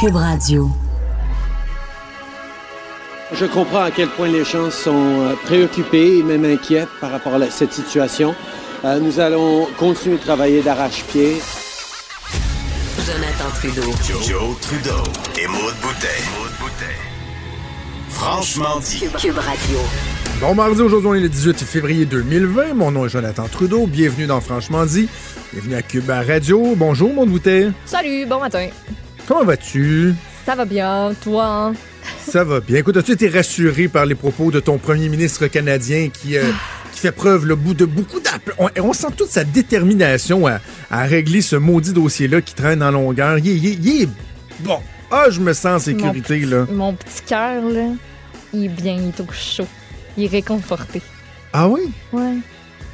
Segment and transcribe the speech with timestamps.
[0.00, 0.70] Cube Radio.
[3.32, 7.34] Je comprends à quel point les gens sont euh, préoccupés et même inquiets par rapport
[7.34, 8.32] à cette situation.
[8.84, 11.38] Euh, nous allons continuer de travailler d'arrache-pied.
[13.04, 13.90] Jonathan Trudeau.
[14.22, 15.02] Joe, Trudeau
[15.36, 16.06] et Maude Boutet.
[18.10, 19.04] Franchement dit.
[19.20, 19.78] Cube Radio.
[20.40, 22.74] Bon mardi, aujourd'hui on est le 18 février 2020.
[22.74, 23.88] Mon nom est Jonathan Trudeau.
[23.88, 25.08] Bienvenue dans Franchement dit.
[25.52, 26.74] Bienvenue à Cube Radio.
[26.76, 27.70] Bonjour, Maude Boutet.
[27.84, 28.68] Salut, bon matin.
[29.28, 30.14] Comment vas-tu?
[30.46, 31.44] Ça va bien, toi?
[31.46, 31.74] hein?
[32.26, 32.78] Ça va bien.
[32.78, 36.44] Écoute, as-tu été rassuré par les propos de ton premier ministre canadien qui, euh,
[36.92, 38.54] qui fait preuve le bout de beaucoup d'appels?
[38.58, 42.90] On, on sent toute sa détermination à, à régler ce maudit dossier-là qui traîne en
[42.90, 43.36] longueur.
[43.38, 44.08] Il, est- il est- il est
[44.60, 44.78] bon.
[45.10, 46.64] Ah, je me sens en sécurité, mon, là.
[46.64, 47.86] petit- Mon petit cœur, là,
[48.54, 49.66] il est bien, il est au chaud.
[50.16, 51.02] Il est réconforté.
[51.52, 51.82] Ah oui?
[52.12, 52.34] Ouais.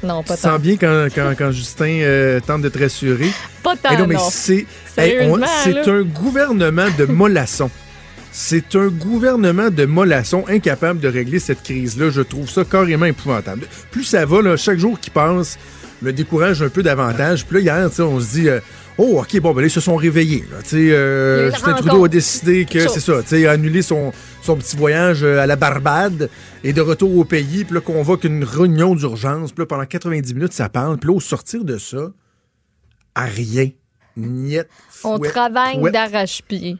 [0.05, 0.51] Non, pas tant.
[0.51, 3.29] sens bien quand, quand, quand Justin euh, tente de te rassurer?
[3.63, 4.65] Pas tant, non, mais c'est
[4.97, 7.71] hey, un gouvernement de mollassons.
[8.31, 12.09] C'est un gouvernement de mollassons incapable de régler cette crise-là.
[12.09, 13.65] Je trouve ça carrément épouvantable.
[13.91, 15.57] Plus ça va, là, chaque jour qui passe
[16.01, 17.45] me décourage un peu davantage.
[17.45, 18.49] Puis là, hier, on se dit...
[18.49, 18.59] euh,
[18.97, 20.45] Oh, OK, bon, ben là, ils se sont réveillés.
[20.49, 20.57] là.
[20.73, 24.13] Euh, Justin Trudeau a décidé que, c'est ça, tu sais, a annulé son,
[24.45, 26.29] son petit voyage euh, à la Barbade
[26.63, 27.65] et de retour au pays.
[27.65, 29.51] Puis là, convoque une réunion d'urgence.
[29.51, 30.97] Puis là, pendant 90 minutes, ça parle.
[30.97, 32.11] Puis là, au sortir de ça,
[33.15, 33.69] à rien.
[34.17, 34.63] Niet,
[35.03, 35.93] On fouet, travaille couette.
[35.93, 36.77] d'arrache-pied.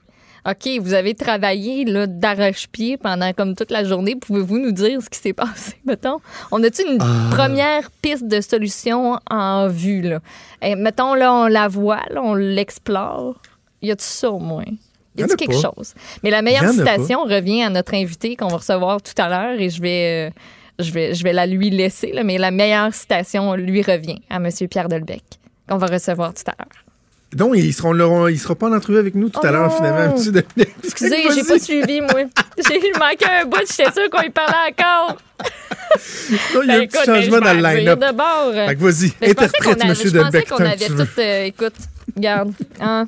[0.47, 4.15] OK, vous avez travaillé d'arrache-pied pendant comme toute la journée.
[4.15, 6.19] Pouvez-vous nous dire ce qui s'est passé, mettons?
[6.51, 7.29] On a-tu une Ah.
[7.31, 10.19] première piste de solution en vue, là?
[10.61, 13.41] Eh, mettons, là, on la voit, là, on l'explore.
[13.81, 14.65] Y a-tu ça au moins?
[15.17, 15.69] Y a quelque pas.
[15.75, 15.93] chose?
[16.23, 19.69] Mais la meilleure citation revient à notre invité qu'on va recevoir tout à l'heure et
[19.69, 20.39] je vais, euh,
[20.83, 24.35] je vais, je vais la lui laisser, là, mais la meilleure citation lui revient à
[24.37, 24.49] M.
[24.69, 25.23] Pierre Delbecq
[25.69, 26.67] qu'on va recevoir tout à l'heure.
[27.37, 29.69] Non, ils seront là- il sera pas en entrevue avec nous tout à Oh l'heure,
[29.69, 29.75] non.
[29.75, 30.15] finalement.
[30.83, 32.21] Excusez, j'ai pas suivi, moi.
[32.57, 35.17] J'ai manqué un bout, j'étais sûre qu'on y parlait encore.
[36.53, 37.99] Non, il y a un Ben, petit écoute, changement dans le line-up.
[38.67, 41.07] Fait que vas-y, interprète, avait- monsieur Je pensais qu'on avait tout.
[41.19, 41.73] euh, écoute,
[42.15, 43.07] regarde, hein,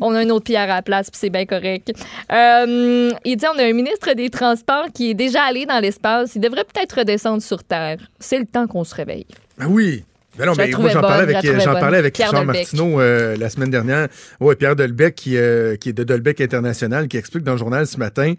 [0.00, 1.92] on a un autre pierre à la place, puis c'est bien correct.
[2.32, 6.34] Euh, il dit on a un ministre des Transports qui est déjà allé dans l'espace.
[6.34, 7.98] Il devrait peut-être redescendre sur Terre.
[8.18, 9.26] C'est le temps qu'on se réveille.
[9.58, 10.04] Ben oui.
[10.36, 11.80] Ben non, Je la mais moi, trouvais j'en parlais bonne, avec, trouvais j'en bonne.
[11.80, 12.58] parlais avec Pierre Richard Delbecq.
[12.72, 14.08] Martineau euh, la semaine dernière.
[14.40, 17.86] Ouais, Pierre Delbecq, qui, euh, qui est de Delbecq International, qui explique dans le journal
[17.86, 18.34] ce matin.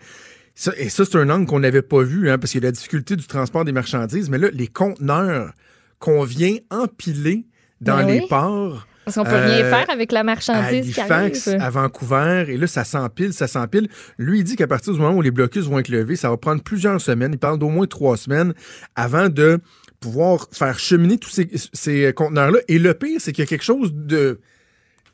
[0.55, 2.67] Ça, et ça, c'est un angle qu'on n'avait pas vu, hein, parce qu'il y a
[2.67, 4.29] la difficulté du transport des marchandises.
[4.29, 5.51] Mais là, les conteneurs
[5.99, 7.45] qu'on vient empiler
[7.79, 8.25] dans Ben les oui.
[8.29, 8.87] ports.
[9.05, 11.61] Parce qu'on peut rien Euh, faire avec la à marchandise qui Halifax, arrive.
[11.61, 13.87] à Vancouver, et là, ça s'empile, ça s'empile.
[14.17, 16.37] Lui, il dit qu'à partir du moment où les blocus vont être levés, ça va
[16.37, 17.31] prendre plusieurs semaines.
[17.33, 18.53] Il parle d'au moins trois semaines
[18.95, 19.59] avant de
[19.99, 22.59] pouvoir faire cheminer tous ces, ces conteneurs-là.
[22.67, 24.39] Et le pire, c'est qu'il y a quelque chose de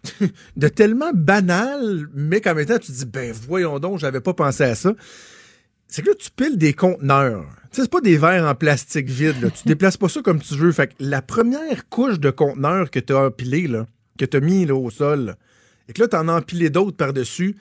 [0.58, 4.34] de tellement banal, mais qu'en même temps, tu te dis, ben voyons donc, j'avais pas
[4.34, 4.94] pensé à ça.
[5.92, 7.46] C'est que là, tu piles des conteneurs.
[7.70, 9.42] Tu sais, c'est pas des verres en plastique vide.
[9.42, 9.50] Là.
[9.52, 10.72] Tu déplaces pas ça comme tu veux.
[10.72, 13.86] Fait que la première couche de conteneurs que tu as empilé, là,
[14.18, 15.36] que tu as mis là, au sol, là,
[15.90, 17.56] et que là, tu en as empilé d'autres par-dessus,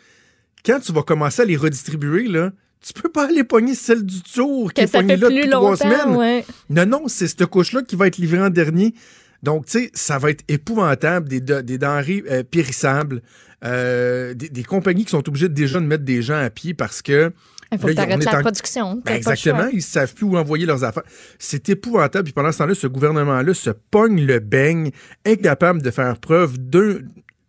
[0.64, 4.22] quand tu vas commencer à les redistribuer, là, tu peux pas aller pogner celle du
[4.22, 6.16] tour qui est pognée là depuis trois semaines.
[6.16, 6.44] ouais.
[6.70, 8.94] Non, non, c'est cette couche-là qui va être livrée en dernier.
[9.42, 13.22] Donc, tu sais, ça va être épouvantable, des, de- des denrées euh, périssables,
[13.64, 17.02] euh, des, des compagnies qui sont obligées déjà de mettre des gens à pied parce
[17.02, 17.32] que...
[17.72, 19.02] Il faut là, que tu la en- production.
[19.04, 21.04] Ben, exactement, ils savent plus où envoyer leurs affaires.
[21.38, 22.24] C'est épouvantable.
[22.24, 24.90] Puis pendant ce temps-là, ce gouvernement-là se pogne le beigne,
[25.24, 26.98] incapable de faire preuve d'un-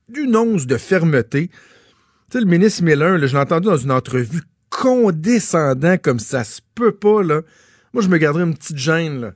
[0.09, 1.47] d'une once de fermeté.
[1.47, 6.43] Tu sais, le ministre Miller, là, je l'ai entendu dans une entrevue condescendant comme ça
[6.43, 7.41] se peut pas, là.
[7.93, 9.31] Moi, je me garderais une petite gêne, là.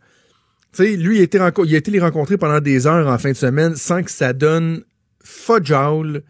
[0.71, 3.17] Tu sais, lui, il a, été il a été les rencontrer pendant des heures en
[3.17, 4.83] fin de semaine sans que ça donne
[5.23, 6.23] fudgeable,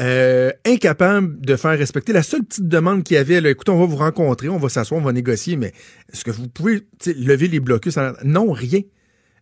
[0.00, 2.12] euh, incapable de faire respecter.
[2.12, 4.68] La seule petite demande qu'il y avait, là, écoutez, on va vous rencontrer, on va
[4.68, 5.72] s'asseoir, on va négocier, mais
[6.12, 7.98] est-ce que vous pouvez lever les blocus?
[8.24, 8.80] Non, rien.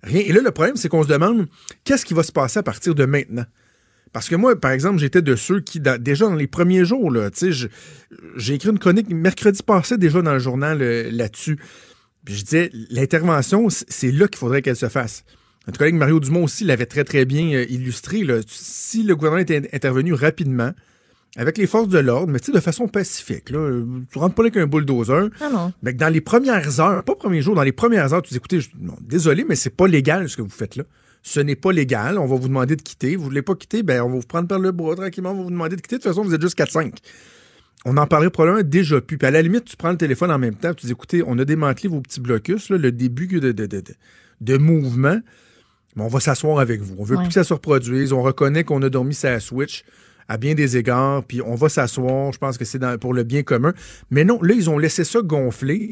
[0.03, 0.23] Rien.
[0.27, 1.47] Et là, le problème, c'est qu'on se demande
[1.85, 3.45] qu'est-ce qui va se passer à partir de maintenant?
[4.13, 7.13] Parce que moi, par exemple, j'étais de ceux qui, déjà dans les premiers jours,
[8.37, 11.59] j'ai écrit une chronique mercredi passé déjà dans le journal euh, là-dessus.
[12.25, 15.25] Puis je disais, l'intervention, c'est là qu'il faudrait qu'elle se fasse.
[15.69, 18.25] Notre collègue Mario Dumont aussi l'avait très, très bien euh, illustré.
[18.25, 18.41] là.
[18.49, 20.73] Si le gouvernement était intervenu rapidement,
[21.37, 24.35] avec les forces de l'ordre, mais tu sais, de façon pacifique, là, euh, tu rentres
[24.35, 25.73] pas là avec un bulldozer, Ah non.
[25.83, 28.39] mais que dans les premières heures, pas premiers jours, dans les premières heures, tu dis,
[28.39, 30.85] écoutez, je- non, désolé, mais c'est pas légal ce que vous faites là.
[31.23, 32.17] Ce n'est pas légal.
[32.17, 33.15] On va vous demander de quitter.
[33.17, 35.33] Vous voulez pas quitter, ben, on va vous prendre par le bras tranquillement.
[35.33, 35.97] On va vous demander de quitter.
[35.99, 36.95] De toute façon, vous êtes juste 4-5.
[37.85, 39.19] On en parlerait probablement déjà plus.
[39.19, 40.73] Puis à la limite, tu prends le téléphone en même temps.
[40.73, 43.83] Tu dis, écoutez, on a démantelé vos petits blocus, là, le début de, de, de,
[44.41, 45.21] de mouvement.
[45.99, 46.95] Mais on va s'asseoir avec vous.
[46.99, 47.23] On veut Ouais.
[47.25, 48.13] plus que ça se reproduise.
[48.13, 49.85] On reconnaît qu'on a dormi sa switch.
[50.31, 53.43] à bien des égards, puis on va s'asseoir, je pense que c'est pour le bien
[53.43, 53.73] commun.
[54.11, 55.91] Mais non, là, ils ont laissé ça gonfler.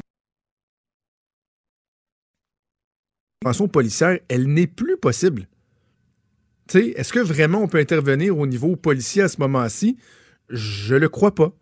[3.43, 5.49] L'intervention policière, elle n'est plus possible.
[6.69, 9.97] Tu sais, est-ce que vraiment on peut intervenir au niveau policier à ce moment-ci?
[10.51, 11.53] Je le crois pas.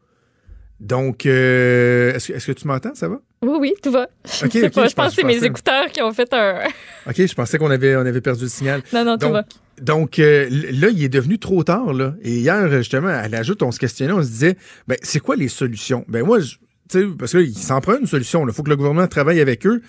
[0.81, 2.95] Donc, euh, est-ce que, est-ce que tu m'entends?
[2.95, 3.21] Ça va?
[3.43, 4.09] Oui, oui, tout va.
[4.25, 6.61] Je pas, pense que c'est mes écouteurs qui ont fait un.
[7.09, 8.83] OK, je pensais qu'on avait, on avait perdu le signal.
[8.93, 9.45] non, non, tout Donc, va.
[9.81, 11.93] donc euh, là, il est devenu trop tard.
[11.93, 12.15] Là.
[12.23, 14.57] Et hier, justement, à l'ajoute, on se questionnait, on se disait,
[14.89, 16.05] ben, c'est quoi les solutions?
[16.09, 16.57] Ben moi, je-
[16.91, 18.47] tu sais, parce qu'il s'en prend une solution.
[18.47, 19.81] Il faut que le gouvernement travaille avec eux.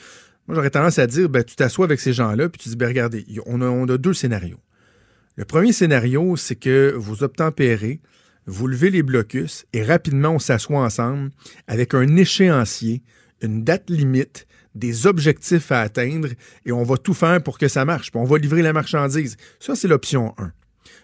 [0.47, 2.87] Moi, j'aurais tendance à dire, ben, tu t'assois avec ces gens-là, puis tu dis, ben,
[2.87, 4.59] regardez, on a, on a deux scénarios.
[5.35, 7.99] Le premier scénario, c'est que vous obtempérez,
[8.45, 11.31] vous levez les blocus et rapidement, on s'assoit ensemble
[11.67, 13.01] avec un échéancier,
[13.41, 16.29] une date limite, des objectifs à atteindre
[16.65, 18.11] et on va tout faire pour que ça marche.
[18.13, 19.37] On va livrer la marchandise.
[19.59, 20.51] Ça, c'est l'option 1.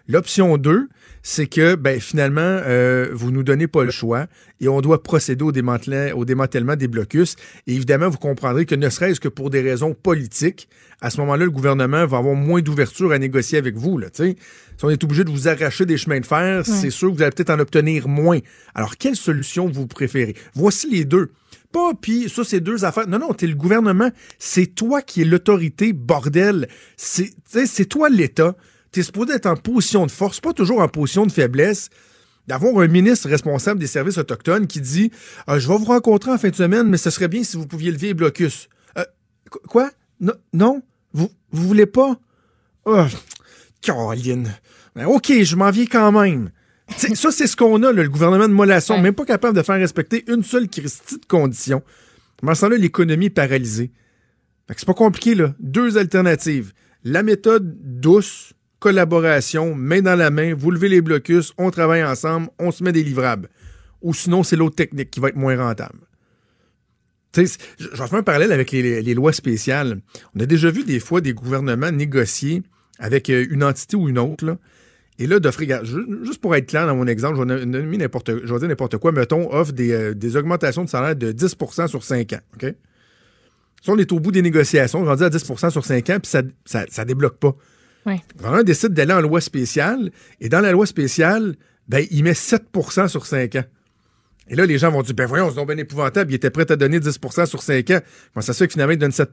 [0.07, 0.89] L'option 2,
[1.23, 4.27] c'est que ben, finalement, euh, vous nous donnez pas le choix
[4.59, 7.35] et on doit procéder au démantèlement, au démantèlement des blocus.
[7.67, 10.67] Et évidemment, vous comprendrez que ne serait-ce que pour des raisons politiques,
[11.01, 13.97] à ce moment-là, le gouvernement va avoir moins d'ouverture à négocier avec vous.
[13.97, 14.35] Là, si
[14.83, 17.31] on est obligé de vous arracher des chemins de fer, c'est sûr que vous allez
[17.31, 18.39] peut-être en obtenir moins.
[18.75, 20.35] Alors, quelle solution vous préférez?
[20.53, 21.31] Voici les deux.
[21.71, 23.07] Pas, puis ça, c'est deux affaires.
[23.07, 24.11] Non, non, t'es le gouvernement.
[24.39, 26.67] C'est toi qui es l'autorité, bordel.
[26.97, 28.55] C'est toi l'État.
[28.91, 31.89] T'es supposé être en position de force, pas toujours en position de faiblesse.
[32.47, 35.11] D'avoir un ministre responsable des services autochtones qui dit
[35.47, 37.67] Ah, Je vais vous rencontrer en fin de semaine, mais ce serait bien si vous
[37.67, 38.67] pouviez lever les blocus.
[38.97, 39.03] Euh,
[39.49, 39.91] qu- quoi?
[40.19, 40.81] No- non?
[41.13, 42.19] Vous, vous voulez pas?
[42.85, 43.05] Oh,
[43.81, 44.51] Caroline.
[44.95, 46.51] Ben, OK, je m'en viens quand même.
[46.97, 49.01] T'sais, ça, c'est ce qu'on a, là, le gouvernement de Mollasson, Ouais.
[49.01, 51.81] même pas capable de faire respecter une seule Christie de condition.
[52.37, 53.91] Pendant ce temps-là, l'économie paralysée.
[54.75, 55.53] C'est pas compliqué, là.
[55.59, 56.73] Deux alternatives.
[57.03, 62.49] La méthode douce, collaboration, main dans la main, vous levez les blocus, on travaille ensemble,
[62.59, 63.47] on se met des livrables.
[64.01, 65.99] Ou sinon, c'est l'autre technique qui va être moins rentable.
[67.37, 67.47] Je vais
[67.95, 70.01] faire un parallèle avec les, lois spéciales.
[70.35, 72.63] On a déjà vu des fois des gouvernements négocier
[72.97, 74.57] avec euh, une entité ou une autre, là,
[75.19, 78.97] et là, d'offrir, juste pour être clair dans mon exemple, je vais n'importe, dire n'importe
[78.97, 82.73] quoi, mettons, offre des, euh, augmentations de salaire de 10% sur 5 ans, OK?
[83.83, 86.31] Si on est au bout des négociations, on dire à 10% sur 5 ans, puis
[86.31, 86.41] ça,
[86.89, 87.55] ça débloque pas.
[88.05, 88.21] Ouais.
[88.33, 91.55] Le gouvernement décide d'aller en loi spéciale, et dans la loi spéciale,
[91.87, 93.63] ben, il met 7% sur 5 ans.
[94.47, 96.75] Et là, les gens vont dire, ben voyons, c'est bien épouvantable, il était prêt à
[96.75, 97.99] donner 10% sur 5 ans.
[98.33, 99.29] Comment ça se fait que finalement, il donne 7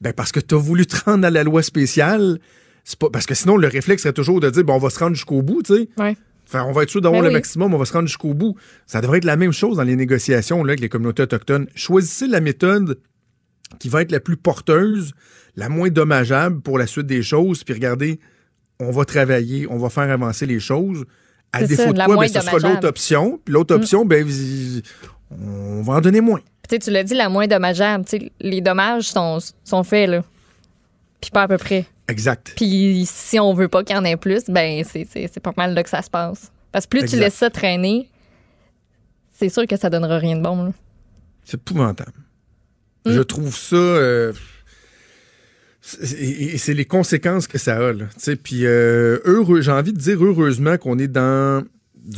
[0.00, 2.38] Ben parce que tu as voulu te rendre à la loi spéciale.
[2.84, 4.98] C'est pas, parce que sinon, le réflexe serait toujours de dire, bon, on va se
[4.98, 5.88] rendre jusqu'au bout, tu sais.
[5.98, 6.16] Ouais.
[6.46, 7.38] Enfin, on va être sûr d'avoir Ben le oui.
[7.38, 8.54] maximum, on va se rendre jusqu'au bout.
[8.86, 11.66] Ça devrait être la même chose dans les négociations là, avec les communautés autochtones.
[11.74, 12.98] Choisissez la méthode
[13.78, 15.14] qui va être la plus porteuse,
[15.56, 18.18] la moins dommageable pour la suite des choses, puis regardez,
[18.80, 21.04] on va travailler, on va faire avancer les choses.
[21.52, 23.40] À défaut ça, de quoi, ben, ce sera l'autre option.
[23.44, 24.26] Puis l'autre option, ben,
[25.30, 26.40] on va en donner moins.
[26.68, 28.04] Tu l'as dit, la moins dommageable.
[28.04, 30.24] Tu sais, les dommages sont, sont faits, là.
[31.20, 31.86] Puis pas à peu près.
[32.08, 32.54] Exact.
[32.56, 35.82] Puis si on veut pas qu'il y en ait plus, ben c'est, pas mal là
[35.82, 36.50] que ça se passe.
[36.72, 38.10] Parce que plus tu laisses ça traîner,
[39.32, 40.74] c'est sûr que ça donnera rien de bon.
[41.44, 42.12] C'est épouvantable.
[43.06, 43.12] Mm.
[43.12, 43.76] Je trouve ça.
[43.76, 44.32] euh,
[46.00, 47.92] et c'est les conséquences que ça a.
[48.42, 49.18] Puis euh,
[49.60, 51.64] j'ai envie de dire heureusement qu'on est dans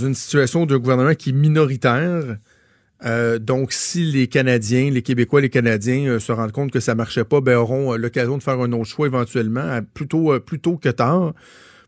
[0.00, 2.36] une situation d'un gouvernement qui est minoritaire.
[3.04, 6.94] Euh, donc, si les Canadiens, les Québécois, les Canadiens euh, se rendent compte que ça
[6.94, 10.76] marchait pas, ben, auront l'occasion de faire un autre choix éventuellement, plutôt, euh, plus tôt
[10.76, 11.34] que tard.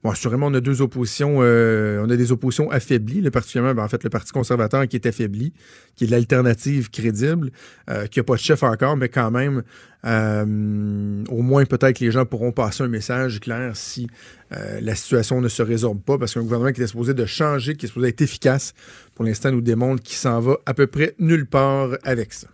[0.04, 3.82] Bon, assurément, on a deux oppositions, euh, on a des oppositions affaiblies, le particulièrement, ben,
[3.82, 5.52] en fait, le Parti conservateur qui est affaibli,
[5.96, 7.50] qui est l'alternative crédible,
[7.90, 9.64] euh, qui n'a pas de chef encore, mais quand même,
[10.06, 14.08] euh, au moins peut-être que les gens pourront passer un message clair si
[14.56, 17.74] euh, la situation ne se résorbe pas, parce qu'un gouvernement qui est supposé de changer,
[17.74, 18.74] qui est supposé être efficace,
[19.16, 22.46] pour l'instant nous démontre qu'il s'en va à peu près nulle part avec ça.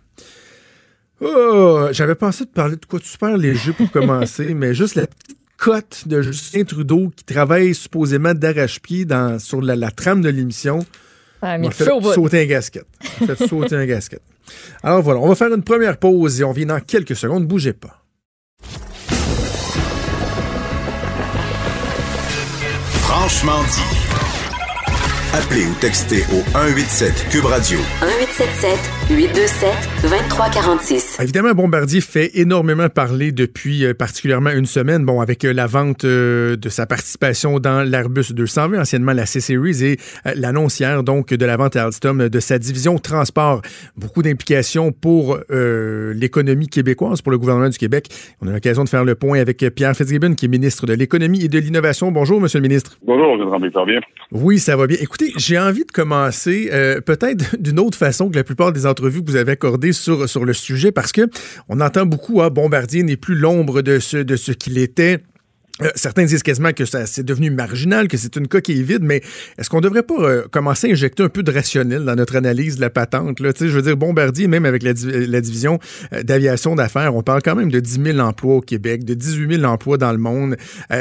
[1.21, 5.05] Oh, j'avais pensé de parler de quoi de super léger pour commencer, mais juste la
[5.05, 10.29] petite cote de Justin Trudeau qui travaille supposément d'arrache-pied dans- sur la, la trame de
[10.29, 10.85] l'émission.
[11.41, 12.85] Ça a On mis a le fait sauter un gasket.
[13.01, 14.21] Fait sauter un gasket.
[14.83, 17.47] Alors voilà, on va faire une première pause et on vient dans quelques secondes.
[17.47, 18.01] Bougez pas.
[23.01, 24.04] Franchement dit.
[25.35, 27.77] Appelez ou textez au 187 Cube Radio.
[27.99, 29.69] 1877 827
[30.03, 31.19] 2346.
[31.19, 36.05] Évidemment, Bombardier fait énormément parler depuis euh, particulièrement une semaine, bon, avec euh, la vente
[36.05, 39.97] euh, de sa participation dans l'Airbus 220, anciennement la C-Series, et
[40.35, 43.61] l'annonce hier, donc, de la vente à Alstom de sa division transport.
[43.97, 48.07] Beaucoup d'implications pour l'économie québécoise, pour le gouvernement du Québec.
[48.41, 51.43] On a l'occasion de faire le point avec Pierre Fitzgibbon, qui est ministre de l'Économie
[51.43, 52.11] et de l'Innovation.
[52.11, 52.97] Bonjour, Monsieur le ministre.
[53.03, 53.99] Bonjour, je ça va bien?
[54.31, 54.97] Oui, ça va bien.
[55.01, 56.69] Écoutez, j'ai envie de commencer
[57.05, 60.53] peut-être d'une autre façon que la plupart des entrevues que vous avez accordées sur, le
[60.53, 61.29] sujet, parce que
[61.69, 65.21] on entend beaucoup, ah, Bombardier n'est plus l'ombre de ce, de ce qu'il était.
[65.81, 69.21] Euh, certains disent quasiment que c'est devenu marginal, que c'est une coquille vide, mais
[69.57, 72.77] est-ce qu'on devrait pas euh, commencer à injecter un peu de rationnel dans notre analyse
[72.77, 73.41] de la patente?
[73.41, 73.51] Là?
[73.59, 75.79] Je veux dire, Bombardier, même avec la, division
[76.13, 79.57] euh, d'aviation d'affaires, on parle quand même de 10 000 emplois au Québec, de 18
[79.57, 80.55] 000 emplois dans le monde,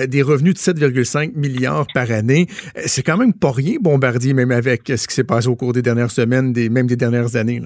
[0.08, 2.48] des revenus de 7,5 milliards par année.
[2.86, 5.82] c'est quand même pas rien, Bombardier, même avec ce qui s'est passé au cours des
[5.82, 7.62] dernières semaines, des, même des dernières années.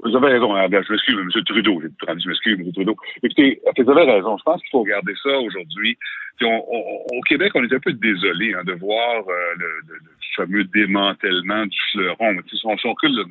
[0.00, 1.44] Vous avez raison, je m'excuse, M.
[1.44, 2.72] Trudeau, je m'excuse, M.
[2.72, 2.96] Trudeau.
[3.22, 5.98] Écoutez, vous avez raison, je pense qu'il faut regarder ça aujourd'hui.
[6.42, 9.98] au Québec, on est un peu désolé hein, de voir euh, le,
[10.36, 12.36] fameux démantèlement du fleuron.
[12.48, 13.24] Si on, on recule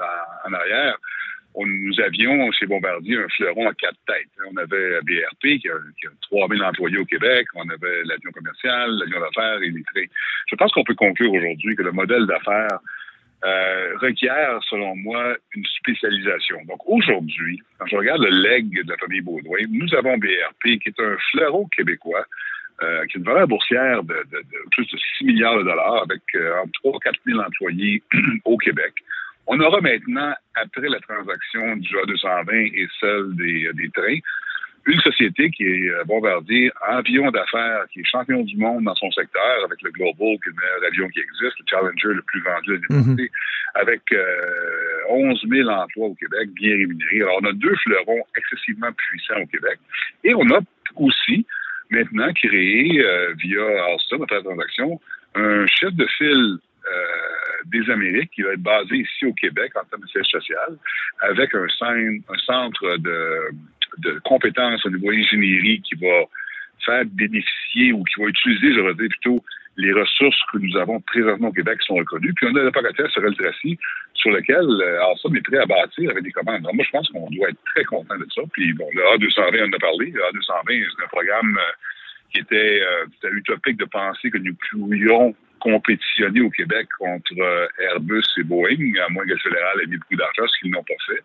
[0.45, 0.97] en arrière,
[1.53, 4.29] on, nous avions chez Bombardier un fleuron à quatre têtes.
[4.51, 8.91] On avait BRP qui a, qui a 3000 employés au Québec, on avait l'avion commercial,
[8.91, 10.11] l'avion d'affaires et les trains.
[10.49, 12.79] Je pense qu'on peut conclure aujourd'hui que le modèle d'affaires
[13.45, 16.57] euh, requiert, selon moi, une spécialisation.
[16.67, 20.89] Donc aujourd'hui, quand je regarde le leg de la famille Baudouin, nous avons BRP, qui
[20.89, 22.25] est un fleuron québécois,
[22.81, 24.15] euh, qui a une valeur boursière de,
[24.71, 28.01] plus de 6 milliards de dollars, avec euh, entre 3 4 000 employés
[28.45, 28.93] au Québec.
[29.45, 34.19] On aura maintenant, après la transaction du A220 et celle des, des trains,
[34.87, 39.11] une société qui est euh, Bombardier, avion d'affaires, qui est champion du monde dans son
[39.11, 42.41] secteur, avec le Global, qui est le meilleur avion qui existe, le Challenger le plus
[42.41, 43.17] vendu à mm
[43.75, 44.01] avec
[45.09, 47.21] 11 euh, 000 emplois au Québec, bien rémunérés.
[47.21, 49.77] Alors, on a deux fleurons excessivement puissants au Québec.
[50.23, 50.59] Et on a
[50.95, 51.45] aussi,
[51.91, 54.99] maintenant, créé, euh, via Alstom, notre transaction,
[55.35, 56.57] un chef de file
[57.65, 60.77] des Amériques qui va être basé ici au Québec en termes de siège social,
[61.19, 63.51] avec un, un centre de
[63.99, 66.25] de compétences au niveau ingénierie qui va
[66.85, 69.43] faire bénéficier ou qui va utiliser, je dire plutôt,
[69.77, 72.33] les ressources que nous avons présentement au Québec qui sont reconnues.
[72.33, 73.77] Puis on a le Pocatès sur El Tracy,
[74.15, 76.61] sur lequel euh, Alstom est prêt à bâtir avec des commandes.
[76.61, 78.41] moi, je pense qu'on doit être très content de ça.
[78.53, 80.11] Puis bon, le A220, on en a parlé.
[80.11, 81.71] Le A220, c'est un programme euh,
[82.33, 88.23] qui était, euh, utopique de penser que nous pourrions compétitionner au Québec contre euh, Airbus
[88.37, 90.93] et Boeing, à moins que le fédéral ait mis beaucoup d'argent, ce qu'ils n'ont pas
[91.05, 91.21] fait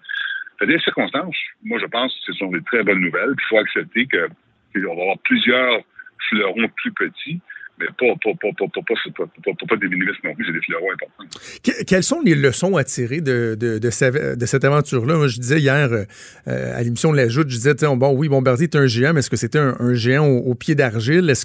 [0.67, 3.35] des circonstances, moi, je pense que ce sont des très bonnes nouvelles.
[3.39, 4.29] Il faut accepter que
[4.75, 5.83] va avoir plusieurs
[6.29, 7.41] fleurons plus petits
[7.83, 11.85] mais pas, pas, pas, pas, des minimistes non plus, c'est des fleurons importants.
[11.87, 15.27] quelles sont les leçons à tirer de, de, de, cette aventure-là?
[15.29, 16.05] Je disais hier euh,
[16.47, 19.31] à l'émission de la Joute, je disais, bon, oui, Bombardier est un géant, mais est-ce
[19.31, 21.29] que c'était un, géant au, pied d'argile?
[21.31, 21.43] Est-ce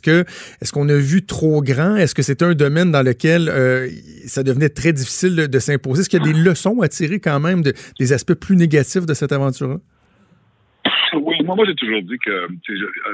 [0.62, 1.96] est-ce qu'on a vu trop grand?
[1.96, 3.90] Est-ce que c'était un domaine dans lequel euh,
[4.26, 6.02] ça devenait très difficile de, s'imposer?
[6.02, 7.64] Est-ce qu'il y a des leçons à tirer quand même
[8.00, 9.78] des aspects plus négatifs de cette aventure-là?
[11.22, 12.48] Oui, moi, j'ai toujours dit que euh,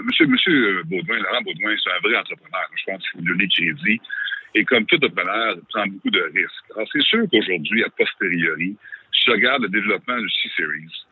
[0.05, 2.67] monsieur, monsieur Baudouin, Laurent Baudouin, c'est un vrai entrepreneur.
[2.75, 4.01] Je pense qu'il faut lui donner crédit.
[4.55, 6.65] Et comme tout entrepreneur, il prend beaucoup de risques.
[6.75, 8.75] Alors, c'est sûr qu'aujourd'hui, a posteriori,
[9.11, 11.05] je regarde le développement du C-Series,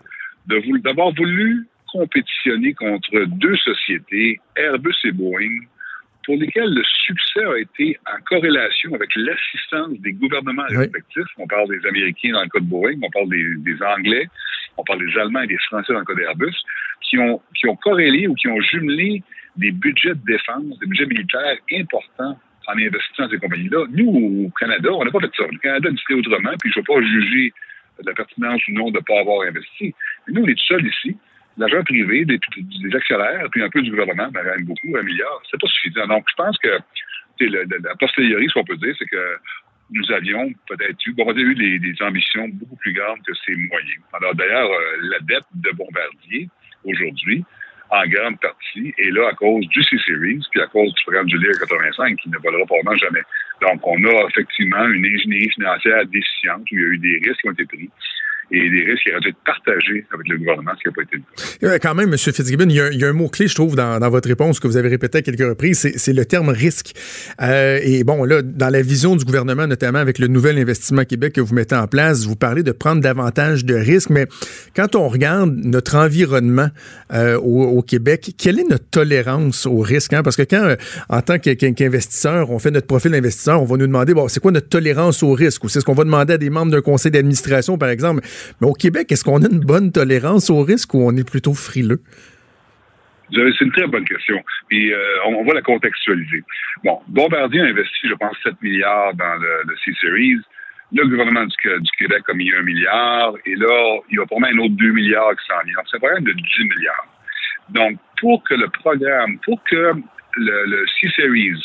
[0.82, 5.60] d'avoir voulu compétitionner contre deux sociétés, Airbus et Boeing,
[6.26, 11.28] pour lesquelles le succès a été en corrélation avec l'assistance des gouvernements respectifs.
[11.38, 14.28] On parle des Américains dans le cas de Boeing, on parle des, des Anglais,
[14.78, 16.56] on parle des Allemands et des Français dans le cas d'Airbus,
[17.02, 19.24] qui ont, qui ont corrélé ou qui ont jumelé
[19.58, 23.86] des budgets de défense, des budgets militaires importants en investissant dans ces compagnies-là.
[23.92, 25.44] Nous, au Canada, on n'a pas fait ça.
[25.52, 27.54] Le Canada a décidé autrement, puis je ne veux pas juger
[28.02, 29.94] de la pertinence ou non de ne pas avoir investi.
[30.28, 31.18] Mais nous, on est tout seuls ici.
[31.62, 32.40] L'agent privé, des,
[32.96, 36.08] actionnaires, puis un peu du gouvernement, mais même beaucoup, un milliard, c'est pas suffisant.
[36.08, 36.80] Donc, je pense que
[37.40, 39.38] la posteriori, ce qu'on peut dire, c'est que
[39.92, 43.56] nous avions peut-être eu, bon, on a eu des, ambitions beaucoup plus grandes que ces
[43.56, 44.02] moyens.
[44.14, 46.50] Alors d'ailleurs, euh, la dette de Bombardier
[46.84, 47.44] aujourd'hui,
[47.92, 51.38] en grande partie, est là à cause du C-Series, puis à cause du programme du
[51.38, 53.22] LIR 85, qui ne volera probablement jamais.
[53.62, 57.42] Donc, on a effectivement une ingénierie financière déficiente, où il y a eu des risques
[57.42, 57.90] qui ont été pris.
[58.52, 61.02] Et des risques qui auraient dû être partagés avec le gouvernement, ce qui n'a pas
[61.04, 61.18] été
[61.62, 61.80] le cas.
[61.80, 62.18] Quand même, M.
[62.18, 64.68] Fitzgibbon, il y, a, y a un mot-clé, je trouve, dans, dans, votre réponse que
[64.68, 66.94] vous avez répété à quelques reprises, c'est le terme risque.
[67.42, 71.34] Euh, et bon, là, dans la vision du gouvernement, notamment avec le nouvel investissement Québec
[71.34, 74.28] que vous mettez en place, vous parlez de prendre davantage de risques, mais
[74.76, 76.70] quand on regarde notre environnement
[77.14, 80.14] euh, au, au, Québec, quelle est notre tolérance au risque?
[80.14, 80.24] Hein?
[80.24, 80.76] Parce que quand, euh,
[81.10, 84.52] en tant qu'investisseur, on fait notre profil d'investisseur, on va nous demander, bon, c'est quoi
[84.52, 85.64] notre tolérance au risque?
[85.64, 88.22] Ou c'est ce qu'on va demander à des membres d'un conseil d'administration, par exemple?
[88.60, 91.54] Mais au Québec, est-ce qu'on a une bonne tolérance au risque ou on est plutôt
[91.54, 92.02] frileux?
[93.34, 94.44] C'est une très bonne question.
[94.68, 96.44] Puis euh, on, va la contextualiser.
[96.84, 100.40] Bon, Bombardier a investi, je pense, 7 milliards dans le, C-Series.
[100.94, 101.56] Le gouvernement du,
[101.98, 103.34] Québec a mis 1 milliard.
[103.46, 105.76] Et là, il y a moi un autre 2 milliards qui s'en viennent.
[105.90, 107.08] C'est un programme de 10 milliards.
[107.70, 109.94] Donc, pour que le programme, pour que
[110.36, 111.64] le, le C-Series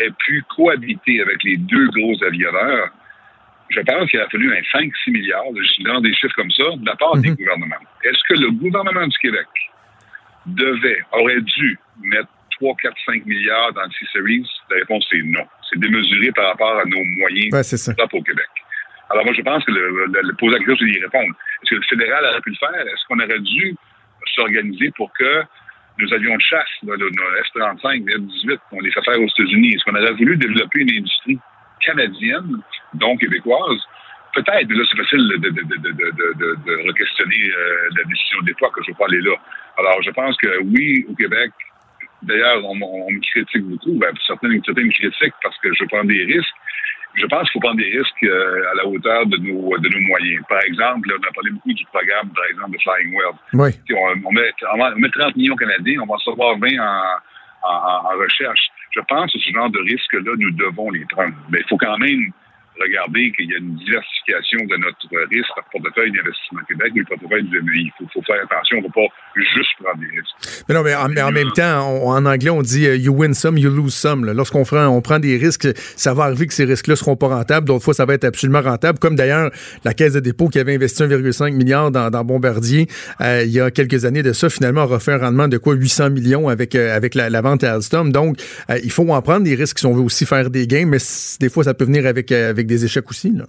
[0.00, 2.90] ait pu cohabiter avec les deux gros avionneurs,
[3.70, 6.86] je pense qu'il a fallu un 5-6 milliards, je dans des chiffres comme ça, de
[6.86, 7.76] la part des gouvernements.
[8.04, 9.46] Est-ce que le gouvernement du Québec
[10.46, 14.48] devait, aurait dû mettre 3, 4, 5 milliards dans le C-Series?
[14.70, 15.46] La réponse est non.
[15.70, 17.92] C'est démesuré par rapport à nos moyens ouais, ça.
[17.92, 18.48] au Québec.
[19.10, 21.34] Alors moi, je pense que le, le, le poser la question, c'est d'y répondre.
[21.62, 22.80] Est-ce que le fédéral aurait pu le faire?
[22.80, 23.74] Est-ce qu'on aurait dû
[24.34, 25.42] s'organiser pour que
[25.98, 29.74] nos avions de chasse, nos F-35, F-18, on les fait faire aux États-Unis?
[29.74, 31.38] Est-ce qu'on aurait voulu développer une industrie
[31.84, 32.60] canadienne,
[32.94, 33.80] donc québécoise,
[34.34, 38.90] peut-être, là, c'est facile de, de, de, de, de re-questionner euh, la décision d'époque, je
[38.90, 39.36] ne veux pas aller là.
[39.78, 41.50] Alors, je pense que oui, au Québec,
[42.22, 46.04] d'ailleurs, on, on, me critique beaucoup, ben, certains, certains me critiquent parce que je prends
[46.04, 46.54] des risques.
[47.14, 50.00] Je pense qu'il faut prendre des risques euh, à la hauteur de nos, de nos
[50.06, 50.44] moyens.
[50.48, 53.38] Par exemple, on a parlé beaucoup du programme, par exemple, de Flying World.
[53.54, 53.70] Oui.
[53.96, 57.02] On, on, met, on met 30 millions canadiens, on va en recevoir 20 en,
[57.62, 58.60] en, en recherche.
[58.94, 61.34] Je pense que ce genre de risques-là, nous devons les prendre.
[61.50, 62.32] Mais il faut quand même
[62.80, 67.06] regarder qu'il y a une diversification de notre risque par portefeuille d'investissement Québec, mais le
[67.06, 67.58] portefeuille du.
[67.78, 70.64] Il faut, faire attention, on ne va pas juste prendre des risques.
[70.68, 73.70] Mais non, mais en, même temps, en anglais, on dit uh, you win some, you
[73.70, 74.24] lose some.
[74.24, 77.66] Lorsqu'on on prend des risques, ça va arriver que ces risques-là seront pas rentables.
[77.66, 78.98] D'autres fois, ça va être absolument rentable.
[78.98, 79.50] Comme d'ailleurs
[79.84, 82.88] la Caisse de dépôt qui avait investi 1,5 milliard dans, Bombardier
[83.20, 85.74] euh, il y a quelques années de ça, finalement, a refait un rendement de quoi?
[85.74, 88.12] 800 millions avec, euh, avec la, vente à Alstom.
[88.12, 88.38] Donc,
[88.70, 90.98] euh, il faut en prendre des risques si on veut aussi faire des gains, mais
[91.40, 93.32] des fois, ça peut venir avec, avec des échecs aussi.
[93.32, 93.44] Là.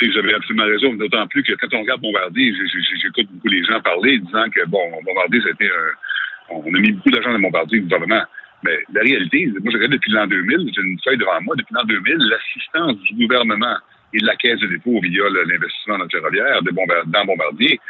[0.00, 2.52] Vous avez absolument raison, d'autant plus que quand on regarde Bombardier,
[3.00, 6.54] j'écoute beaucoup les gens parler disant que, bon, Bombardier, c'était un.
[6.54, 8.24] On a mis beaucoup d'argent dans Bombardier, le gouvernement.
[8.64, 11.74] Mais la réalité, moi, je regarde depuis l'an 2000, j'ai une feuille devant moi, depuis
[11.74, 13.76] l'an 2000, l'assistance du gouvernement
[14.12, 17.80] et de la Caisse de dépôt via l'investissement dans le ferroviaire de dans Bombardier,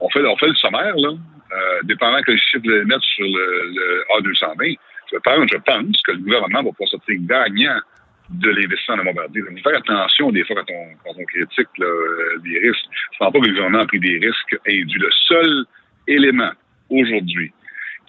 [0.00, 3.24] on fait, on fait le sommaire, là, euh, dépendant que le chiffre de mettre sur
[3.24, 4.76] le, le A220.
[5.12, 7.78] Je pense, je pense que le gouvernement va pouvoir sortir gagnant
[8.32, 9.42] de l'investissement dans Bombardier.
[9.42, 11.86] Donc, faire attention des fois quand on, quand on critique là,
[12.42, 12.84] des risques.
[13.12, 14.98] Je ne pense pas que le gouvernement a pris des risques indus.
[14.98, 15.64] Le seul
[16.06, 16.52] élément
[16.88, 17.52] aujourd'hui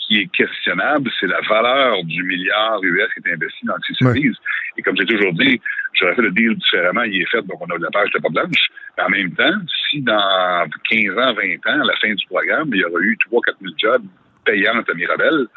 [0.08, 4.38] qui est questionnable, c'est la valeur du milliard US qui est investi dans services.
[4.78, 5.62] Et comme j'ai toujours dit,
[5.94, 8.20] j'aurais fait le deal différemment, il est fait, donc on a de la page de
[8.20, 8.68] pas blanche.
[8.98, 9.54] Mais en même temps,
[9.90, 13.18] si dans 15 ans, 20 ans, à la fin du programme, il y aura eu
[13.18, 14.04] 3 4 000 jobs
[14.46, 15.48] payants à Mirabel,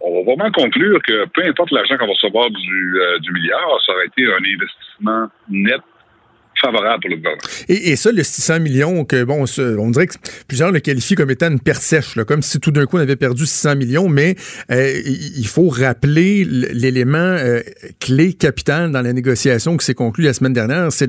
[0.00, 3.80] on va vraiment conclure que peu importe l'argent qu'on va recevoir du, euh, du milliard,
[3.84, 5.80] ça aurait été un investissement net
[6.60, 7.42] favorable pour le gouvernement.
[7.68, 10.14] Et, et, ça, le 600 millions, que bon, on dirait que
[10.48, 13.00] plusieurs le qualifient comme étant une perte sèche, là, comme si tout d'un coup on
[13.00, 14.36] avait perdu 600 millions, mais
[14.70, 17.60] euh, il faut rappeler l'élément euh,
[18.00, 21.06] clé capital dans la négociation qui s'est conclue la semaine dernière, c'est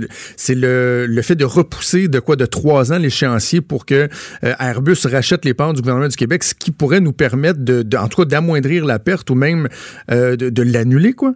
[0.55, 4.09] le, le, fait de repousser de quoi de trois ans l'échéancier pour que
[4.43, 7.83] euh, Airbus rachète les parts du gouvernement du Québec, ce qui pourrait nous permettre de,
[7.83, 9.67] de en tout cas d'amoindrir la perte ou même
[10.11, 11.33] euh, de, de l'annuler, quoi.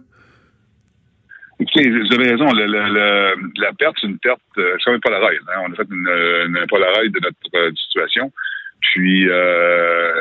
[1.74, 2.46] Vous avez raison.
[2.52, 4.40] La perte, c'est une perte.
[4.56, 5.30] C'est comme un Polaroid.
[5.30, 5.60] Hein.
[5.66, 8.32] On a fait une, une de notre euh, situation.
[8.80, 10.12] Puis, euh,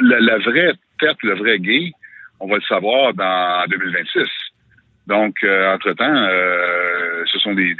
[0.00, 1.90] la, vraie perte, le vrai gain,
[2.40, 4.28] on va le savoir dans 2026.
[5.06, 6.28] Donc, euh, entre-temps,
[7.26, 7.74] ce sont des,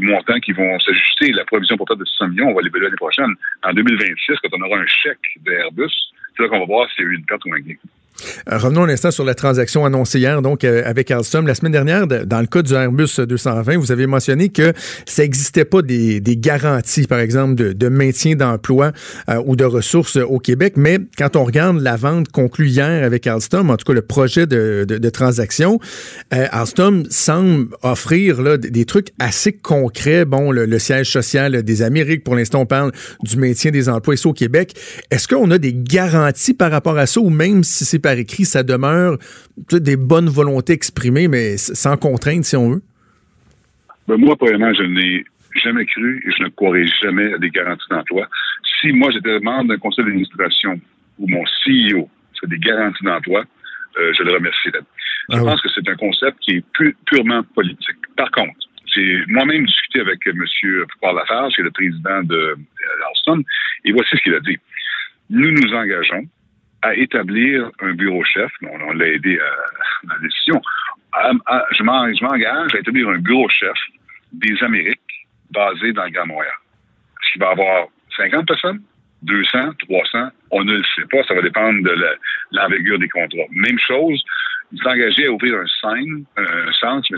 [0.00, 1.32] montants qui vont s'ajuster.
[1.32, 3.34] La provision pour de 600 millions, on va l'évaluer l'année prochaine.
[3.62, 5.92] En 2026, quand on aura un chèque d'Airbus,
[6.36, 7.74] c'est là qu'on va voir s'il y a eu une perte ou un gain.
[8.50, 11.46] Euh, revenons un instant sur la transaction annoncée hier, donc euh, avec Alstom.
[11.46, 14.72] La semaine dernière, de, dans le cas du Airbus 220, vous avez mentionné que
[15.06, 18.92] ça n'existait pas des, garanties, par exemple, de, maintien d'emploi
[19.28, 20.74] euh, ou de ressources au Québec.
[20.76, 24.46] Mais quand on regarde la vente conclue hier avec Alstom, en tout cas le projet
[24.46, 25.80] de, transaction,
[26.30, 30.24] Alstom semble offrir là, des trucs assez concrets.
[30.26, 34.14] Bon, le, le siège social des Amériques, pour l'instant, on parle du maintien des emplois
[34.14, 34.74] ici au Québec.
[35.10, 38.44] Est-ce qu'on a des garanties par rapport à ça ou même si c'est par écrit,
[38.46, 39.18] ça demeure
[39.70, 42.82] des bonnes volontés exprimées, mais sans contrainte, si on veut?
[44.06, 45.24] Ben moi, premièrement, je n'ai
[45.62, 48.26] jamais cru et je ne croirai jamais à des garanties d'emploi.
[48.80, 50.80] Si moi j'étais membre d'un conseil d'administration
[51.18, 52.08] où mon CEO
[52.40, 53.44] fait des garanties d'emploi,
[53.98, 54.80] euh, je le remercierais.
[55.30, 55.44] Je Ah oui.
[55.50, 58.00] pense que c'est un concept qui est pu- purement politique.
[58.16, 58.54] Par contre,
[58.94, 60.42] j'ai moi-même discuté avec M.
[61.02, 63.42] Paul Lafarge, qui est le président de euh, Alstom,
[63.84, 64.56] et voici ce qu'il a dit.
[65.28, 66.24] Nous nous engageons
[66.82, 70.60] à établir un bureau chef, on, l'a aidé à, dans la décision,
[71.12, 73.76] à- je m'en- je m'engage à établir un bureau chef
[74.32, 75.00] des Amériques
[75.50, 76.52] basé dans le Grand Montréal.
[77.20, 77.86] Est-ce qu'il va avoir
[78.16, 78.80] 50 personnes,
[79.22, 80.28] 200, 300?
[80.50, 81.22] On ne le sait pas.
[81.24, 81.96] Ça va dépendre de
[82.52, 83.48] l'envergure des contrats.
[83.50, 84.22] Même chose,
[84.72, 87.08] il s'est à ouvrir un centre, un centre,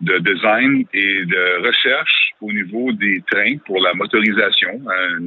[0.00, 5.18] de design et de recherche au niveau des trains pour la motorisation, hein,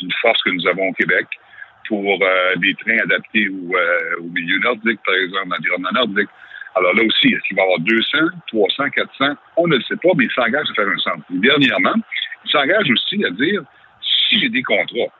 [0.00, 1.26] une force que nous avons au Québec
[1.90, 6.28] pour euh, des trains adaptés au, euh, au milieu nordique, par exemple, l'environnement nordique.
[6.76, 9.24] Alors là aussi, est-ce qu'il va y avoir 200, 300, 400?
[9.56, 11.24] On ne le sait pas, mais il s'engage à faire un centre.
[11.34, 11.94] Et dernièrement,
[12.44, 13.62] il s'engage aussi à dire,
[14.00, 15.10] si j'ai des contrats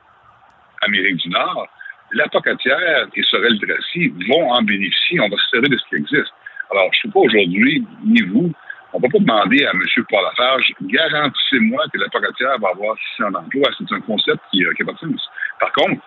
[0.83, 1.67] Amérique du Nord,
[2.13, 5.19] la Pocatière et Sorel Tracy vont en bénéficier.
[5.19, 6.33] On va se servir de ce qui existe.
[6.71, 8.51] Alors, je ne sais pas aujourd'hui, ni vous,
[8.93, 9.81] on ne va pas demander à M.
[10.09, 13.69] Paul Lafarge, garantissez-moi que la Pocatière va avoir 600 emplois.
[13.77, 15.29] C'est un concept qui n'a pas de sens.
[15.59, 16.01] Par contre,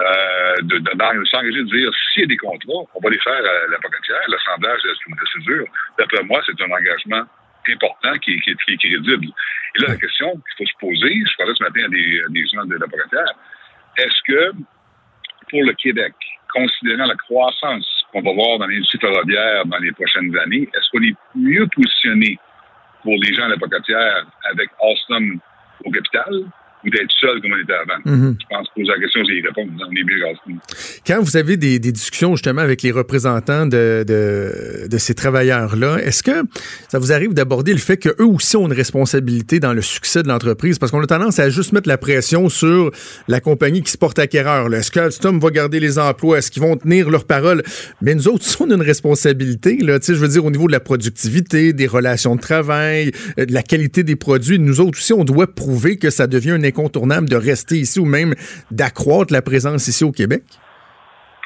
[0.00, 3.20] euh, de, de, de s'engager de dire s'il y a des contrats, on va les
[3.20, 4.94] faire à la Pocatière, l'assemblage de la
[5.32, 5.66] césure.
[5.98, 7.24] D'après moi, c'est un engagement
[7.68, 9.26] important qui, qui, qui est crédible.
[9.76, 12.46] Et là, la question qu'il faut se poser, je parlais ce matin à des, des
[12.48, 12.86] gens de la
[13.96, 14.52] est-ce que
[15.48, 16.14] pour le Québec,
[16.52, 21.02] considérant la croissance qu'on va voir dans l'industrie ferroviaire dans les prochaines années, est-ce qu'on
[21.04, 22.38] est mieux positionné
[23.02, 24.14] pour les gens de la
[24.50, 25.40] avec Alstom
[25.84, 26.44] au capital
[26.84, 28.00] ou d'être seul comme on était avant?
[28.04, 28.36] Mhm.
[28.40, 29.70] Je pense que la question, c'est y répondre.
[29.78, 30.24] On est mieux.
[31.06, 35.98] Quand vous avez des, des discussions justement avec les représentants de, de, de ces travailleurs-là,
[35.98, 36.42] est-ce que
[36.88, 40.28] ça vous arrive d'aborder le fait qu'eux aussi ont une responsabilité dans le succès de
[40.28, 40.78] l'entreprise?
[40.78, 42.90] Parce qu'on a tendance à juste mettre la pression sur
[43.28, 44.72] la compagnie qui se porte acquéreur.
[44.74, 46.38] Est-ce que Alstom va garder les emplois?
[46.38, 47.62] Est-ce qu'ils vont tenir leur parole?
[48.02, 49.78] Mais nous autres, on a une responsabilité.
[49.78, 53.52] Là, je veux dire, au niveau de la productivité, des relations de travail, euh, de
[53.52, 54.58] la qualité des produits.
[54.58, 58.04] Nous autres aussi, on doit prouver que ça devient un incontournable de rester ici ou
[58.04, 58.34] même
[58.70, 60.42] d'accroître la présence ici au Québec?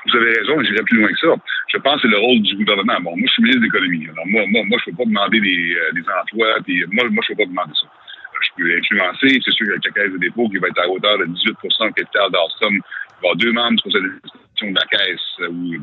[0.06, 1.34] Vous avez raison, j'irai plus loin que ça.
[1.68, 2.96] Je pense que c'est le rôle du gouvernement.
[3.04, 4.08] Bon, moi, je suis ministre de l'économie.
[4.08, 6.56] Alors, moi, moi, moi je ne peux pas demander des, euh, des emplois,
[6.92, 7.86] moi, moi je ne peux pas demander ça.
[7.86, 10.88] Euh, Je peux influencer, c'est sûr qu'avec la caisse de dépôt qui va être à
[10.88, 14.78] hauteur de 18% du capital d'Alstom, il va y avoir deux membres conseil d'administration de
[14.80, 15.76] la caisse euh, ou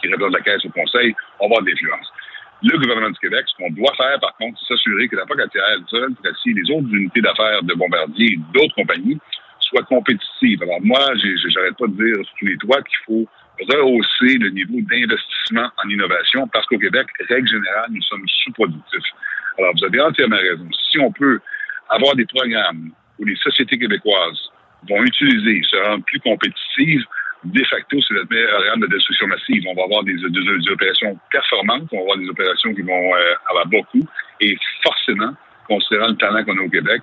[0.00, 2.08] qui représentent la caisse au conseil, on va avoir de l'influence.
[2.62, 5.64] Le gouvernement du Québec, ce qu'on doit faire, par contre, c'est s'assurer que la Pocatière,
[5.78, 9.18] le Sol, Tracy, les autres unités d'affaires de Bombardier et d'autres compagnies
[9.60, 10.62] soient compétitives.
[10.62, 13.28] Alors moi, j'arrête pas de dire sur tous les toits qu'il faut
[13.68, 19.12] rehausser le niveau d'investissement en innovation parce qu'au Québec, règle générale, nous sommes sous-productifs.
[19.58, 20.68] Alors, vous avez entièrement raison.
[20.90, 21.40] Si on peut
[21.88, 24.50] avoir des programmes où les sociétés québécoises
[24.88, 27.04] vont utiliser, se rendre plus compétitives,
[27.44, 29.64] de facto, c'est notre meilleure arme de destruction massive.
[29.66, 30.16] On va avoir des,
[30.70, 34.06] opérations performantes, on va avoir des opérations qui vont euh, avoir beaucoup,
[34.40, 35.32] et forcément,
[35.66, 37.02] considérant le talent qu'on a au Québec,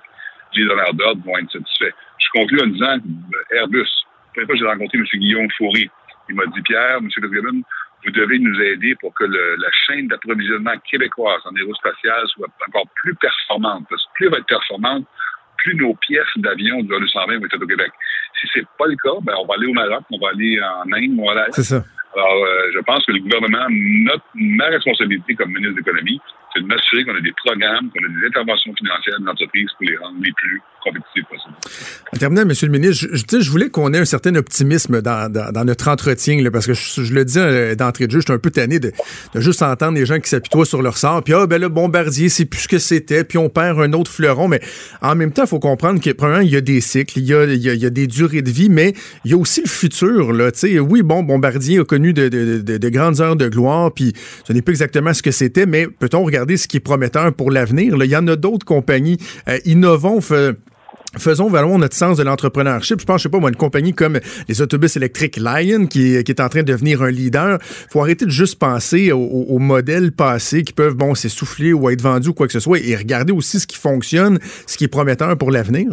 [0.54, 1.94] les donneurs d'ordre vont être satisfaits.
[2.18, 2.98] Je conclue en disant
[3.50, 3.80] Airbus,
[4.36, 5.04] la première fois que j'ai rencontré M.
[5.14, 5.90] Guillaume Fauré,
[6.28, 7.08] il m'a dit, Pierre, M.
[7.10, 7.62] Fitzgibbon,
[8.04, 13.14] vous devez nous aider pour que la chaîne d'approvisionnement québécoise en aérospatial soit encore plus
[13.16, 13.86] performante.
[13.90, 15.06] Parce que plus elle va être performante,
[15.58, 17.92] plus nos pièces d'avion du 220 vont être au Québec.
[18.40, 20.92] Si c'est pas le cas, ben, on va aller au Maroc, on va aller en
[20.92, 21.84] Inde, on C'est ça.
[22.14, 23.66] Alors, euh, je pense que le gouvernement,
[24.04, 26.18] notre, ma responsabilité comme ministre de l'économie,
[26.54, 29.86] c'est de m'assurer qu'on a des programmes, qu'on a des interventions financières de l'entreprise pour
[29.88, 31.54] les rendre les plus compétitifs possibles.
[32.14, 32.52] En terminant, M.
[32.62, 35.88] le ministre, je, je, je voulais qu'on ait un certain optimisme dans, dans- dans notre
[35.88, 38.38] entretien, là, parce que je, je le dis euh, d'entrée de jeu, je suis un
[38.38, 38.92] peu tanné de,
[39.34, 42.30] de juste entendre les gens qui s'apitoient sur leur sort, puis ah, ben là, Bombardier,
[42.30, 44.60] c'est plus ce que c'était, puis on perd un autre fleuron, mais
[45.02, 47.34] en même temps, il faut comprendre que, premièrement, il y a des cycles, il y
[47.34, 48.94] a, il y a- il y a des durées de vie, mais
[49.26, 50.78] il y a aussi le futur, là, tu sais.
[50.80, 54.12] Oui, bon, Bombardier a connu de, de- de- de grandes heures de gloire, puis
[54.46, 57.50] ce n'est pas exactement ce que c'était, mais peut-on regarder ce qui est prometteur pour
[57.50, 57.94] l'avenir?
[58.02, 59.18] Il y en a d'autres compagnies.
[59.48, 60.20] Euh, innovons,
[61.18, 63.00] faisons valoir notre sens de l'entrepreneurship.
[63.00, 66.22] Je pense, je sais pas, moi, une compagnie comme les autobus électriques Lion, qui, est-
[66.40, 67.58] en train de devenir un leader,
[67.90, 72.02] faut arrêter de juste penser aux, aux- modèles passés qui peuvent, bon, s'essouffler ou être
[72.02, 74.88] vendus ou quoi que ce soit, et regarder aussi ce qui fonctionne, ce qui est
[74.88, 75.88] prometteur pour l'avenir.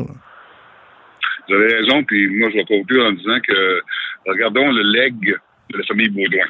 [1.48, 3.80] Vous avez raison, puis moi, je vais conclure en disant que
[4.28, 5.14] regardons le leg
[5.72, 6.46] de la famille Baudouin.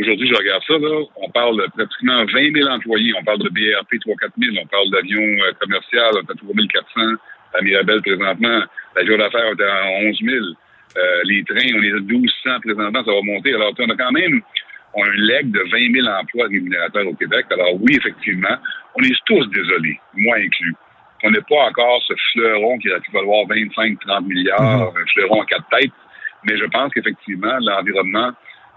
[0.00, 3.48] Aujourd'hui, je regarde ça, là, on parle de pratiquement 20 000 employés, on parle de
[3.48, 7.00] BRP 3 4 000, on parle d'avions euh, commerciaux, on à 3 400
[7.54, 8.60] à Mirabel présentement,
[8.96, 10.36] l'avion d'affaires on est à 11 000,
[10.96, 13.52] Euh, les trains, on est à 1200 présentement, ça va monter.
[13.54, 14.40] Alors, on a quand même
[14.94, 17.46] on a un leg de 20 000 emplois rémunérateurs au Québec.
[17.50, 18.56] Alors oui, effectivement,
[18.94, 20.74] on est tous désolés, moi inclus,
[21.20, 25.02] qu'on n'ait pas encore ce fleuron qui pu valoir 25-30 milliards, Mhm.
[25.02, 25.90] un fleuron à quatre têtes.
[26.44, 28.32] Mais je pense qu'effectivement, l'environnement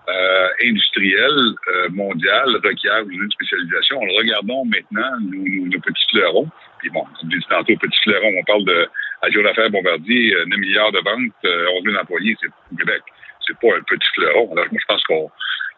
[0.10, 1.32] euh, industriel
[1.68, 4.00] euh, mondial requiert une spécialisation.
[4.00, 6.48] Regardons maintenant nos, nos- petits fleurons.
[6.80, 8.88] Puis bon, je dis tantôt, petits fleurons, on parle de
[9.32, 13.02] jour d'affaires Bombardier, euh, 9 milliards de ventes, euh, 11 000 employés, c'est au Québec.
[13.46, 14.52] C'est pas un petit fleuron.
[14.54, 15.30] Alors, moi, je pense qu'on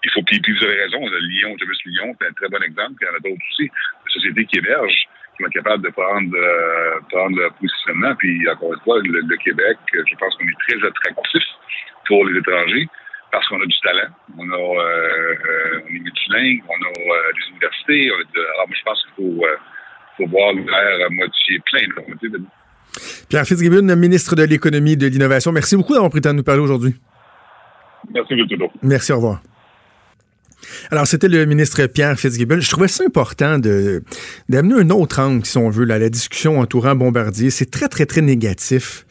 [0.03, 2.61] il faut, puis, puis vous avez raison, le Lyon, Autobus Lyon, c'est un très bon
[2.63, 3.69] exemple, puis il y en a d'autres aussi,
[4.07, 5.07] sociétés qui émergent,
[5.39, 9.37] qui être capables de prendre, euh, prendre leur positionnement, puis encore une fois, le, le
[9.37, 11.43] Québec, euh, je pense qu'on est très attractif
[12.07, 12.87] pour les étrangers,
[13.31, 17.49] parce qu'on a du talent, on a, euh, euh, on est multilingue, on a des
[17.51, 19.45] universités, on a de- alors moi, je pense qu'il faut,
[20.17, 22.29] faut voir le verre à moitié plein, à moitié.
[23.29, 26.37] Pierre Fitzgibbon, ministre de l'Économie et de l'Innovation, merci beaucoup d'avoir pris le temps de
[26.37, 26.95] nous parler aujourd'hui.
[28.13, 28.47] Merci, M.
[28.47, 28.71] Trudeau.
[28.81, 29.41] Merci, au revoir.
[30.91, 32.59] Alors, c'était le ministre Pierre Fitzgibbon.
[32.59, 36.95] Je trouvais ça important d'amener un autre angle, si on veut, à la discussion entourant
[36.95, 37.49] Bombardier.
[37.49, 39.05] C'est très, très, très négatif.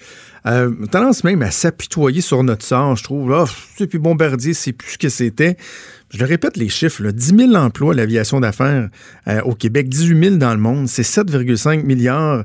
[0.46, 3.30] Euh, tendance même à s'apitoyer sur notre sort, je trouve.
[3.30, 3.44] Là,
[3.80, 5.56] et puis Bombardier, c'est plus ce que c'était.
[6.10, 8.88] Je le répète, les chiffres, là, 10 000 emplois, l'aviation d'affaires
[9.26, 12.44] euh, au Québec, 18 000 dans le monde, c'est 7,5 milliards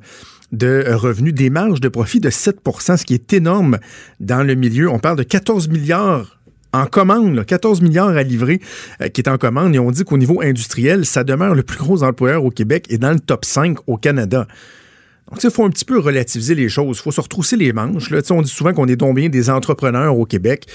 [0.52, 3.80] de euh, revenus, des marges de profit de 7% ce qui est énorme
[4.20, 4.90] dans le milieu.
[4.90, 6.40] On parle de 14 milliards
[6.74, 8.60] en commande, là, 14 milliards à livrer
[9.02, 9.76] euh, qui est en commande.
[9.76, 12.98] Et on dit qu'au niveau industriel, ça demeure le plus gros employeur au Québec et
[12.98, 14.48] dans le top 5 au Canada.
[15.30, 16.98] Donc, il faut un petit peu relativiser les choses.
[16.98, 18.10] Il faut se retrousser les manches.
[18.10, 18.20] Là.
[18.32, 20.68] On dit souvent qu'on est donc bien des entrepreneurs au Québec.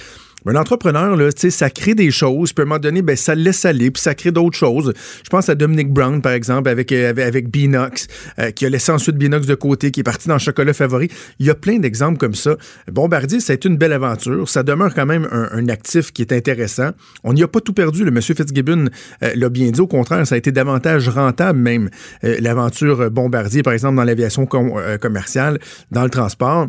[0.44, 3.42] Mais l'entrepreneur, là, ça crée des choses, puis à un moment donné, ben, ça le
[3.42, 4.92] laisse aller, puis ça crée d'autres choses.
[5.24, 8.06] Je pense à Dominic Brown, par exemple, avec, euh, avec, Beanox,
[8.38, 11.08] euh, qui a laissé ensuite Beanox de côté, qui est parti dans chocolat favori.
[11.38, 12.56] Il y a plein d'exemples comme ça.
[12.90, 14.48] Bombardier, ça a été une belle aventure.
[14.48, 16.90] Ça demeure quand même un, un actif qui est intéressant.
[17.24, 18.04] On n'y a pas tout perdu.
[18.04, 18.88] Le monsieur Fitzgibbon
[19.22, 19.80] euh, l'a bien dit.
[19.80, 21.90] Au contraire, ça a été davantage rentable même,
[22.22, 25.58] l'aventure Bombardier, par exemple, dans l'aviation com- commerciale,
[25.90, 26.68] dans le transport.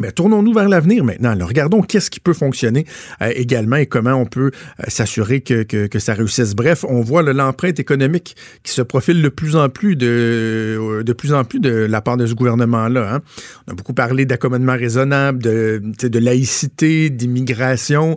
[0.00, 1.30] Mais tournons-nous vers l'avenir maintenant.
[1.30, 2.84] Alors, regardons qu'est-ce qui peut fonctionner
[3.22, 6.54] euh, également et comment on peut euh, s'assurer que, que, ça réussisse.
[6.54, 11.12] Bref, on voit l'empreinte économique qui se profile de plus en plus de, euh, de
[11.12, 13.14] plus en plus de la part de ce gouvernement-là.
[13.14, 13.20] hein.
[13.66, 18.16] On a beaucoup parlé d'accommodement raisonnable, de, de laïcité, d'immigration.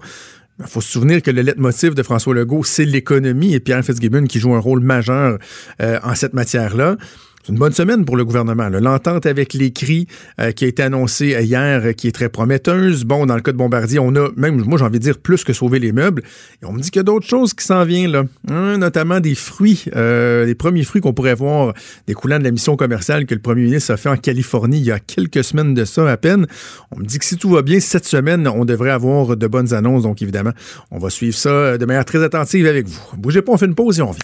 [0.60, 4.26] Il faut se souvenir que le leitmotiv de François Legault, c'est l'économie et Pierre Fitzgibbon
[4.26, 5.40] qui joue un rôle majeur
[5.80, 6.98] en cette matière-là.
[7.44, 8.68] C'est une bonne semaine pour le gouvernement.
[8.70, 10.08] L'entente avec les cris
[10.40, 13.06] euh, qui a été annoncée hier, euh, qui est très prometteuse.
[13.06, 15.44] Bon, dans le cas de Bombardier, on a même, moi j'ai envie de dire, plus
[15.44, 16.22] que sauver les meubles.
[16.62, 18.24] Et on me dit qu'il y a d'autres choses qui s'en viennent, là.
[18.50, 21.74] Hein, notamment des fruits, euh, les premiers fruits qu'on pourrait voir
[22.08, 24.92] découlant de la mission commerciale que le premier ministre a fait en Californie il y
[24.92, 26.46] a quelques semaines de ça à peine.
[26.92, 29.74] On me dit que si tout va bien, cette semaine, on devrait avoir de bonnes
[29.74, 30.04] annonces.
[30.04, 30.52] Donc évidemment,
[30.92, 33.00] on va suivre ça de manière très attentive avec vous.
[33.18, 34.20] Bougez pas, on fait une pause et on vient.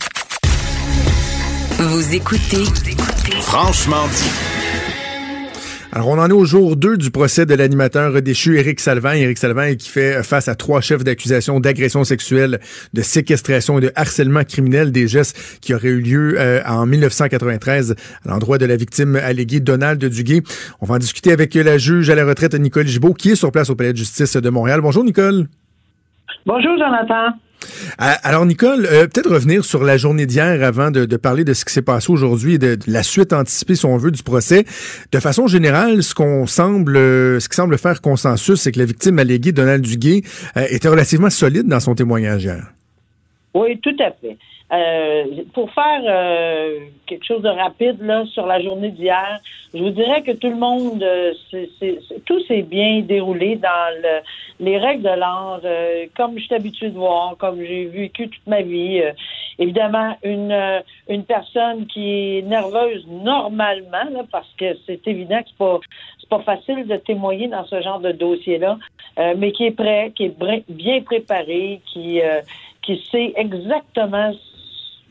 [1.95, 2.65] Vous écoutez
[3.39, 4.29] Franchement dit.
[5.93, 9.13] Alors, on en est au jour 2 du procès de l'animateur déchu Éric Salvin.
[9.13, 12.59] Éric Salvin qui fait face à trois chefs d'accusation d'agression sexuelle,
[12.93, 17.95] de séquestration et de harcèlement criminel, des gestes qui auraient eu lieu euh, en 1993
[18.25, 20.43] à l'endroit de la victime alléguée Donald Duguay.
[20.81, 23.53] On va en discuter avec la juge à la retraite Nicole Gibault qui est sur
[23.53, 24.81] place au Palais de justice de Montréal.
[24.81, 25.47] Bonjour Nicole.
[26.45, 27.37] Bonjour, Jonathan.
[28.01, 31.65] Euh, Alors, Nicole, euh, peut-être revenir sur la journée d'hier avant de, parler de ce
[31.65, 34.65] qui s'est passé aujourd'hui et de, la suite anticipée, si on veut, du procès.
[35.11, 38.85] De façon générale, ce qu'on semble, euh, ce qui semble faire consensus, c'est que la
[38.85, 40.23] victime alléguée, Donald Duguay,
[40.69, 42.74] était relativement solide dans son témoignage hier.
[43.55, 44.37] Oui, tout à fait.
[44.73, 49.39] Euh, pour faire euh, quelque chose de rapide là sur la journée d'hier,
[49.73, 51.31] je vous dirais que tout le monde, euh,
[52.25, 54.19] tout s'est bien déroulé dans le,
[54.59, 58.45] les règles de l'art, euh, comme je suis habituée de voir, comme j'ai vécu toute
[58.45, 59.01] ma vie.
[59.01, 59.13] Euh,
[59.57, 65.49] évidemment, une euh, une personne qui est nerveuse normalement, là, parce que c'est évident que
[65.49, 65.79] c'est pas
[66.19, 68.79] c'est pas facile de témoigner dans ce genre de dossier-là,
[69.19, 70.35] euh, mais qui est prêt, qui est
[70.67, 72.19] bien préparé, qui
[72.85, 74.31] qui sait exactement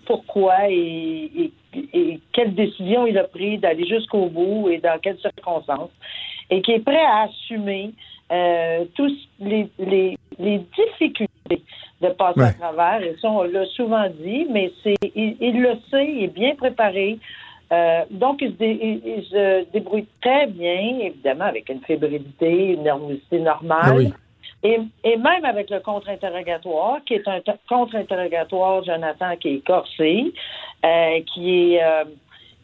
[0.07, 1.53] pourquoi et, et,
[1.93, 5.91] et quelle décision il a pris d'aller jusqu'au bout et dans quelles circonstances,
[6.51, 7.91] et qui est prêt à assumer
[8.31, 11.63] euh, tous les, les, les difficultés
[12.01, 12.47] de passer Ouais.
[12.49, 13.03] à travers.
[13.03, 16.55] Et ça, on l'a souvent dit, mais c'est il, il le sait, il est bien
[16.55, 17.19] préparé.
[17.73, 22.75] Euh, donc, il se, dé- il- il se débrouille très bien, évidemment, avec une fébrilité,
[22.75, 23.81] une nervosité normale.
[23.85, 24.13] Ah oui.
[24.65, 30.33] Et, même avec le contre-interrogatoire, qui est un contre-interrogatoire, Jonathan, qui est corsé,
[30.85, 31.85] euh, qui est...
[31.85, 32.05] Euh,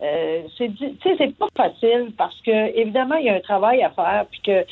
[0.02, 4.40] euh, c'est pas facile parce que, évidemment, il y a un travail à faire, puis
[4.40, 4.64] que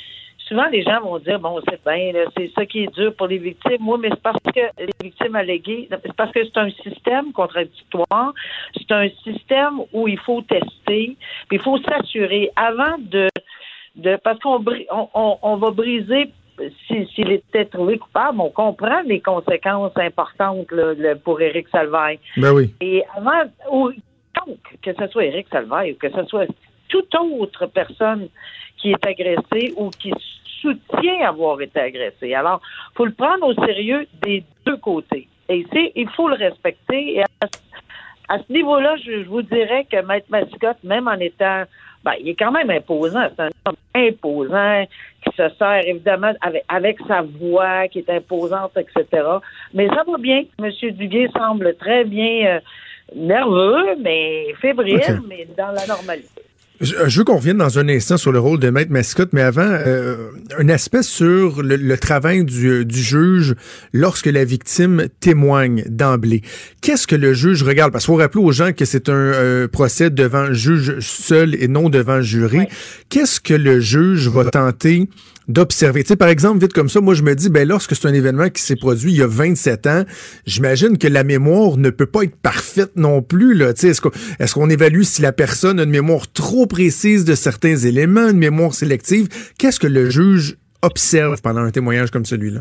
[0.48, 3.36] souvent les gens vont dire bon c'est bien, c'est ça qui est dur pour les
[3.36, 3.76] victimes.
[3.80, 8.32] Moi, mais c'est parce que les victimes alléguées, c'est parce que c'est un système contradictoire,
[8.74, 11.16] c'est un système où il faut tester,
[11.48, 13.28] puis il faut s'assurer avant de
[14.24, 14.64] parce qu'on
[15.42, 16.30] on, va briser
[16.86, 22.18] s'il était trouvé coupable, on comprend les conséquences importantes là, pour Éric Salvaille.
[22.36, 22.74] Ben oui.
[22.80, 26.46] Et avant, ou, donc, que ce soit Éric Salvaille ou que ce soit
[26.88, 28.28] toute autre personne
[28.76, 30.12] qui est agressée ou qui
[30.60, 32.34] soutient avoir été agressée.
[32.34, 32.60] Alors,
[32.94, 35.28] faut le prendre au sérieux des deux côtés.
[35.48, 37.16] Et c'est, il faut le respecter.
[37.16, 37.46] Et à,
[38.28, 41.64] à ce niveau-là, je, je vous dirais que Maître Mascotte, même en étant,
[42.04, 43.28] ben, il est quand même imposant.
[43.36, 44.84] C'est un homme imposant
[45.24, 49.22] qui se sert évidemment avec, avec sa voix qui est imposante, etc.
[49.74, 50.44] Mais ça va bien.
[50.58, 50.70] M.
[50.92, 52.60] Duguay semble très bien euh,
[53.14, 56.47] nerveux, mais fébrile, mais dans la normalité.
[56.80, 59.42] Je, je veux qu'on revienne dans un instant sur le rôle de Maître Mascotte, mais
[59.42, 63.56] avant, euh, un aspect sur le, le travail du, euh, du juge
[63.92, 66.42] lorsque la victime témoigne d'emblée.
[66.80, 67.90] Qu'est-ce que le juge regarde?
[67.90, 71.66] Parce qu'il faut rappeler aux gens que c'est un euh, procès devant juge seul et
[71.66, 72.66] non devant jury.
[73.08, 75.08] Qu'est-ce que le juge va tenter
[75.48, 76.02] d'observer.
[76.02, 78.14] Tu sais, par exemple, vite comme ça, moi, je me dis, ben, lorsque c'est un
[78.14, 80.04] événement qui s'est produit il y a 27 ans,
[80.46, 83.72] j'imagine que la mémoire ne peut pas être parfaite non plus, là.
[83.72, 87.34] Tu sais, est-ce qu'on, est-ce évalue si la personne a une mémoire trop précise de
[87.34, 89.28] certains éléments, une mémoire sélective?
[89.58, 92.60] Qu'est-ce que le juge observe pendant un témoignage comme celui-là?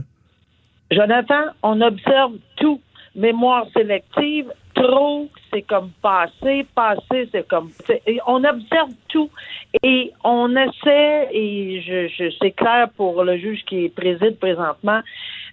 [0.91, 2.31] Jonathan, on observe.
[3.17, 7.71] Mémoire sélective, trop, c'est comme passé, passé, c'est comme.
[8.27, 9.29] On observe tout.
[9.83, 15.01] Et on essaie, et je, je c'est clair pour le juge qui préside présentement,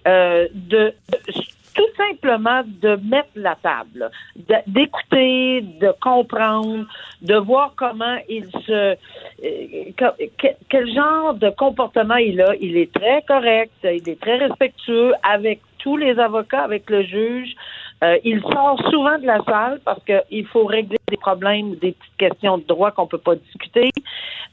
[0.07, 1.33] euh, de, de-
[1.75, 4.09] tout simplement de mettre la table,
[4.67, 6.85] d'écouter, de comprendre,
[7.23, 8.95] de voir comment il se, euh,
[9.97, 12.55] que- que- quel genre de comportement il a.
[12.61, 17.51] Il est très correct, il est très respectueux avec tous les avocats, avec le juge.
[18.03, 22.17] Euh, il sort souvent de la salle parce qu'il faut régler des problèmes, des petites
[22.19, 23.91] questions de droit qu'on peut pas discuter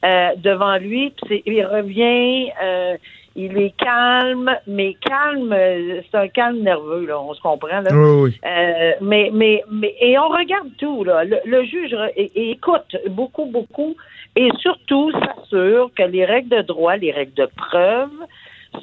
[0.05, 1.11] euh, devant lui.
[1.25, 2.95] Puis il revient, euh,
[3.35, 5.55] il est calme, mais calme,
[6.11, 7.79] c'est un calme nerveux, là, on se comprend.
[7.81, 7.89] Là.
[7.91, 8.39] Oui, oui.
[9.01, 11.23] Mais, mais, mais, et on regarde tout, là.
[11.23, 13.95] Le, le juge re- et- et écoute beaucoup, beaucoup,
[14.35, 18.11] et surtout s'assure que les règles de droit, les règles de preuve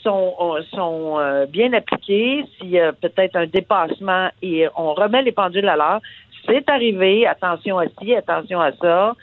[0.03, 2.45] sont, euh, sont euh, bien appliquées.
[2.57, 6.01] S'il y a peut-être un dépassement, et on remet les pendules à l'heure.
[6.47, 9.15] C'est arrivé, attention à ci, attention à ça.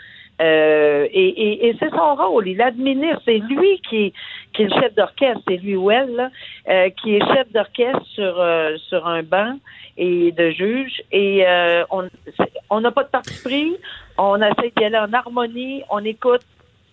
[0.41, 2.47] Euh, et et, et c'est son rôle.
[2.47, 3.21] Il administre.
[3.25, 4.13] C'est lui qui,
[4.53, 5.41] qui est le chef d'orchestre.
[5.47, 6.29] C'est lui ou elle là,
[6.69, 9.57] euh, qui est chef d'orchestre sur, euh, sur un banc
[9.97, 11.01] et de juge.
[11.11, 12.09] Et euh, on
[12.69, 13.77] on n'a pas de parti pris.
[14.17, 15.83] On essaie d'y aller en harmonie.
[15.89, 16.41] On écoute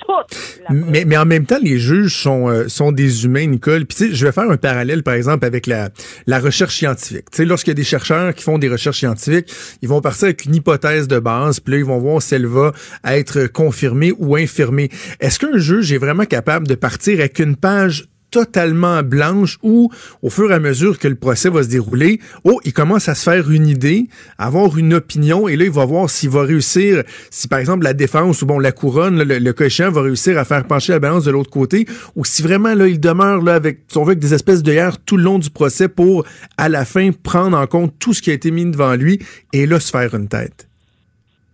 [0.07, 3.87] toute la Mais, mais en même temps, les juges sont, euh, sont des humains, Nicole.
[3.87, 5.91] Puis tu sais, je vais faire un parallèle, par exemple, avec la,
[6.27, 7.31] la recherche scientifique.
[7.31, 10.25] Tu sais, lorsqu'il y a des chercheurs qui font des recherches scientifiques, ils vont partir
[10.25, 12.73] avec une hypothèse de base, puis là, ils vont voir si elle va
[13.05, 14.91] être confirmée ou infirmée.
[15.21, 19.91] Est-ce qu'un juge est vraiment capable de partir avec une page totalement blanche ou
[20.23, 23.15] au fur et à mesure que le procès va se dérouler, oh, il commence à
[23.15, 27.05] se faire une idée, avoir une opinion et là il va voir s'il va réussir,
[27.31, 30.45] si par exemple la défense ou bon la couronne, le, le échéant, va réussir à
[30.45, 33.81] faire pencher la balance de l'autre côté ou si vraiment là il demeure là avec
[33.87, 36.25] si on veut avec des espèces de hier tout le long du procès pour
[36.57, 39.21] à la fin prendre en compte tout ce qui a été mis devant lui
[39.53, 40.72] et là se faire une tête.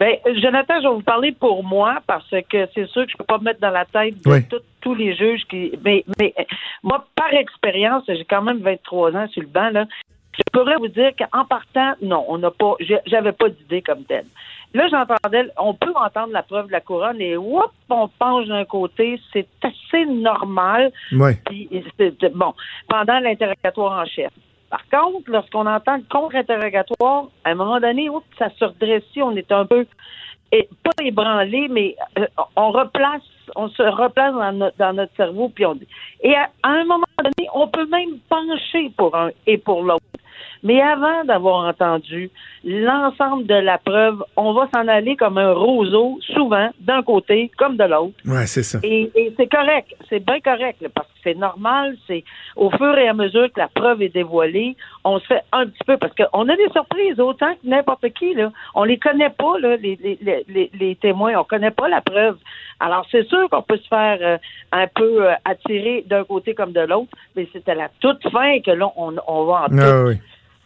[0.00, 3.24] Ben, Jonathan, je vais vous parler pour moi parce que c'est sûr que je peux
[3.24, 4.44] pas me mettre dans la tête de Oui.
[4.48, 5.72] tout- tous les juges qui.
[5.84, 6.34] Mais, mais
[6.84, 9.86] moi, par expérience, j'ai quand même 23 ans sur le banc là.
[10.36, 12.74] Je pourrais vous dire qu'en partant, non, on n'a pas.
[13.06, 14.26] J'avais pas d'idée comme telle.
[14.72, 18.64] Là, j'entendais, on peut entendre la preuve de la couronne et whoop, on penche d'un
[18.66, 19.18] côté.
[19.32, 20.92] C'est assez normal.
[21.10, 21.34] Ouais.
[21.46, 21.68] Puis,
[22.34, 22.54] bon,
[22.88, 24.30] pendant l'interrogatoire en chef.
[24.70, 29.34] Par contre, lorsqu'on entend le contre-interrogatoire, à un moment donné, oups, ça se redresse, on
[29.36, 29.86] est un peu
[30.52, 32.26] et pas ébranlé, mais euh,
[32.56, 33.22] on replace,
[33.54, 35.86] on se replace dans notre, dans notre cerveau, puis on dit.
[36.22, 40.04] Et à un moment donné, on peut même pencher pour un et pour l'autre.
[40.62, 42.30] Mais avant d'avoir entendu
[42.64, 47.76] l'ensemble de la preuve, on va s'en aller comme un roseau, souvent, d'un côté comme
[47.76, 48.14] de l'autre.
[48.26, 48.78] Ouais, c'est ça.
[48.82, 52.24] Et, et c'est correct, c'est bien correct, là, parce que c'est normal, c'est
[52.56, 55.84] au fur et à mesure que la preuve est dévoilée, on se fait un petit
[55.86, 58.50] peu, parce qu'on a des surprises autant que n'importe qui, là.
[58.74, 62.36] On les connaît pas, là, les, les, les- les, témoins, on connaît pas la preuve.
[62.80, 64.38] Alors, c'est sûr qu'on peut se faire euh,
[64.72, 68.60] un peu euh, attirer d'un côté comme de l'autre, mais c'est à la toute fin
[68.60, 70.14] que là, on, on va en Ah, oui.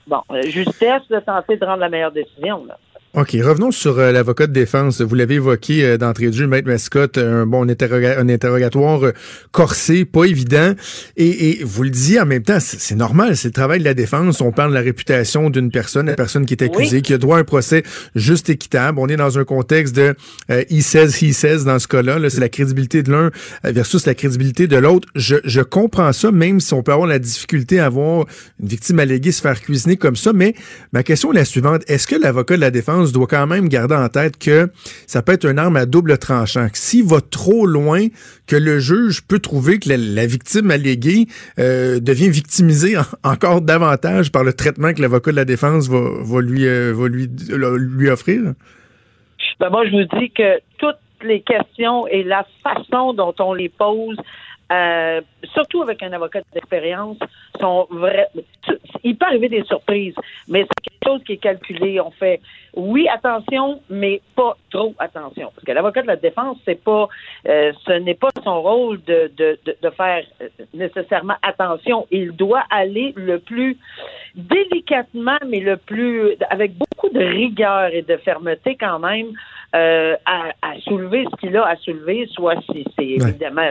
[0.07, 2.79] Bon, justesse de tenter de rendre la meilleure décision, là.
[3.14, 5.03] OK, revenons sur euh, l'avocat de défense.
[5.03, 9.12] Vous l'avez évoqué euh, d'entrée de jeu, Maître Mascotte, un bon un interrogatoire euh,
[9.51, 10.72] corsé, pas évident.
[11.18, 13.92] Et, et, vous le disiez en même temps, c'est normal, c'est le travail de la
[13.92, 14.40] défense.
[14.40, 17.37] On parle de la réputation d'une personne, la personne qui est accusée, qui a droit
[17.37, 17.83] à un procès
[18.14, 18.98] juste équitable.
[18.98, 20.14] On est dans un contexte de
[20.48, 22.18] he says, he says dans ce cas-là.
[22.18, 23.31] -là, c'est la crédibilité de l'un
[23.62, 25.07] versus la crédibilité de l'autre.
[25.16, 28.25] Je, je comprends ça, même si on peut avoir la difficulté à voir
[28.58, 30.33] une victime alléguée se faire cuisiner comme ça.
[30.33, 30.54] Mais
[30.92, 31.83] ma question est la suivante.
[31.88, 34.69] Est-ce que l'avocat de la défense doit quand même garder en tête que
[35.07, 36.69] ça peut être une arme à double tranchant.
[36.75, 38.07] S'il va trop loin,
[38.46, 41.27] que le juge peut trouver que la, victime alléguée
[41.59, 42.94] euh, devient victimisée
[43.25, 48.11] encore davantage par le traitement que l'avocat de la défense va, lui, euh, lui, lui
[48.11, 48.53] offrir?
[49.59, 53.69] Ben moi, je vous dis que toutes les questions et la façon dont on les
[53.69, 54.17] pose
[54.73, 55.20] euh,
[55.52, 57.18] surtout avec un avocat d'expérience,
[57.60, 58.29] sont vrais.
[59.04, 60.14] Il peut arriver des surprises,
[60.48, 62.00] mais c'est quelque chose qui est calculé.
[62.00, 62.40] On fait
[62.75, 67.08] oui attention, mais pas trop attention, parce que l'avocat de la défense, c'est pas,
[67.48, 72.06] euh, ce n'est pas son rôle de, de, de, faire euh, nécessairement attention.
[72.10, 73.77] Il doit aller le plus
[74.35, 79.33] délicatement, mais le plus avec beaucoup de rigueur et de fermeté quand même
[79.75, 83.70] euh, à, à, soulever ce qu'il a à soulever, soit si c'est évidemment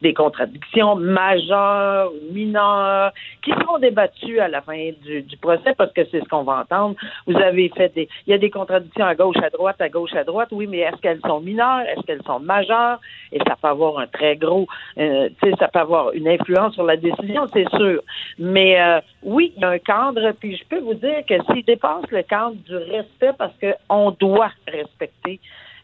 [0.00, 3.12] des contradictions majeures, mineures,
[3.42, 6.60] qui seront débattues à la fin du, du procès parce que c'est ce qu'on va
[6.60, 6.94] entendre.
[7.26, 10.14] Vous avez fait des, il y a des contradictions à gauche, à droite, à gauche,
[10.14, 10.48] à droite.
[10.52, 13.00] Oui, mais est-ce qu'elles sont mineures, est-ce qu'elles sont majeures?
[13.32, 14.66] Et ça peut avoir un très gros,
[14.98, 18.00] euh, tu sais, ça peut avoir une influence sur la décision, c'est sûr.
[18.38, 21.64] Mais euh, oui, il y a un cadre, puis je peux vous dire que s'il
[21.64, 25.31] dépasse le cadre du respect, parce qu'on doit respecter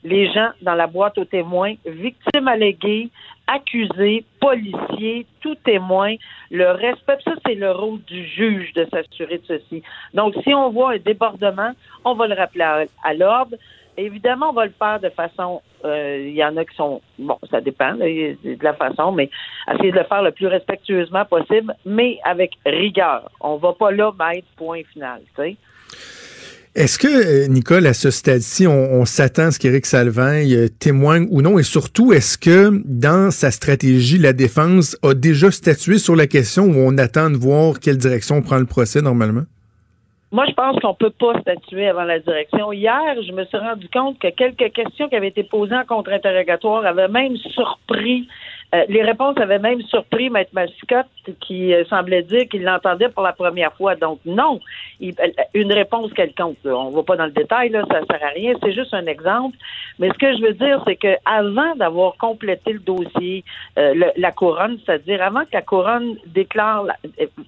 [0.04, 3.10] les gens dans la boîte aux témoins, victimes alléguées,
[3.46, 6.14] accusés, policiers, tout témoin,
[6.50, 9.82] le respect, ça c'est le rôle du juge de s'assurer de ceci.
[10.14, 11.72] Donc si on voit un débordement,
[12.04, 13.56] on va le rappeler à, l'ordre.
[13.96, 17.36] Évidemment, on va le faire de façon, euh, il y en a qui sont, bon,
[17.50, 19.28] ça dépend de la façon, mais
[19.74, 23.28] essayer de le faire le plus respectueusement possible, mais avec rigueur.
[23.40, 25.56] On va pas là mettre point final, sais.
[26.78, 31.26] Est-ce que, euh, Nicole, à ce stade-ci, on, s'attend à ce qu'Éric Salvin euh, témoigne
[31.28, 31.58] ou non?
[31.58, 36.66] Et surtout, est-ce que dans sa stratégie, la défense a déjà statué sur la question
[36.66, 39.42] où on attend de voir quelle direction prend le procès normalement?
[40.30, 42.72] Moi, je pense qu'on peut pas statuer avant la direction.
[42.72, 46.86] Hier, je me suis rendu compte que quelques questions qui avaient été posées en contre-interrogatoire
[46.86, 48.28] avaient même surpris
[48.74, 51.06] euh, les réponses avaient même surpris Maître Mascotte
[51.40, 53.94] qui euh, semblait dire qu'il l'entendait pour la première fois.
[53.94, 54.60] Donc non,
[55.02, 55.12] euh,
[55.54, 56.58] une réponse quelconque.
[56.66, 58.54] On va pas dans le détail, là, ça sert à rien.
[58.62, 59.56] C'est juste un exemple.
[59.98, 63.44] Mais ce que je veux dire, c'est que avant d'avoir complété le dossier,
[63.76, 66.84] la couronne, c'est-à-dire avant que la couronne déclare,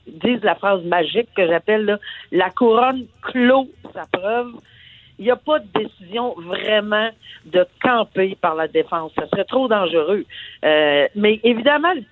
[0.06, 1.98] dise la phrase magique que j'appelle
[2.32, 4.52] la couronne clôt sa preuve
[5.20, 7.10] il n'y a pas de décision vraiment
[7.44, 9.12] de camper par la défense.
[9.16, 10.24] Ça serait trop dangereux.
[10.64, 12.02] Euh, mais évidemment, le,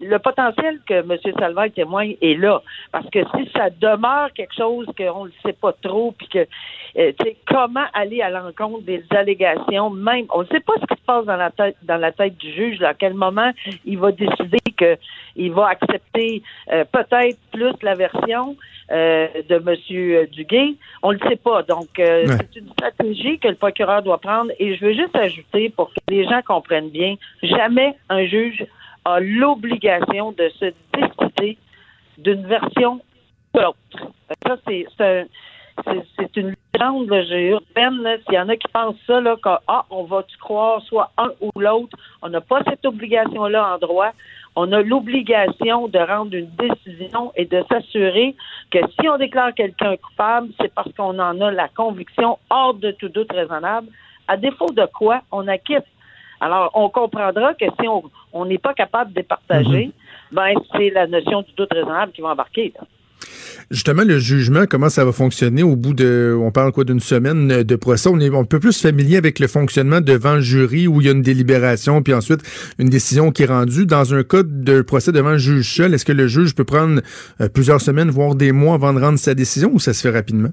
[0.00, 1.16] le potentiel que M.
[1.38, 2.62] Salvaire témoigne est là.
[2.92, 7.12] Parce que si ça demeure quelque chose qu'on ne sait pas trop, puis que, euh,
[7.18, 11.00] tu sais, comment aller à l'encontre des allégations, même, on ne sait pas ce qui
[11.00, 13.50] se passe dans la tête, dans la tête du juge, à quel moment
[13.84, 16.42] il va décider qu'il va accepter
[16.72, 18.56] euh, peut-être plus la version,
[18.92, 20.26] euh, de M.
[20.30, 20.76] Duguay.
[21.02, 21.64] On ne le sait pas.
[21.64, 24.52] Donc, euh, c'est une stratégie que le procureur doit prendre.
[24.60, 28.64] Et je veux juste ajouter, pour que les gens comprennent bien, jamais un juge
[29.06, 31.58] a l'obligation de se décider
[32.18, 33.00] d'une version
[33.54, 34.12] ou l'autre.
[34.46, 38.18] Ça, c'est c'est une légende urbaine.
[38.24, 41.30] S'il y en a qui pensent ça, là, qu'on ah, on va-tu croire soit un
[41.40, 44.12] ou l'autre, on n'a pas cette obligation-là en droit
[44.56, 48.34] on a l'obligation de rendre une décision et de s'assurer
[48.70, 52.90] que si on déclare quelqu'un coupable, c'est parce qu'on en a la conviction hors de
[52.92, 53.88] tout doute raisonnable,
[54.26, 55.84] à défaut de quoi on acquitte.
[56.40, 57.88] Alors, on comprendra que si
[58.32, 60.34] on n'est pas capable de départager, mm-hmm.
[60.34, 62.72] ben c'est la notion du doute raisonnable qui va embarquer.
[63.70, 67.62] Justement, le jugement, comment ça va fonctionner au bout de, on parle quoi, d'une semaine
[67.62, 68.08] de procès?
[68.08, 71.10] On est un peu plus familier avec le fonctionnement devant le jury où il y
[71.10, 72.42] a une délibération puis ensuite
[72.78, 73.86] une décision qui est rendue.
[73.86, 77.00] Dans un cas de procès devant un juge seul, est-ce que le juge peut prendre
[77.40, 80.14] euh, plusieurs semaines, voire des mois avant de rendre sa décision ou ça se fait
[80.14, 80.50] rapidement?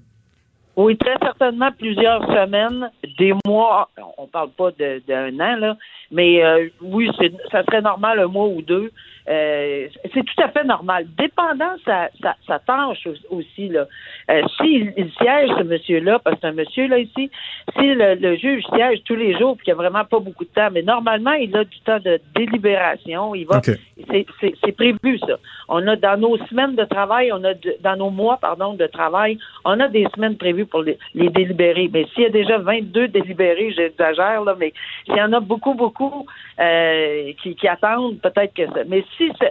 [0.76, 3.90] Oui, très certainement plusieurs semaines, des mois.
[4.18, 5.78] On parle pas d'un an, là,
[6.12, 7.10] mais euh, oui,
[7.52, 8.92] ça serait normal un mois ou deux
[9.30, 11.06] Euh, c'est tout à fait normal.
[11.18, 13.86] Dépendant sa, sa, sa tâche aussi, là.
[14.32, 17.30] Euh, S'il il siège, ce monsieur-là, parce que c'est un monsieur là ici,
[17.78, 20.44] si le, le juge siège tous les jours puis qu'il n'y a vraiment pas beaucoup
[20.44, 23.34] de temps, mais normalement, il a du temps de délibération.
[23.36, 23.66] Il va OK.
[24.10, 25.38] c'est- c'est c'est prévu, ça.
[25.70, 28.88] On a dans nos semaines de travail, on a de- dans nos mois, pardon, de
[28.88, 31.90] travail, on a des semaines prévues pour les, les délibérés.
[31.94, 34.74] Mais s'il y a déjà 22 délibérés, j'exagère, là, mais
[35.06, 36.26] s'il y en a beaucoup, beaucoup
[36.60, 38.84] euh, qui, qui attendent, peut-être que ça.
[38.88, 39.04] Mais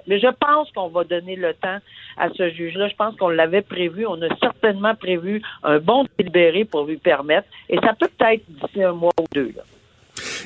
[0.07, 1.79] mais je pense qu'on va donner le temps
[2.17, 2.89] à ce juge-là.
[2.89, 4.07] Je pense qu'on l'avait prévu.
[4.07, 7.49] On a certainement prévu un bon délibéré pour lui permettre.
[7.69, 9.53] Et ça peut peut-être d'ici un mois ou deux.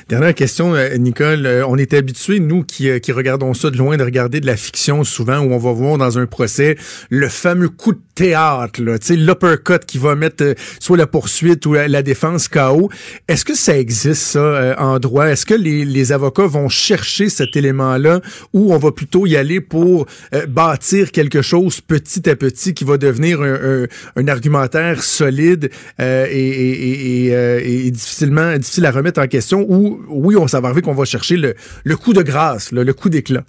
[0.09, 1.45] Dernière question, euh, Nicole.
[1.45, 4.45] Euh, on est habitués, nous qui, euh, qui regardons ça de loin, de regarder de
[4.45, 6.77] la fiction souvent où on va voir dans un procès
[7.09, 12.47] le fameux coup de théâtre, l'uppercut qui va mettre soit la poursuite ou la, défense
[12.47, 12.89] KO.
[13.27, 15.25] Est-ce que ça existe, ça, en droit?
[15.27, 18.21] Est-ce que les, les avocats vont chercher cet élément-là
[18.53, 20.07] ou on va plutôt y aller pour
[20.47, 26.25] bâtir quelque chose petit à petit qui va devenir un, un- un argumentaire solide euh,
[26.31, 29.67] et, et- et- et, difficilement difficile à remettre en question
[30.07, 33.43] oui, on ça va qu'on va chercher le, coup de grâce, le coup d'éclat.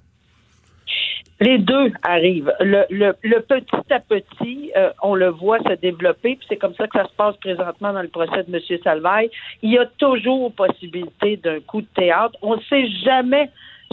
[1.40, 2.52] Les deux arrivent.
[2.60, 6.98] Le, petit à petit, euh, on le voit se développer, puis c'est comme ça que
[6.98, 8.78] ça se passe présentement dans le procès de M.
[8.82, 9.30] Salvaille.
[9.62, 12.36] Il y a toujours possibilité d'un coup de théâtre.
[12.42, 13.50] On ne sait jamais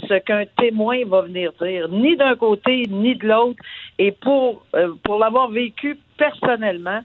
[0.08, 3.60] ce qu'un témoin va venir dire, ni d'un côté ni de l'autre.
[3.98, 7.00] Et pour euh, l'avoir vécu personnellement,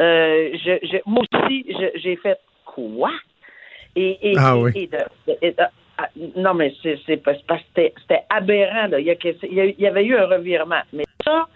[0.00, 0.56] euh,
[1.04, 3.10] moi aussi, j'ai fait quoi?
[3.96, 4.70] Et, et, Ah oui.
[4.74, 5.56] et de- et de-
[5.98, 7.54] ah, non, mais c'est parce que
[8.00, 8.88] c'était aberrant.
[8.88, 8.98] Là.
[8.98, 10.80] Il, y a, il y avait eu un revirement.
[10.92, 11.46] Mais ça,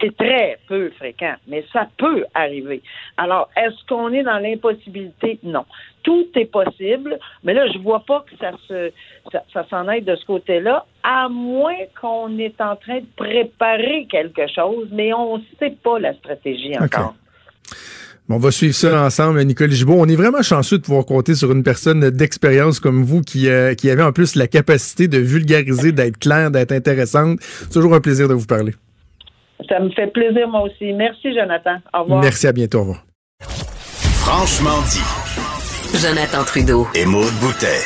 [0.00, 1.34] c'est très peu fréquent.
[1.46, 2.82] Mais ça peut arriver.
[3.18, 5.38] Alors, est-ce qu'on est dans l'impossibilité?
[5.42, 5.64] Non.
[6.02, 8.90] Tout est possible, mais là, je vois pas que ça se
[9.30, 14.06] ça, ça s'en aille de ce côté-là, à moins qu'on est en train de préparer
[14.08, 17.12] quelque chose, mais on ne sait pas la stratégie encore.
[17.12, 17.14] Bon,
[18.28, 19.96] on va suivre ça ensemble, Nicole Gibault.
[19.98, 23.74] On est vraiment chanceux de pouvoir compter sur une personne d'expérience comme vous qui, euh,
[23.74, 27.38] qui avait en plus la capacité de vulgariser, d'être claire, d'être intéressante.
[27.40, 28.74] C'est toujours un plaisir de vous parler.
[29.68, 30.92] Ça me fait plaisir, moi aussi.
[30.92, 31.78] Merci, Jonathan.
[31.94, 32.20] Au revoir.
[32.20, 32.78] Merci, à bientôt.
[32.78, 33.06] Au revoir.
[33.40, 35.98] Franchement dit.
[35.98, 36.86] Jonathan Trudeau.
[36.94, 37.80] Et Maude Boutet.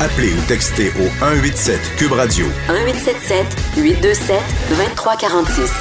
[0.00, 3.46] Appelez ou textez au 187 Cube Radio 1877
[3.78, 4.36] 827
[4.68, 5.72] 2346.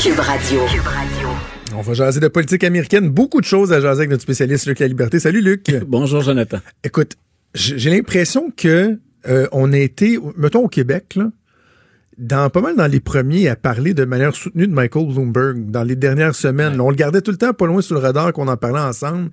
[0.00, 0.60] Cube Radio.
[0.66, 1.55] Cube Radio.
[1.74, 3.08] On va jaser de politique américaine.
[3.08, 5.18] Beaucoup de choses à jaser avec notre spécialiste Luc La Liberté.
[5.18, 5.70] Salut, Luc.
[5.86, 6.58] Bonjour, Jonathan.
[6.84, 7.16] Écoute,
[7.54, 8.98] j'ai l'impression que
[9.28, 11.30] euh, on a été, mettons au Québec, là,
[12.18, 15.82] dans pas mal dans les premiers à parler de manière soutenue de Michael Bloomberg dans
[15.82, 16.76] les dernières semaines.
[16.76, 18.80] Là, on le gardait tout le temps pas loin sur le radar qu'on en parlait
[18.80, 19.30] ensemble.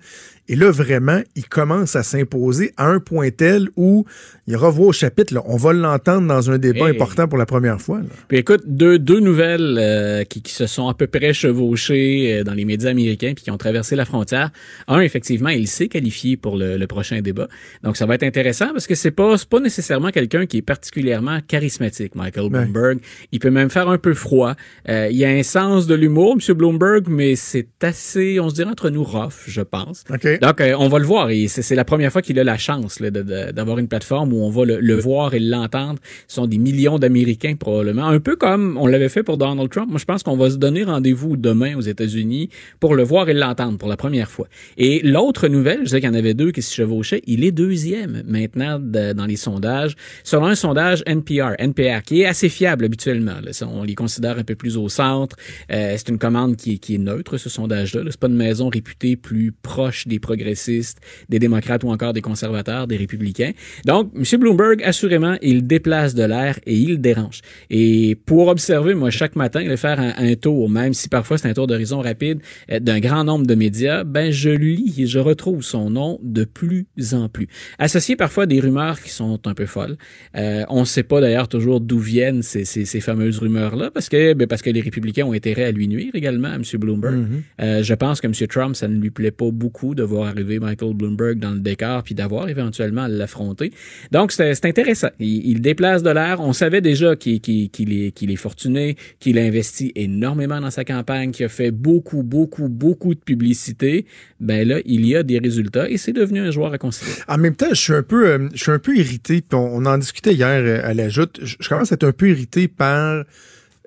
[0.49, 4.03] Et là, vraiment, il commence à s'imposer à un point tel où
[4.45, 5.33] il revoit au chapitre.
[5.33, 6.95] Là, on va l'entendre dans un débat Hey.
[6.95, 7.99] important pour la première fois.
[7.99, 8.05] là.
[8.27, 12.43] Puis écoute, deux, deux nouvelles euh, qui, qui se sont à peu près chevauchées euh,
[12.43, 14.49] dans les médias américains puis qui ont traversé la frontière.
[14.89, 17.47] Un, effectivement, il s'est qualifié pour le, le prochain débat.
[17.83, 21.39] Donc ça va être intéressant parce que c'est pas pas nécessairement quelqu'un qui est particulièrement
[21.47, 22.65] charismatique, Michael Ouais.
[22.73, 22.99] Bloomberg.
[23.31, 24.53] Il peut même faire un peu froid.
[24.89, 26.53] Euh, il a un sens de l'humour, M.
[26.55, 30.03] Bloomberg, mais c'est assez, on se dirait entre nous rough, je pense.
[30.09, 30.39] OK.
[30.41, 31.29] Donc, euh, on va le voir.
[31.29, 34.65] Et c'est la première fois qu'il a la chance d'avoir une plateforme où on va
[34.65, 35.99] le, le voir et l'entendre.
[36.27, 38.07] Ce sont des millions d'Américains probablement.
[38.07, 39.89] Un peu comme on l'avait fait pour Donald Trump.
[39.89, 42.49] Moi, je pense qu'on va se donner rendez-vous demain aux États-Unis
[42.79, 44.47] pour le voir et l'entendre pour la première fois.
[44.77, 47.51] Et l'autre nouvelle, je sais qu'il y en avait deux qui se chevauchaient, il est
[47.51, 49.95] deuxième maintenant de- dans les sondages.
[50.23, 53.41] Selon un sondage NPR, NPR, qui est assez fiable habituellement.
[53.43, 53.51] là.
[53.67, 55.35] On les considère un peu plus au centre.
[55.69, 58.03] Euh, c'est une commande qui est, qui est neutre, ce sondage-là.
[58.03, 58.09] là.
[58.09, 62.87] C'est pas une maison réputée plus proche des progressistes, des démocrates ou encore des conservateurs,
[62.87, 63.51] des républicains.
[63.85, 64.39] Donc, M.
[64.39, 67.41] Bloomberg, assurément, il déplace de l'air et il dérange.
[67.69, 71.49] Et pour observer, moi, chaque matin, va faire un, un tour, même si parfois c'est
[71.49, 72.39] un tour d'horizon rapide,
[72.71, 76.45] euh, d'un grand nombre de médias, ben je lis et je retrouve son nom de
[76.45, 77.47] plus en plus.
[77.77, 79.97] Associé parfois à des rumeurs qui sont un peu folles.
[80.37, 84.09] Euh, on ne sait pas d'ailleurs toujours d'où viennent ces, ces, ces fameuses rumeurs-là, parce
[84.09, 86.63] que ben, parce que les républicains ont intérêt à lui nuire également, à M.
[86.79, 87.25] Bloomberg.
[87.61, 88.33] Euh, je pense que M.
[88.47, 92.03] Trump, ça ne lui plaît pas beaucoup de voir arriver Michael Bloomberg dans le décor
[92.03, 93.71] puis d'avoir éventuellement à l'affronter.
[94.11, 95.09] Donc, c'est intéressant.
[95.19, 96.39] Il, il déplace de l'air.
[96.39, 101.31] On savait déjà qu'il est, qu'il est fortuné, qu'il a investi énormément dans sa campagne,
[101.31, 104.05] qu'il a fait beaucoup, beaucoup, beaucoup de publicité.
[104.39, 107.21] Ben là, il y a des résultats et c'est devenu un joueur à considérer.
[107.27, 109.41] En même temps, je suis un peu, euh, je suis un peu irrité.
[109.41, 111.39] Puis on, on en discutait hier euh, à la joute.
[111.41, 113.23] Je, je commence à être un peu irrité par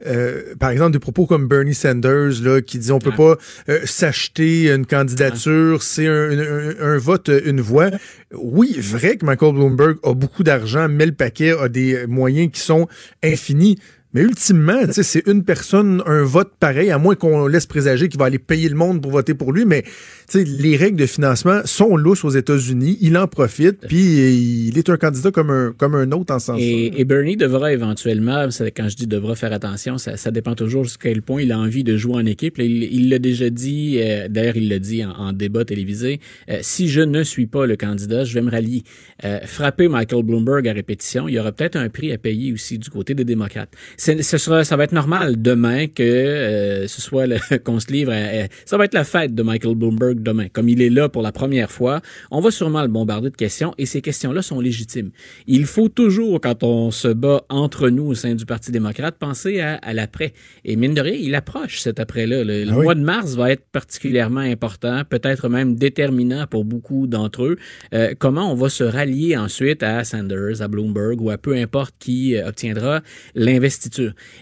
[0.07, 3.39] euh, par exemple, des propos comme Bernie Sanders, là, qui dit on peut pas
[3.71, 7.89] euh, s'acheter une candidature, c'est un, un- un vote, une voix.
[8.35, 12.61] Oui, vrai que Michael Bloomberg a beaucoup d'argent, met le paquet, a des moyens qui
[12.61, 12.89] sont
[13.25, 13.79] infinis.
[14.17, 18.25] Mais ultimement, c'est une personne, un vote pareil, à moins qu'on laisse présager qu'il va
[18.25, 19.67] aller payer le monde pour voter pour lui.
[19.67, 19.85] Mais
[20.33, 22.97] les règles de financement sont lousses aux États-Unis.
[23.03, 26.47] Il en profite, puis il est un candidat comme un, comme un autre en ce
[26.47, 26.59] sens.
[26.59, 31.11] Et, et Bernie devra éventuellement, quand je dis devra faire attention, ça, dépend toujours jusqu'à
[31.11, 32.57] quel point il a envie de jouer en équipe.
[32.59, 36.89] Il l'a déjà dit, euh, d'ailleurs il l'a dit en, en débat télévisé, euh, si
[36.89, 38.83] je ne suis pas le candidat, je vais me rallier.
[39.25, 42.79] Euh, frapper Michael Bloomberg à répétition, il y aura peut-être un prix à payer aussi
[42.79, 43.69] du côté des démocrates.
[44.23, 48.13] Ce sera, ça va être normal demain que euh, ce soit le- qu'on se livre.
[48.13, 50.47] à- à- ça va être la fête de Michael Bloomberg demain.
[50.53, 52.01] Comme il est là pour la première fois,
[52.31, 55.11] on va sûrement le bombarder de questions et ces questions-là sont légitimes.
[55.47, 59.61] Il faut toujours, quand on se bat entre nous au sein du Parti démocrate, penser
[59.61, 60.33] à, à l'après.
[60.65, 62.45] Et mine de rien, il approche cet après-là.
[62.45, 62.85] Le, le Ah oui.
[62.85, 67.57] mois de mars va être particulièrement important, peut-être même déterminant pour beaucoup d'entre eux.
[67.95, 71.95] Euh, comment on va se rallier ensuite à Sanders, à Bloomberg ou à peu importe
[71.99, 73.01] qui euh, obtiendra
[73.35, 73.96] l'investiture.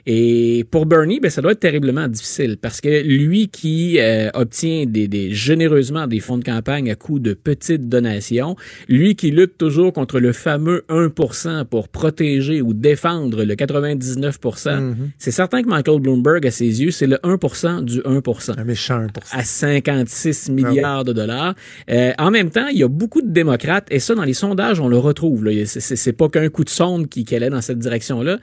[0.06, 4.84] Et pour Bernie, ben, ça doit être terriblement difficile parce que lui qui euh, obtient
[4.86, 8.56] des, des, généreusement des fonds de campagne à coût de petites donations,
[8.88, 15.30] lui qui lutte toujours contre le fameux 1% pour protéger ou défendre le 99%, c'est
[15.30, 19.08] certain que Michael Bloomberg, à ses yeux, c'est le 1% du 1% Un méchant 1%.
[19.32, 21.54] à 56 milliards de dollars.
[21.90, 24.80] Euh, en même temps, il y a beaucoup de démocrates, et ça, dans les sondages,
[24.80, 25.44] on le retrouve.
[25.44, 25.52] là.
[25.66, 28.38] C'est- C'est c'est pas qu'un coup de sonde qui, qui allait dans cette direction-là.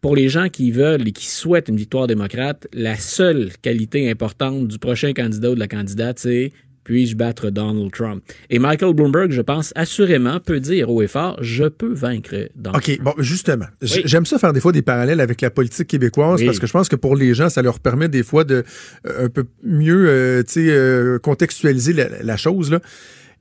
[0.00, 4.68] Pour les gens qui veulent et qui souhaitent une victoire démocrate, la seule qualité importante
[4.68, 6.52] du prochain candidat ou de la candidate, c'est
[6.86, 8.22] puis-je battre Donald Trump?
[8.48, 12.76] Et Michael Bloomberg, je pense, assurément, peut dire haut et fort, je peux vaincre Donald
[12.88, 13.64] OK, bon, justement.
[13.82, 14.02] Oui.
[14.04, 16.46] J'aime ça faire des fois des parallèles avec la politique québécoise Oui.
[16.46, 18.62] parce que je pense que pour les gens, ça leur permet des fois de
[19.08, 22.70] euh, un peu mieux euh, tu sais, euh, contextualiser la, la chose.
[22.70, 22.78] Là.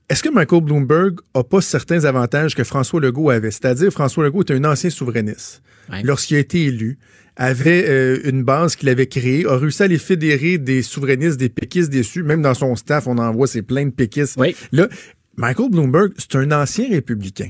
[0.07, 3.49] Est-ce que Michael Bloomberg a pas certains avantages que François Legault avait?
[3.49, 5.63] C'est-à-dire, François Legault est un ancien souverainiste.
[5.91, 6.03] Ouais.
[6.03, 6.99] Lorsqu'il a été élu,
[7.35, 11.49] avait euh, une base qu'il avait créée, a réussi à les fédérer des souverainistes, des
[11.49, 12.23] péquistes déçus.
[12.23, 14.39] Même dans son staff, on en voit, c'est plein de péquistes.
[14.71, 14.87] Là,
[15.37, 17.49] Michael Bloomberg, c'est un ancien républicain.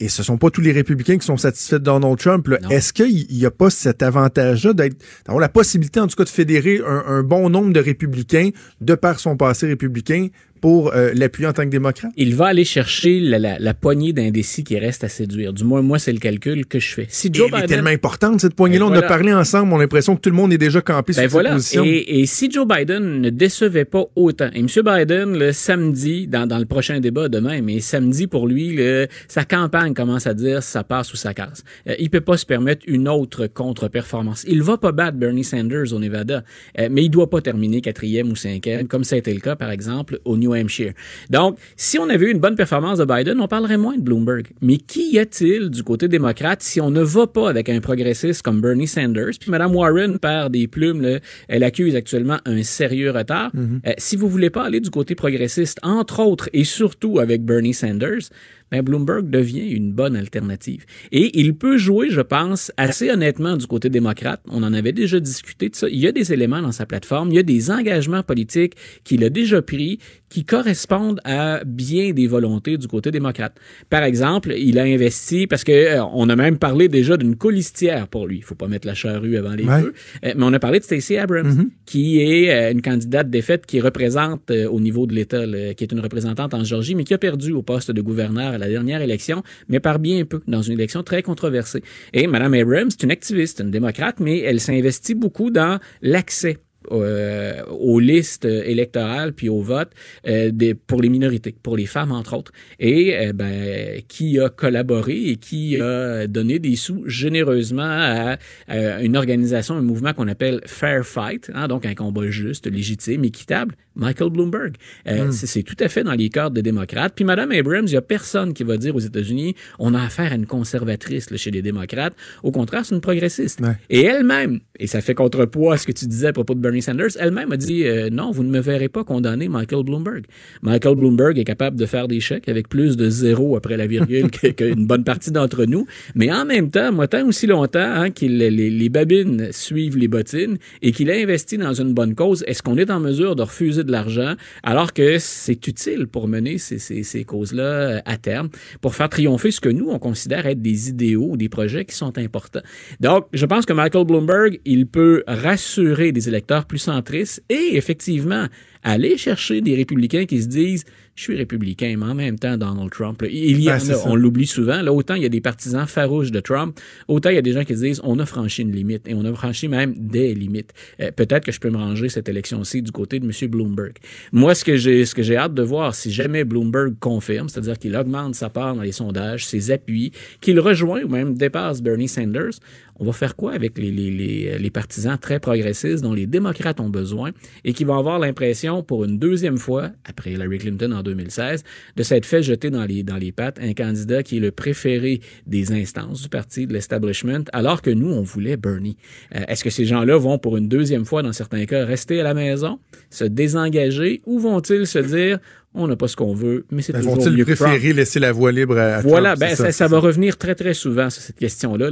[0.00, 2.48] Et ce sont pas tous les républicains qui sont satisfaits de Donald Trump.
[2.68, 6.28] Est-ce qu'il n'y a pas cet avantage-là d'être, d'avoir la possibilité, en tout cas, de
[6.28, 10.28] fédérer un, un bon nombre de républicains de par son passé républicain
[10.60, 12.12] pour euh, l'appuyer en tant que démocrate?
[12.16, 15.52] il va aller chercher la, la, la poignée d'indécis qui reste à séduire.
[15.52, 17.06] Du moins, moi, c'est le calcul que je fais.
[17.08, 17.68] Si Et Joe elle est Biden...
[17.76, 18.84] tellement importante, cette poignée-là.
[18.84, 19.06] Ben On voilà.
[19.06, 21.30] a parlé ensemble, on a l'impression que tout le monde est déjà campé Ben sur
[21.30, 21.50] voilà.
[21.50, 21.84] cette position.
[21.84, 24.66] Et, et si Joe Biden ne décevait pas autant, et M.
[24.66, 29.44] Biden, le samedi, dans, dans le prochain débat demain, mais samedi pour lui, le, sa
[29.44, 31.62] campagne commence à dire ça passe ou ça casse.
[31.88, 34.44] Euh, il peut pas se permettre une autre contre-performance.
[34.48, 36.42] Il va pas battre Bernie Sanders au Nevada,
[36.78, 39.56] euh, mais il doit pas terminer quatrième ou cinquième, comme ça a été le cas,
[39.56, 40.92] par exemple, au New Hampshire.
[41.30, 44.48] Donc, si on avait eu une bonne performance de Biden, on parlerait moins de Bloomberg.
[44.60, 48.42] Mais qui y a-t-il du côté démocrate si on ne va pas avec un progressiste
[48.42, 49.38] comme Bernie Sanders?
[49.40, 51.18] Puis Mme Warren perd des plumes, là,
[51.48, 53.50] elle accuse actuellement un sérieux retard.
[53.56, 57.74] Euh, si vous voulez pas aller du côté progressiste, entre autres et surtout avec Bernie
[57.74, 58.30] Sanders,
[58.70, 60.84] ben Bloomberg devient une bonne alternative.
[61.12, 64.40] Et il peut jouer, je pense, assez honnêtement du côté démocrate.
[64.48, 65.88] On en avait déjà discuté de ça.
[65.88, 69.24] Il y a des éléments dans sa plateforme, il y a des engagements politiques qu'il
[69.24, 69.98] a déjà pris
[70.28, 73.54] qui correspondent à bien des volontés du côté démocrate.
[73.88, 78.08] Par exemple, il a investi parce que euh, on a même parlé déjà d'une colistière
[78.08, 78.36] pour lui.
[78.38, 79.80] Il faut pas mettre la charrue avant les Ouais.
[79.80, 79.94] feux.
[80.26, 83.80] Euh, mais on a parlé de Stacey Abrams, qui est euh, une candidate défaite qui
[83.80, 85.44] représente au niveau de l'État,
[85.74, 88.68] qui est une représentante en Georgie, mais qui a perdu au poste de gouverneur la
[88.68, 91.82] dernière élection, mais par bien peu, dans une élection très controversée.
[92.12, 96.58] Et Mme Abrams, c'est une activiste, une démocrate, mais elle s'investit beaucoup dans l'accès
[96.90, 99.90] euh, aux listes électorales puis au vote
[100.26, 100.50] euh,
[100.86, 105.36] pour les minorités, pour les femmes entre autres, et euh, ben, qui a collaboré et
[105.36, 108.38] qui a donné des sous généreusement à,
[108.68, 113.24] à une organisation, un mouvement qu'on appelle Fair Fight, hein, donc un combat juste, légitime,
[113.24, 113.74] équitable.
[113.98, 114.74] Michael Bloomberg,
[115.06, 117.12] Euh, c'est- c'est tout à fait dans les cadres des démocrates.
[117.14, 120.32] Puis Madame Abrams, il y a personne qui va dire aux États-Unis, on a affaire
[120.32, 122.14] à une conservatrice là, chez les démocrates.
[122.42, 123.60] Au contraire, c'est une progressiste.
[123.60, 123.76] Ouais.
[123.90, 126.68] Et elle-même, et ça fait contrepoids à ce que tu disais à propos de Bernie
[126.68, 130.26] Bernie Sanders, elle-même a dit euh, non, vous ne me verrez pas condamner Michael Bloomberg.
[130.62, 134.30] Michael Bloomberg est capable de faire des chèques avec plus de zéro après la virgule
[134.56, 135.86] qu'une bonne partie d'entre nous.
[136.14, 140.08] Mais en même temps, moi, tant aussi longtemps hein, que les, les, babines suivent les
[140.08, 143.42] bottines et qu'il a investi dans une bonne cause, est-ce qu'on est en mesure de
[143.42, 148.48] refuser de l'argent alors que c'est utile pour mener ces, causes-là euh, à terme,
[148.80, 151.94] pour faire triompher ce que nous, on considère être des idéaux ou des projets qui
[151.94, 152.62] sont importants.
[153.00, 158.46] Donc, je pense que Michael Bloomberg, il peut rassurer des électeurs plus centristes et effectivement
[158.82, 160.84] aller chercher des républicains qui se disent
[161.18, 164.46] je suis républicain, mais en même temps, Donald Trump, il y en a, on l'oublie
[164.46, 164.82] souvent.
[164.82, 167.50] Là, autant il y a des partisans farouches de Trump, autant il y a des
[167.50, 170.32] gens qui se disent on a franchi une limite et on a franchi même des
[170.32, 170.72] limites.
[171.00, 173.50] Euh, peut-être que je peux me ranger cette élection-ci du côté de M.
[173.50, 173.94] Bloomberg.
[174.30, 177.80] Moi, ce que j'ai, ce que j'ai hâte de voir, si jamais Bloomberg confirme, c'est-à-dire
[177.80, 182.06] qu'il augmente sa part dans les sondages, ses appuis, qu'il rejoint ou même dépasse Bernie
[182.06, 182.60] Sanders,
[182.98, 186.80] on va faire quoi avec les, les, les, les, partisans très progressistes dont les démocrates
[186.80, 187.30] ont besoin
[187.64, 191.64] et qui vont avoir l'impression, pour une deuxième fois, après Hillary Clinton en 2016,
[191.96, 195.20] de s'être fait jeter dans les, dans les pattes un candidat qui est le préféré
[195.46, 198.96] des instances du parti, de l'establishment, alors que nous, on voulait Bernie.
[199.34, 202.24] Euh, est-ce que ces gens-là vont, pour une deuxième fois, dans certains cas, rester à
[202.24, 202.78] la maison,
[203.10, 205.38] se désengager, ou vont-ils se dire,
[205.74, 208.52] on n'a pas ce qu'on veut, mais c'est ben, toujours Vont-ils préférer laisser la voie
[208.52, 211.90] libre à Voilà, Trump, ben ça, ça, va revenir très très souvent sur cette question-là.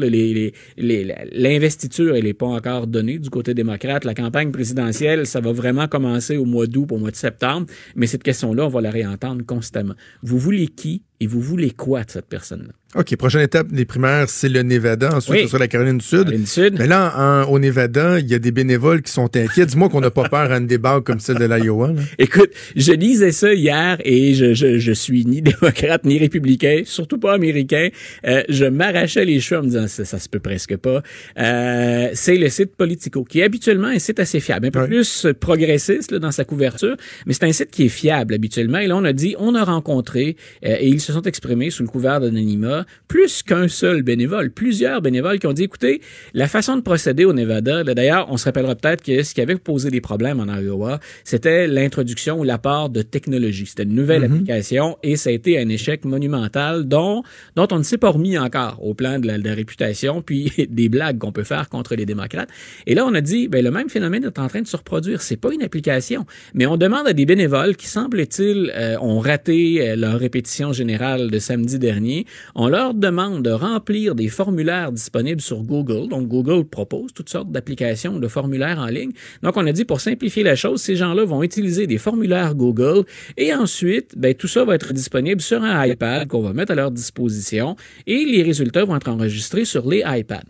[0.79, 4.05] L'investiture, elle n'est pas encore donnée du côté démocrate.
[4.05, 8.07] La campagne présidentielle, ça va vraiment commencer au mois d'août, au mois de septembre, mais
[8.07, 9.95] cette question-là, on va la réentendre constamment.
[10.23, 12.73] Vous voulez qui et vous voulez quoi de cette personne-là?
[12.95, 15.15] OK, prochaine étape des primaires, c'est le Nevada.
[15.15, 16.25] Ensuite, ce sera la Caroline du Sud.
[16.25, 16.77] Caroline Sud.
[16.79, 19.67] Mais là, au Nevada, il y a des bénévoles qui sont inquiets.
[19.67, 21.93] Dis-moi qu'on n'a pas peur à une débat comme celle de l'Iowa.
[22.19, 27.19] Écoute, je lisais ça hier et je, je, je, suis ni démocrate ni républicain, surtout
[27.19, 27.89] pas américain.
[28.27, 31.03] Euh, je m'arrachais les cheveux en me disant ça, ça se peut presque pas.
[31.39, 35.27] Euh, c'est le site Politico, qui est habituellement un site assez fiable, un peu plus
[35.39, 36.97] progressiste là, dans sa couverture,
[37.27, 38.79] mais c'est un site qui est fiable habituellement.
[38.79, 41.83] Et là, on a dit, on a rencontré euh, et ils se sont exprimés sous
[41.83, 46.01] le couvert d'anonymat plus qu'un seul bénévole, plusieurs bénévoles qui ont dit, écoutez,
[46.35, 49.57] la façon de procéder au Nevada, d'ailleurs, on se rappellera peut-être que ce qui avait
[49.57, 53.67] posé des problèmes en Iowa, c'était l'introduction ou l'apport de technologie.
[53.67, 54.33] C'était une nouvelle Mhm.
[54.33, 57.23] application et ça a été un échec monumental dont,
[57.55, 60.51] dont on ne s'est pas remis encore au plan de la, de la réputation puis
[60.71, 62.49] des blagues qu'on peut faire contre les démocrates.
[62.87, 65.23] Et là, on a dit, ben, le même phénomène est en train de se reproduire.
[65.23, 69.91] C'est pas une application, mais on demande à des bénévoles qui, semble-t-il, euh, ont raté
[69.91, 75.41] euh, leur répétition générale de samedi dernier, on leur demande de remplir des formulaires disponibles
[75.41, 76.09] sur Google.
[76.09, 79.11] Donc, Google propose toutes sortes d'applications, de formulaires en ligne.
[79.43, 83.05] Donc, on a dit, pour simplifier la chose, ces gens-là vont utiliser des formulaires Google
[83.37, 86.75] et ensuite, ben, tout ça va être disponible sur un iPad qu'on va mettre à
[86.75, 87.77] leur disposition
[88.07, 90.43] et les résultats vont être enregistrés sur les iPads.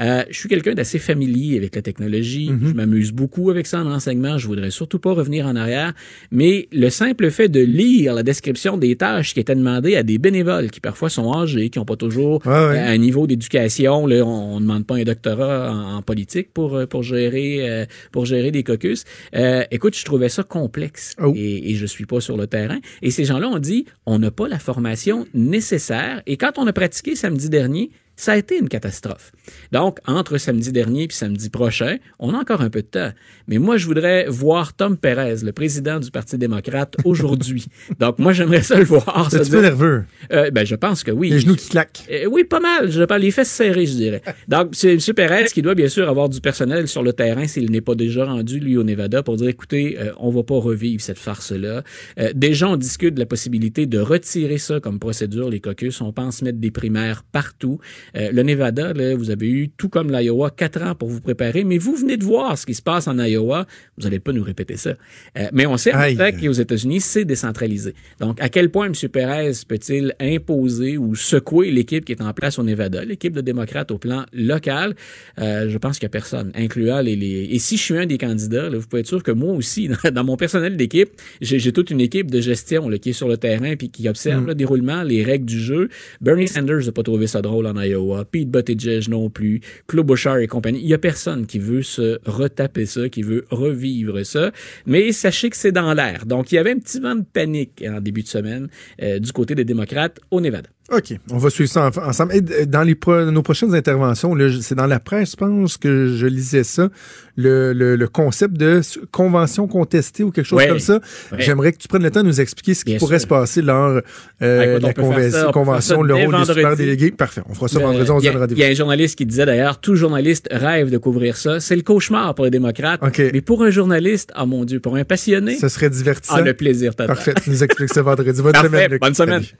[0.00, 2.50] Euh, je suis quelqu'un d'assez familier avec la technologie.
[2.62, 4.38] Je m'amuse beaucoup avec ça en enseignement.
[4.38, 5.92] Je voudrais surtout pas revenir en arrière.
[6.30, 10.18] Mais le simple fait de lire la description des tâches qui étaient demandées à des
[10.18, 12.78] bénévoles qui parfois sont âgés, qui n'ont pas toujours Ouais, ouais.
[12.78, 14.06] euh, un niveau d'éducation.
[14.06, 17.84] Là, on ne demande pas un doctorat en, en politique pour, euh, pour, gérer, euh,
[18.12, 19.04] pour gérer des caucus.
[19.34, 21.32] Euh, écoute, je trouvais ça complexe Oh.
[21.36, 22.78] et, et je suis pas sur le terrain.
[23.02, 26.22] Et ces gens-là ont dit, on n'a pas la formation nécessaire.
[26.26, 29.30] Et quand on a pratiqué samedi dernier, ça a été une catastrophe.
[29.70, 33.12] Donc, entre samedi dernier et samedi prochain, on a encore un peu de temps.
[33.46, 37.66] Mais moi, je voudrais voir Tom Perez, le président du Parti démocrate, aujourd'hui.
[38.00, 39.28] Donc, moi, j'aimerais ça le voir.
[39.30, 40.04] C'est un peu nerveux?
[40.32, 41.30] Euh, ben, je pense que oui.
[41.30, 42.02] Les genoux qui claquent.
[42.10, 42.90] Euh, oui, pas mal.
[42.90, 44.22] Je parle les fesses serrées, je dirais.
[44.48, 44.98] Donc, c'est M.
[45.14, 48.24] Perez qui doit bien sûr avoir du personnel sur le terrain s'il n'est pas déjà
[48.24, 51.84] rendu, lui, au Nevada, pour dire, écoutez, euh, on va pas revivre cette farce-là.
[52.18, 56.00] Euh, déjà, on discute de la possibilité de retirer ça comme procédure, les caucus.
[56.00, 57.78] On pense mettre des primaires partout.
[58.16, 61.64] Euh, le Nevada, là, vous avez eu, tout comme l'Iowa, quatre ans pour vous préparer,
[61.64, 63.66] mais vous venez de voir ce qui se passe en Iowa.
[63.96, 64.90] Vous n'allez pas nous répéter ça.
[65.38, 67.94] Euh, mais on sait en fait qu'aux États-Unis, c'est décentralisé.
[68.20, 68.92] Donc, à quel point M.
[69.10, 73.90] Perez peut-il imposer ou secouer l'équipe qui est en place au Nevada, l'équipe de démocrates
[73.90, 74.94] au plan local?
[75.38, 77.48] Euh, je pense qu'il n'y a personne, incluant les, les...
[77.50, 79.88] Et si je suis un des candidats, là, vous pouvez être sûr que moi aussi,
[80.04, 83.28] dans, dans mon personnel d'équipe, j'ai toute une équipe de gestion là, qui est sur
[83.28, 85.88] le terrain puis qui observe le déroulement, les règles du jeu.
[86.20, 87.97] Bernie Sanders n'a pas trouvé ça drôle en Iowa.
[88.30, 89.60] Pete Buttigieg non plus.
[89.86, 90.80] Claude Bouchard et compagnie.
[90.80, 94.52] Il n'y a personne qui veut se retaper ça, qui veut revivre ça.
[94.86, 96.26] Mais sachez que c'est dans l'air.
[96.26, 98.68] Donc, il y avait un petit vent de panique en début de semaine
[99.02, 100.68] euh, du côté des démocrates au Nevada.
[100.90, 102.34] OK, on va suivre ça en- ensemble.
[102.34, 106.26] Et dans les pro- nos prochaines interventions, c'est dans la presse, je pense que je
[106.26, 106.88] lisais ça,
[107.36, 108.80] le, le- le concept de
[109.12, 110.66] convention contestée ou quelque chose Ouais.
[110.68, 110.94] comme ça.
[111.30, 111.40] Ouais.
[111.40, 113.24] J'aimerais que tu prennes le temps de nous expliquer ce qui Bien pourrait sûr.
[113.24, 114.00] se passer lors
[114.40, 116.82] euh, Écoute, de la convention, convention, le rôle des super vendredi.
[116.84, 117.10] délégués.
[117.10, 118.64] Parfait, on fera ça Le- vendredi, on se il y a- donne Il y a
[118.64, 118.72] rendez-vous.
[118.72, 121.60] un journaliste qui disait d'ailleurs, tout journaliste rêve de couvrir ça.
[121.60, 123.02] C'est le cauchemar pour les démocrates.
[123.02, 123.20] OK.
[123.34, 126.36] Mais pour un journaliste, ah mon Dieu, pour un passionné, Ce serait divertissant.
[126.36, 127.08] ah, le plaisir total.
[127.08, 128.40] Parfait, tu nous expliques ça vendredi.
[128.40, 128.90] Bonne Parfait, semaine.
[128.92, 129.00] Luc.
[129.02, 129.42] bonne semaine.
[129.42, 129.58] Salut.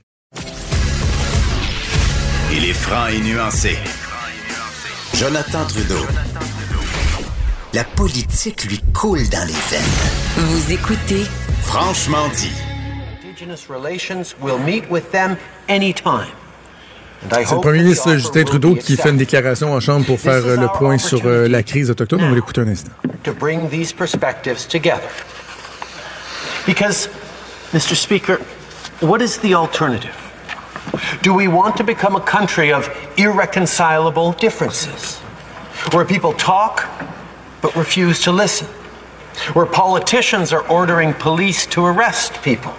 [2.60, 3.78] Il est franc et nuancé.
[5.14, 6.04] Jonathan Trudeau.
[7.72, 9.80] La politique lui coule dans les veines.
[10.38, 11.24] Vous écoutez
[11.62, 12.50] Franchement dit.
[13.24, 15.36] Indigenous relations, we'll meet with them
[15.68, 16.26] anytime.
[17.22, 20.18] And I C'est le premier ministre Justin Trudeau qui fait une déclaration en chambre pour
[20.18, 22.24] faire euh, le point sur euh, la crise autochtone.
[22.24, 22.90] On va l'écouter un instant.
[23.22, 25.08] To bring these perspectives together.
[26.66, 27.08] Because,
[27.72, 27.94] Mr.
[27.94, 28.40] Speaker,
[29.00, 30.27] what is the alternative?
[31.22, 35.18] Do we want to become a country of irreconcilable differences?
[35.92, 36.88] Where people talk
[37.60, 38.66] but refuse to listen?
[39.52, 42.74] Where politicians are ordering police to arrest people?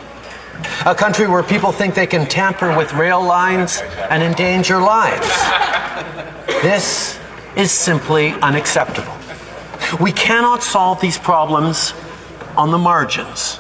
[0.86, 5.28] A country where people think they can tamper with rail lines and endanger lives?
[6.62, 7.18] This
[7.56, 9.14] is simply unacceptable.
[10.00, 11.94] We cannot solve these problems
[12.58, 13.60] on the margins.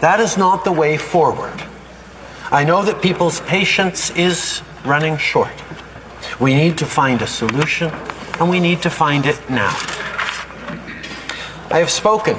[0.00, 1.62] That is not the way forward.
[2.52, 5.48] I know that people's patience is running short.
[6.38, 7.90] We need to find a solution,
[8.40, 9.70] and we need to find it now.
[11.70, 12.36] I have spoken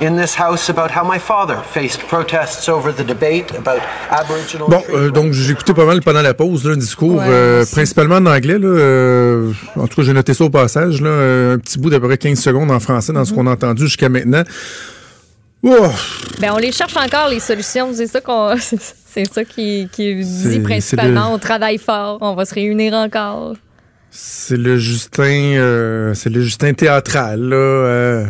[0.00, 3.80] in this House about how my father faced protests over the debate about
[4.10, 7.24] Aboriginal Bon, euh, donc j'ai écouté pas mal pendant la pause là, un discours, Ouais,
[7.28, 8.58] euh, principalement en anglais.
[8.58, 11.00] Là, euh, en tout cas, j'ai noté ça au passage.
[11.00, 11.10] Là,
[11.54, 13.26] un petit bout d'à peu près 15 secondes en français dans Mhm.
[13.26, 14.42] ce qu'on a entendu jusqu'à maintenant.
[16.40, 17.92] Ben, on les cherche encore, les solutions.
[17.94, 18.54] C'est ça qu'on.
[19.14, 21.34] C'est ça qui, qui dit principalement.
[21.34, 23.56] On travaille fort, on va se réunir encore.
[24.10, 27.38] c'est le Justin, euh, c'est le Justin théâtral.
[27.40, 28.26] Là, euh,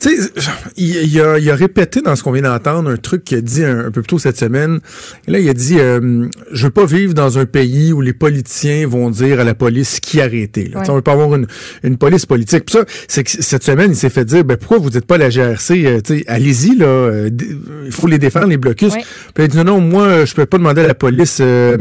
[0.00, 0.30] tu sais,
[0.76, 3.40] il, il a, il a répété dans ce qu'on vient d'entendre un truc qu'il a
[3.40, 4.80] dit un, un peu plus tôt cette semaine.
[5.26, 8.12] Et là, il a dit euh, Je veux pas vivre dans un pays où les
[8.12, 10.64] politiciens vont dire à la police qui arrêter.
[10.72, 10.80] Là.
[10.80, 11.46] Tu sais, On veut pas avoir une,
[11.82, 12.64] une police politique.
[12.66, 15.18] Puis ça, c'est que cette semaine, il s'est fait dire ben, pourquoi vous dites pas
[15.18, 17.46] la GRC euh, Allez-y, là, euh, d-
[17.86, 18.92] il faut les défendre, les blocus.
[18.94, 19.00] Ouais.
[19.34, 21.38] Puis il a dit non, non, moi, euh, je peux pas demander à la police
[21.40, 21.76] euh,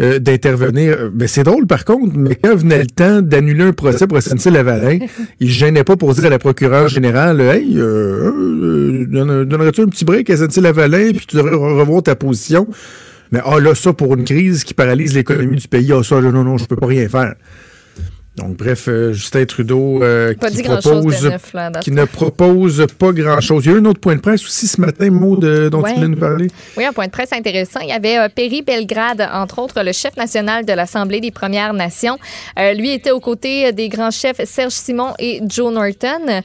[0.00, 1.10] euh, d'intervenir.
[1.12, 4.98] Ben, c'est drôle, par contre, mais quand venait le temps d'annuler un procès pour SNC-Lavalin,
[5.40, 9.80] il se gênait pas pour dire à la procureure générale Hey, euh, euh, donne- donnerais-tu
[9.82, 12.66] un petit break à SNC-Lavalin, puis tu devrais re- revoir ta position?
[13.30, 16.44] Mais ah là, ça pour une crise qui paralyse l'économie du pays, ah ça, non,
[16.44, 17.34] non, je peux pas rien faire.
[18.36, 23.66] Donc, bref, euh, Justin Trudeau euh, qui propose neuf, là, ne propose pas grand-chose.
[23.66, 25.82] Il y a eu un autre point de presse aussi ce matin, mot de, dont
[25.82, 25.90] Ouais.
[25.90, 26.46] tu voulais nous parler.
[26.78, 27.80] Oui, un point de presse intéressant.
[27.82, 31.74] Il y avait euh, Perry Belgrade, entre autres, le chef national de l'Assemblée des Premières
[31.74, 32.16] Nations.
[32.58, 36.40] Euh, lui était aux côtés des grands chefs Serge Simon et Joe Norton.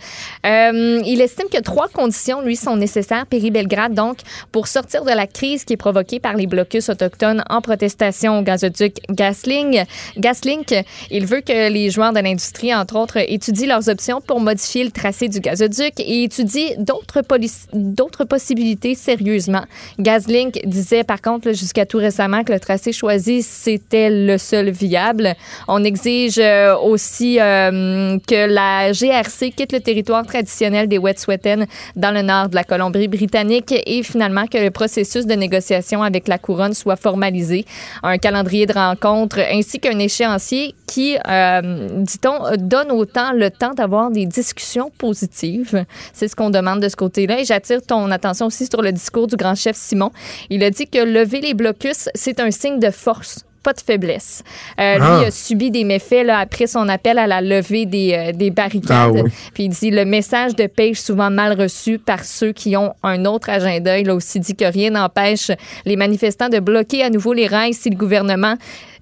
[0.45, 4.17] Euh, il estime que trois conditions, lui, sont nécessaires, Perry Belgrade, donc,
[4.51, 8.41] pour sortir de la crise qui est provoquée par les blocus autochtones en protestation au
[8.43, 9.85] gazoduc Gasling.
[10.17, 10.75] Gaslink.
[11.11, 14.91] Il veut que les joueurs de l'industrie, entre autres, étudient leurs options pour modifier le
[14.91, 19.63] tracé du gazoduc et étudient d'autres possibilités sérieusement.
[19.99, 25.35] Gazlink disait par contre jusqu'à tout récemment que le tracé choisi c'était le seul viable.
[25.67, 31.65] On exige euh, aussi euh, que la GRC quitte le territoire traditionnel des Wet'suwet'en
[31.95, 36.37] dans le nord de la Colombie-Britannique et finalement que le processus de négociation avec la
[36.37, 37.65] couronne soit formalisé.
[38.03, 44.09] Un calendrier de rencontres ainsi qu'un échéancier qui, euh, dit-on, donne autant le temps d'avoir
[44.09, 45.85] des discussions positives.
[46.13, 47.41] C'est ce qu'on demande de ce côté-là.
[47.41, 50.11] Et j'attire ton attention aussi sur le discours du grand chef Simon.
[50.49, 54.43] Il a dit que lever les blocus, c'est un signe de force pas de faiblesse.
[54.79, 55.17] Euh, Ah.
[55.19, 58.49] Lui a subi des méfaits là, après son appel à la levée des, euh, des
[58.49, 58.89] barricades.
[58.91, 59.21] Ah oui.
[59.53, 62.93] Puis il dit le message de paix est souvent mal reçu par ceux qui ont
[63.03, 63.99] un autre agenda.
[63.99, 65.51] Il a aussi dit que rien n'empêche
[65.85, 68.55] les manifestants de bloquer à nouveau les rails si le gouvernement,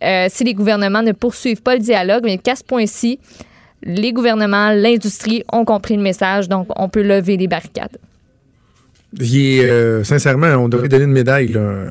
[0.04, 2.24] euh, si les gouvernements ne poursuivent pas le dialogue.
[2.24, 3.20] Mais qu'à ce point-ci,
[3.84, 7.98] les gouvernements, l'industrie ont compris le message, donc on peut lever les barricades.
[9.20, 11.86] Il est, euh, sincèrement, on devrait donner une médaille là,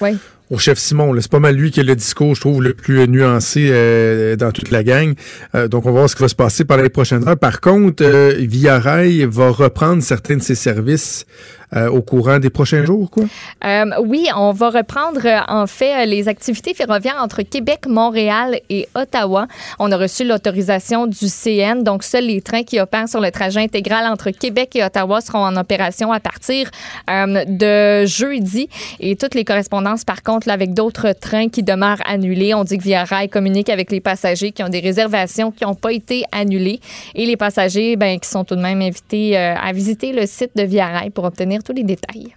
[0.00, 0.16] Oui.
[0.50, 1.14] Au chef Simon.
[1.20, 4.52] C'est pas mal lui qui a le discours, je trouve, le plus nuancé euh, dans
[4.52, 5.14] toute la gang.
[5.54, 7.38] Euh, donc, on va voir ce qui va se passer pendant les prochaines heures.
[7.38, 11.26] Par contre, euh, Via Rail va reprendre certains de ses services
[11.74, 13.24] euh, au courant des prochains jours, quoi?
[13.64, 18.88] Euh, oui, on va reprendre euh, en fait les activités ferroviaires entre Québec, Montréal et
[18.94, 19.46] Ottawa.
[19.78, 23.60] On a reçu l'autorisation du CN, donc seuls les trains qui opèrent sur le trajet
[23.60, 26.70] intégral entre Québec et Ottawa seront en opération à partir
[27.10, 28.68] euh, de jeudi.
[29.00, 32.54] Et toutes les correspondances, par contre, là, avec d'autres trains qui demeurent annulés.
[32.54, 35.74] On dit que Via Rail communique avec les passagers qui ont des réservations qui n'ont
[35.74, 36.80] pas été annulées
[37.14, 40.50] et les passagers ben, qui sont tout de même invités euh, à visiter le site
[40.56, 42.34] de Via Rail pour obtenir les détails.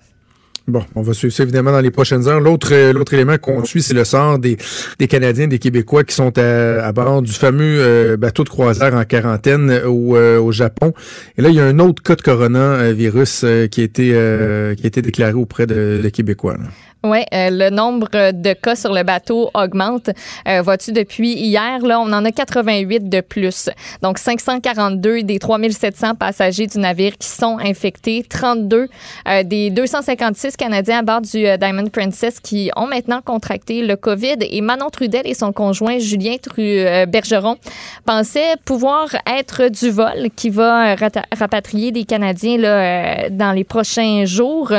[0.70, 2.40] Bon, on va suivre ça évidemment dans les prochaines heures.
[2.40, 4.56] L'autre euh, l'autre élément qu'on suit, c'est le sort des,
[5.00, 9.04] des Canadiens, des Québécois qui sont à, bord du fameux euh, bateau de croisière en
[9.04, 10.94] quarantaine au, euh, au Japon.
[11.38, 15.66] Et là, il y a un autre cas de coronavirus qui a été déclaré auprès
[15.66, 16.58] de, de Québécois.
[17.02, 20.10] Oui, le nombre de cas sur le bateau augmente.
[20.45, 23.70] Euh, Vois-tu, depuis hier, là, on en a 88 de plus.
[24.02, 28.26] Donc, 542 des 3700 passagers du navire qui sont infectés.
[28.30, 28.89] 32
[29.30, 33.95] euh, des 256 Canadiens à bord du euh, Diamond Princess qui ont maintenant contracté le
[33.95, 34.36] COVID.
[34.41, 37.56] Et Manon Trudel et son conjoint Julien Tru euh, Bergeron
[38.04, 40.95] pensaient pouvoir être du vol qui va euh,
[41.38, 44.74] rapatrier des Canadiens là, euh, dans les prochains jours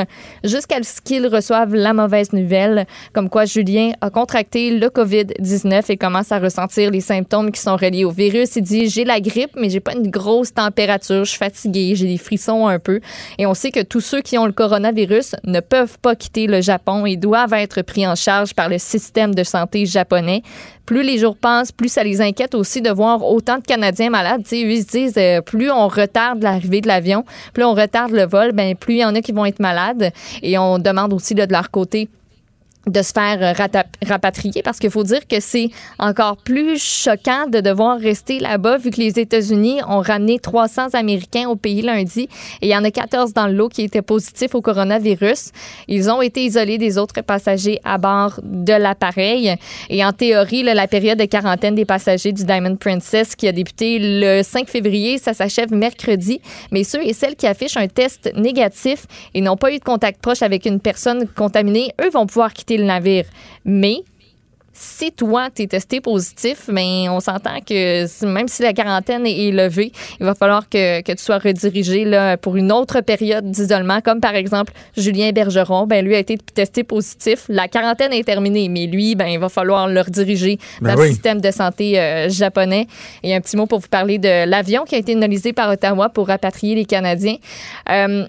[0.45, 5.97] jusqu'à ce qu'ils reçoivent la mauvaise nouvelle, comme quoi Julien a contracté le COVID-19 et
[5.97, 8.57] commence à ressentir les symptômes qui sont reliés au virus.
[8.57, 12.07] Il dit j'ai la grippe, mais j'ai pas une grosse température, je suis fatigué, j'ai
[12.07, 13.01] des frissons un peu.
[13.39, 16.61] Et on sait que tous ceux qui ont le coronavirus ne peuvent pas quitter le
[16.61, 20.43] Japon et doivent être pris en charge par le système de santé japonais.
[20.91, 24.43] Plus les jours passent, plus ça les inquiète aussi de voir autant de Canadiens malades.
[24.43, 27.75] Tu sais, eux, ils se disent, euh, plus on retarde l'arrivée de l'avion, plus on
[27.75, 30.11] retarde le vol, ben plus il y en a qui vont être malades.
[30.43, 32.00] Et on demande aussi là, de leur côté
[32.87, 35.69] de se faire euh, rapatrier parce qu'il faut dire que c'est
[35.99, 41.49] encore plus choquant de devoir rester là-bas vu que les États-Unis ont ramené 300 Américains
[41.49, 42.29] au pays lundi
[42.63, 45.51] et il y en a 14 dans le lot qui étaient positifs au coronavirus.
[45.89, 49.57] Ils ont été isolés des autres passagers à bord de l'appareil
[49.91, 53.53] et en théorie, là, la période de quarantaine des passagers du Diamond Princess qui a
[53.53, 58.33] débuté le 5 février, ça s'achève mercredi, mais ceux et celles qui affichent un test
[58.37, 62.55] négatif et n'ont pas eu de contact proche avec une personne contaminée, eux vont pouvoir
[62.55, 63.25] quitter le navire.
[63.65, 64.03] Mais
[64.81, 69.49] si toi, tu es testé positif, mais on s'entend que même si la quarantaine est
[69.49, 73.51] est levée, il va falloir que, que tu sois redirigé là, pour une autre période
[73.51, 75.87] d'isolement, comme par exemple Julien Bergeron.
[75.87, 77.45] Ben, lui a été testé positif.
[77.49, 81.09] La quarantaine est terminée, mais lui, ben, il va falloir le rediriger Ben dans oui.
[81.09, 82.87] le système de santé euh, japonais.
[83.23, 86.09] Et un petit mot pour vous parler de l'avion qui a été analysé par Ottawa
[86.09, 87.37] pour rapatrier les Canadiens.
[87.91, 88.27] Euh,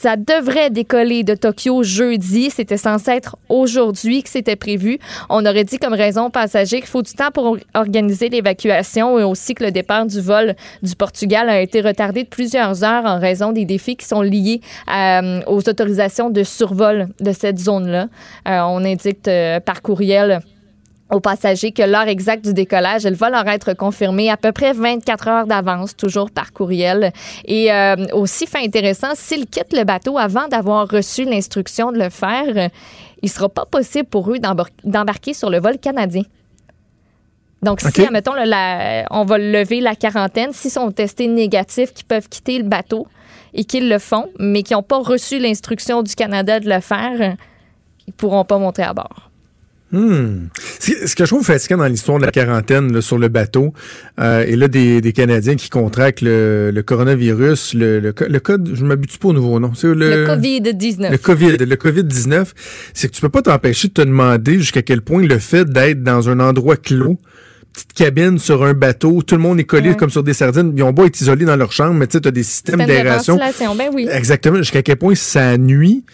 [0.00, 2.48] ça devrait décoller de Tokyo jeudi.
[2.48, 4.98] C'était censé être aujourd'hui que c'était prévu.
[5.28, 9.18] On aurait dit comme raison aux passagers qu'il faut du temps pour or- organiser l'évacuation
[9.18, 13.04] et aussi que le départ du vol du Portugal a été retardé de plusieurs heures
[13.04, 18.08] en raison des défis qui sont liés euh, aux autorisations de survol de cette zone-là.
[18.48, 20.40] Euh, on indique euh, par courriel
[21.10, 24.72] aux passagers que l'heure exacte du décollage, elle va leur être confirmée à peu près
[24.72, 27.12] 24 heures d'avance, toujours par courriel.
[27.44, 32.10] Et euh, aussi, fait intéressant, s'ils quittent le bateau avant d'avoir reçu l'instruction de le
[32.10, 32.70] faire,
[33.22, 36.22] il sera pas possible pour eux d'embar- d'embarquer sur le vol canadien.
[37.62, 42.06] Donc, si, admettons, là, la- on va lever la quarantaine, s'ils sont testés négatifs, qu'ils
[42.06, 43.06] peuvent quitter le bateau
[43.52, 47.34] et qu'ils le font, mais qui n'ont pas reçu l'instruction du Canada de le faire,
[48.06, 49.29] ils pourront pas monter à bord.
[49.92, 50.46] Hmm.
[50.78, 53.74] Ce que je trouve fatigant dans l'histoire de la quarantaine là, sur le bateau,
[54.20, 58.38] euh, et là des, des Canadiens qui contractent le, le coronavirus, le, le, co- le
[58.38, 61.10] code, je m'habitue pas au nouveau nom, c'est le, Le COVID-19.
[61.10, 62.46] le COVID, le COVID-19,
[62.94, 66.04] c'est que tu peux pas t'empêcher de te demander jusqu'à quel point le fait d'être
[66.04, 67.18] dans un endroit clos,
[67.72, 69.96] petite cabine sur un bateau, tout le monde est collé Ouais.
[69.96, 72.20] comme sur des sardines, ils ont beau être isolés dans leur chambre, mais tu sais,
[72.20, 73.36] t'as des systèmes d'aération.
[73.76, 74.06] ben oui.
[74.10, 76.04] Exactement, jusqu'à quel point ça nuit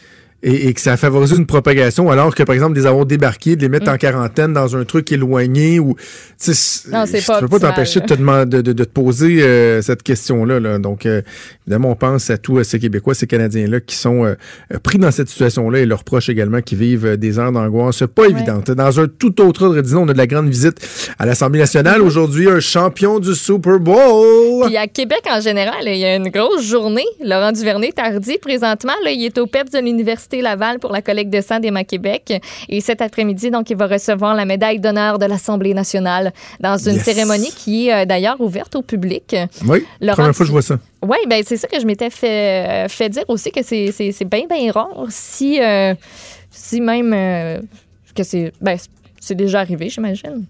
[0.42, 3.56] et, et que ça a favorisé une propagation, alors que, par exemple, des avoir débarqués,
[3.56, 5.94] de les mettre en quarantaine dans un truc éloigné ou...
[5.98, 6.04] tu
[6.36, 6.92] sais, c- Mm.
[6.92, 10.02] Non, c'est pas peux pas t'empêcher de te, de, de- de te poser euh, cette
[10.02, 10.60] question-là.
[10.60, 10.78] là.
[10.78, 11.22] Donc, euh,
[11.66, 14.34] évidemment, on pense à tous ces Québécois, ces Canadiens-là qui sont euh,
[14.82, 18.70] pris dans cette situation-là et leurs proches également qui vivent des heures d'angoisse pas évidentes.
[18.70, 20.78] Dans un tout autre ordre, disons, on a de la grande visite
[21.18, 22.02] à l'Assemblée nationale.
[22.02, 24.66] Aujourd'hui, un champion du Super Bowl!
[24.66, 27.04] Puis à Québec en général, il y a une grosse journée.
[27.24, 31.40] Laurent Duvernay-Tardy, présentement, là, il est au PEPS de l'Université Laval pour la collecte de
[31.40, 32.32] sang d'Emma Québec.
[32.68, 36.94] Et cet après-midi, donc, il va recevoir la médaille d'honneur de l'Assemblée nationale dans une
[36.96, 37.04] Yes.
[37.04, 39.34] cérémonie qui est euh, d'ailleurs ouverte au public.
[39.66, 40.78] Oui, Laurent, première fois que je vois ça.
[41.02, 44.12] Oui, ben c'est ça que je m'étais fait, euh, fait dire aussi que c'est c'est-
[44.12, 45.06] c'est bien, bien rare.
[45.08, 45.94] Si, euh,
[46.50, 47.60] si même euh,
[48.14, 48.76] que c'est ben,
[49.20, 50.44] c'est déjà arrivé, j'imagine.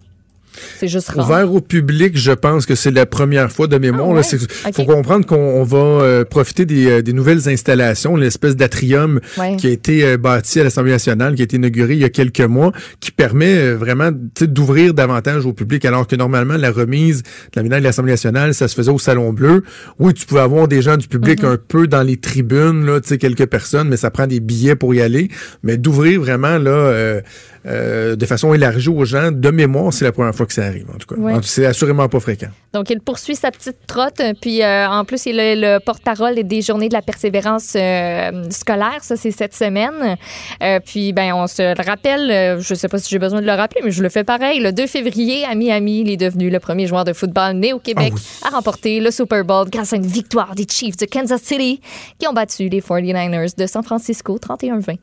[0.78, 1.26] C'est juste rare.
[1.28, 4.08] Ouvert au public, je pense que c'est la première fois de mémoire.
[4.10, 4.38] Ah ouais?
[4.66, 4.74] Ok.
[4.74, 9.56] faut comprendre qu'on on va euh, profiter des, euh, des nouvelles installations, l'espèce d'atrium Ouais.
[9.56, 12.08] qui a été euh, bâti à l'Assemblée nationale, qui a été inauguré il y a
[12.08, 17.22] quelques mois, qui permet euh, vraiment d'ouvrir davantage au public, alors que normalement, la remise
[17.22, 19.62] de la médaille de l'Assemblée nationale, ça se faisait au Salon Bleu.
[19.98, 21.46] Oui, tu pouvais avoir des gens du public Mm-hmm.
[21.52, 24.76] un peu dans les tribunes, là, tu sais, quelques personnes, mais ça prend des billets
[24.76, 25.28] pour y aller.
[25.62, 27.20] Mais d'ouvrir vraiment là
[27.66, 30.86] euh, de façon élargie aux gens, de mémoire, c'est la première fois que ça arrive,
[30.94, 31.40] en tout cas.
[31.42, 32.48] C'est assurément pas fréquent.
[32.72, 34.20] Donc, il poursuit sa petite trotte.
[34.20, 38.50] euh, Puis, euh, en plus, il est le, porte-parole des Journées de la persévérance euh,
[38.50, 38.98] scolaire.
[39.02, 40.16] Ça, c'est cette semaine.
[40.84, 42.60] Puis, ben, on se le rappelle.
[42.60, 44.60] je ne sais pas si j'ai besoin de le rappeler, mais je le fais pareil.
[44.60, 47.78] Le 2 février, à Miami, il est devenu le premier joueur de football né au
[47.78, 48.12] Québec
[48.44, 51.80] à remporter le Super Bowl grâce à une victoire des Chiefs de Kansas City
[52.18, 54.98] qui ont battu les 49ers de San Francisco 31-20.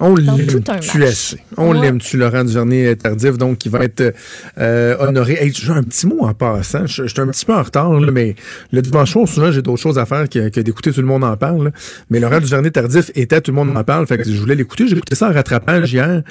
[0.00, 1.08] On Dans l'aime tout un tu match.
[1.08, 1.38] assez.
[1.56, 1.80] On Ouais.
[1.80, 4.14] l'aime tu Laurent Duvernay tardif donc qui va être
[4.58, 5.34] euh, honoré.
[5.40, 6.86] Hey, j'ai un petit mot en passant.
[6.86, 8.34] Je je suis un petit peu en retard là, mais
[8.72, 11.24] le dimanche soir souvent j'ai d'autres choses à faire que, que d'écouter tout le monde
[11.24, 11.64] en parle.
[11.64, 11.70] là.
[12.10, 14.86] Mais Laurent Duvernay tardif était tout le monde en parle, fait que je voulais l'écouter.
[14.88, 16.22] J'ai écouté ça en rattrapage hier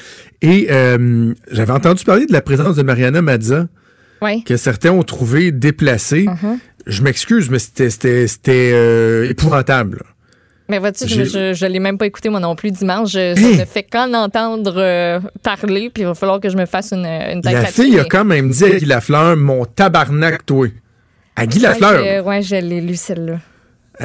[0.42, 3.68] et euh, j'avais entendu parler de la présence de Mariana Mazza
[4.46, 6.26] que certains ont trouvé déplacée.
[6.26, 6.58] Uh-huh.
[6.88, 10.02] Je m'excuse, mais c'était c'était c'était euh, épouvantable.
[10.70, 13.12] Mais vois-tu, je, je, je l'ai même pas écouté moi non plus dimanche.
[13.12, 13.58] Je, je Hey!
[13.58, 17.06] ne fais qu'en entendre euh, parler, puis il va falloir que je me fasse une,
[17.06, 20.68] une tête La fille a quand même dit à Guy Lafleur, mon tabarnak, toi.
[21.36, 22.04] À Guy Lafleur.
[22.04, 23.40] Je- ouais, je l'ai lu celle-là.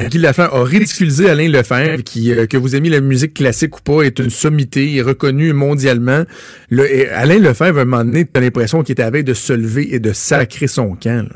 [0.09, 3.81] Guy Lafleur a ridiculisé Alain Lefebvre, qui, euh, que vous aimez la musique classique ou
[3.81, 6.23] pas, est une sommité, est reconnu mondialement.
[6.69, 9.35] Le, et Alain Lefebvre, à un moment donné, t'as l'impression qu'il était à veille de
[9.35, 11.27] se lever et de sacrer son camp.
[11.29, 11.35] là.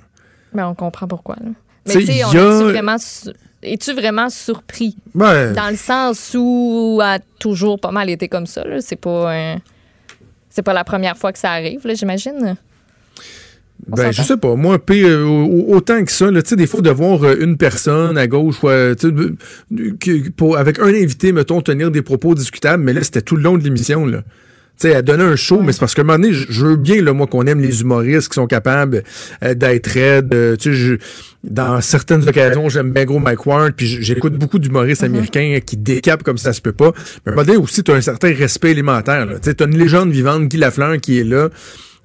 [0.53, 1.35] Mais on comprend pourquoi.
[1.39, 1.51] là.
[1.87, 2.95] Mais Tu sais, on a- vraiment,
[3.63, 4.95] es-tu vraiment surpris?
[5.53, 8.63] Dans le sens où a toujours pas mal été comme ça.
[8.81, 9.55] C'est pas,
[10.49, 12.55] c'est pas la première fois que ça arrive, j'imagine.
[13.87, 14.55] Ben, je sais pas.
[14.55, 17.37] Moi, pire, euh, au- autant que ça, là, tu sais, des fois, de voir euh,
[17.39, 19.31] une personne à gauche, ouais, euh,
[20.35, 23.55] pour, avec un invité, mettons, tenir des propos discutables, mais là, c'était tout le long
[23.57, 24.05] de l'émission,
[24.77, 27.01] sais, elle donnait un show, mais c'est parce qu'à un moment donné, je veux bien,
[27.01, 29.03] là, moi, qu'on aime les humoristes qui sont capables
[29.43, 30.33] euh, d'être raides.
[30.33, 30.95] euh, tu sais, je-
[31.43, 36.23] dans certaines occasions, j'aime bien gros Mike Ward, puis j'écoute beaucoup d'humoristes américains qui décapent
[36.23, 36.91] comme ça se peut pas.
[37.25, 39.35] Mais à un moment donné, aussi, tu as un certain respect élémentaire, là.
[39.35, 41.49] Tu sais, t'as une légende vivante, Guy Lafleur, qui est là,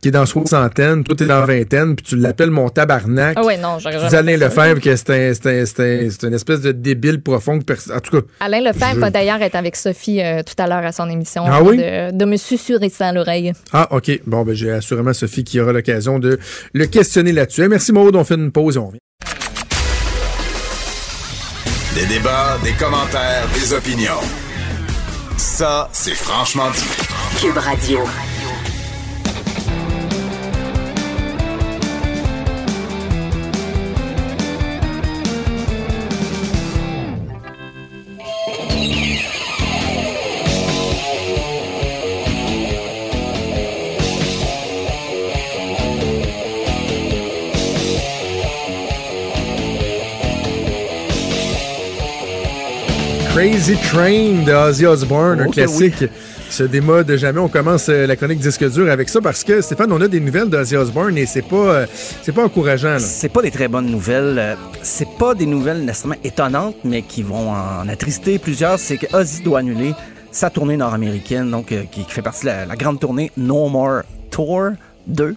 [0.02, 3.34] qui est dans soixantaine, toi, t'es dans vingtaine, puis tu l'appelles mon tabarnak.
[3.38, 4.36] Ah ouais, non, j'aurais Alain.
[4.36, 7.60] Lefebvre que c'est un, c'est un- c'est un- c'est une espèce de débile profond.
[7.60, 10.84] En tout cas, Alain Lefebvre Je- va d'ailleurs être avec Sophie euh, tout à l'heure
[10.84, 11.76] à son émission Ah oui?
[11.78, 13.52] de, de Me susurrer ça à l'oreille.
[13.72, 14.10] ah, OK.
[14.26, 16.38] Bon, ben, j'ai assurément Sophie qui aura l'occasion de
[16.74, 17.68] le questionner là-dessus.
[17.68, 18.16] Merci, Maud.
[18.16, 18.98] On fait une pause et on revient.
[21.94, 24.20] Des débats, des commentaires, des opinions.
[25.36, 27.40] Ça, c'est franchement dit.
[27.40, 28.00] Cube Radio.
[53.42, 56.04] Crazy Train de Ozzy Osbourne, un Oh que classique.
[56.48, 57.40] Ce démode de jamais.
[57.40, 60.20] On commence euh, la chronique disque dur avec ça parce que Stéphane, on a des
[60.20, 61.86] nouvelles d'Ozzy Osbourne et c'est pas, euh,
[62.22, 62.98] c'est pas encourageant.
[63.00, 64.36] C'est pas des très bonnes nouvelles.
[64.38, 68.78] Euh, C'est pas des nouvelles nécessairement étonnantes, mais qui vont en attrister plusieurs.
[68.78, 69.92] C'est que Ozzy doit annuler
[70.30, 74.70] sa tournée nord-américaine, donc qui, fait partie de la, la grande tournée No More Tour
[75.08, 75.34] 2.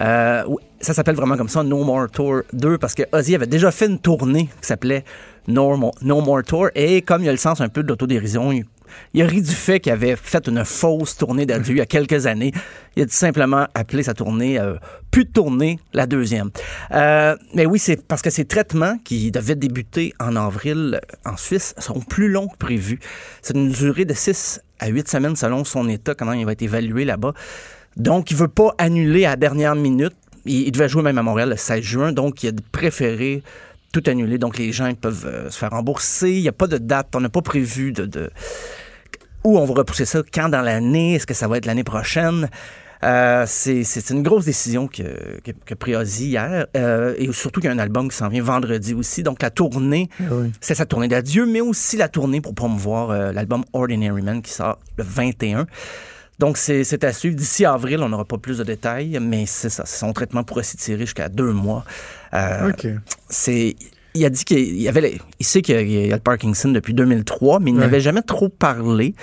[0.00, 3.46] Euh, oui, ça s'appelle vraiment comme ça, No More Tour 2, parce que Ozzy avait
[3.46, 5.04] déjà fait une tournée qui s'appelait
[5.48, 9.26] no More, Tour, et comme il a le sens un peu de l'autodérision, il, a
[9.26, 12.52] ri du fait qu'il avait fait une fausse tournée d'adieu il y a quelques années.
[12.96, 14.74] Il a tout simplement appelé sa tournée euh,
[15.10, 16.50] Plus de tournée, la deuxième.
[16.92, 21.36] Euh, mais oui, c'est parce que ces traitements qui devaient débuter en avril euh, en
[21.36, 22.98] Suisse sont plus longs que prévu.
[23.42, 26.62] C'est une durée de 6 à 8 semaines selon son état, comment il va être
[26.62, 27.34] évalué là-bas.
[27.96, 30.14] Donc, il veut pas annuler à la dernière minute.
[30.46, 33.42] Il, il devait jouer même à Montréal le 16 juin, donc il a préféré
[33.92, 34.38] tout annuler.
[34.38, 36.32] Donc, les gens ils peuvent euh, se faire rembourser.
[36.32, 37.08] Il n'y a pas de date.
[37.14, 38.30] On n'a pas prévu de, de-
[39.44, 42.48] où on va repousser ça, quand dans l'année, est-ce que ça va être l'année prochaine?
[43.02, 46.66] Euh, c'est une grosse décision que, que, que pris Ozzy hier.
[46.76, 49.22] Euh, et surtout qu'il y a un album qui s'en vient vendredi aussi.
[49.22, 50.10] Donc la tournée,
[50.60, 54.78] c'est sa tournée d'adieu, mais aussi la tournée pour promouvoir l'album Ordinary Man qui sort
[54.98, 55.66] le 21.
[56.40, 57.36] Donc c'est c'est à suivre.
[57.36, 59.84] D'ici avril, on n'aura pas plus de détails, mais c'est ça.
[59.86, 61.84] Son traitement pourrait s'étirer jusqu'à deux mois.
[62.34, 62.86] Euh, OK.
[63.28, 63.76] c'est
[64.14, 66.94] il a dit qu'il y avait les- il sait qu'il y a le Parkinson depuis
[66.94, 67.80] 2003 mais il Ouais.
[67.80, 69.14] n'avait jamais trop parlé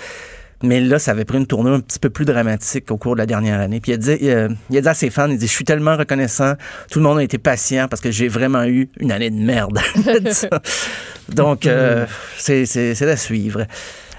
[0.62, 3.18] Mais là, ça avait pris une tournure un petit peu plus dramatique au cours de
[3.20, 3.78] la dernière année.
[3.80, 5.64] Puis il a dit, euh, il a dit à ses fans, il dit, je suis
[5.64, 6.54] tellement reconnaissant,
[6.90, 9.78] tout le monde a été patient parce que j'ai vraiment eu une année de merde.
[11.28, 12.06] Donc, euh,
[12.38, 13.66] c'est c'est- c'est à suivre.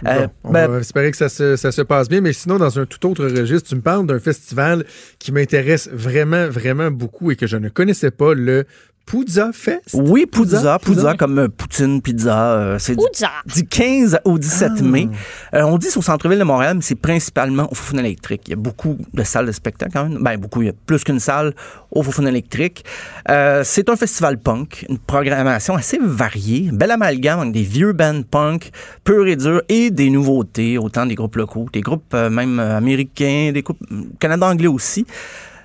[0.07, 2.21] Euh, Bon, on ben, va espérer que ça se, ça se passe bien.
[2.21, 4.85] Mais sinon, dans un tout autre registre, tu me parles d'un festival
[5.19, 8.65] qui m'intéresse vraiment, vraiment beaucoup et que je ne connaissais pas, le
[9.09, 9.89] Puzza Fest?
[9.95, 12.51] Oui, Puzza, Puzza, comme euh, Poutine, pizza.
[12.51, 13.31] euh, c'est du, Puzza.
[13.55, 14.81] du 15 au 17 Ah.
[14.83, 15.09] mai.
[15.55, 18.43] Euh, on dit c'est au centre-ville de Montréal, mais c'est principalement au Foufoune électrique.
[18.45, 20.19] Il y a beaucoup de salles de spectacle quand même.
[20.21, 21.55] Ben, beaucoup, il y a plus qu'une salle
[21.89, 22.85] au Foufoune électrique.
[23.31, 28.21] Euh, c'est un festival punk, une programmation assez variée, bel amalgame avec des vieux bands
[28.29, 28.69] punk,
[29.03, 32.77] purs et durs, et des nouveautés, autant des groupes locaux, des groupes euh, même euh,
[32.77, 35.07] américains, des groupes euh, canada-anglais aussi.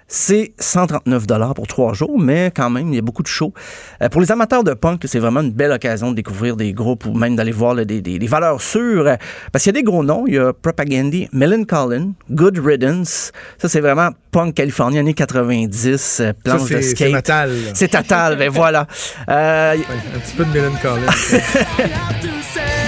[0.06, 3.52] C'est 139 dollars pour trois jours, mais quand même, il y a beaucoup de shows.
[4.02, 7.06] Euh, pour les amateurs de punk, c'est vraiment une belle occasion de découvrir des groupes
[7.06, 9.06] ou même d'aller voir là, des, des- des valeurs sûres.
[9.06, 9.16] Euh,
[9.50, 10.24] Parce qu'il y a des gros noms.
[10.26, 11.28] Il y a Propagandy,
[11.66, 13.32] Collin, Good Riddance.
[13.58, 17.12] Ça, c'est vraiment punk californien, années 90, euh, Ça, planche de c'est c'est skate.
[17.12, 17.50] Natal.
[17.72, 18.86] C'est total, ben voilà.
[19.28, 20.72] Euh, un petit peu de Millen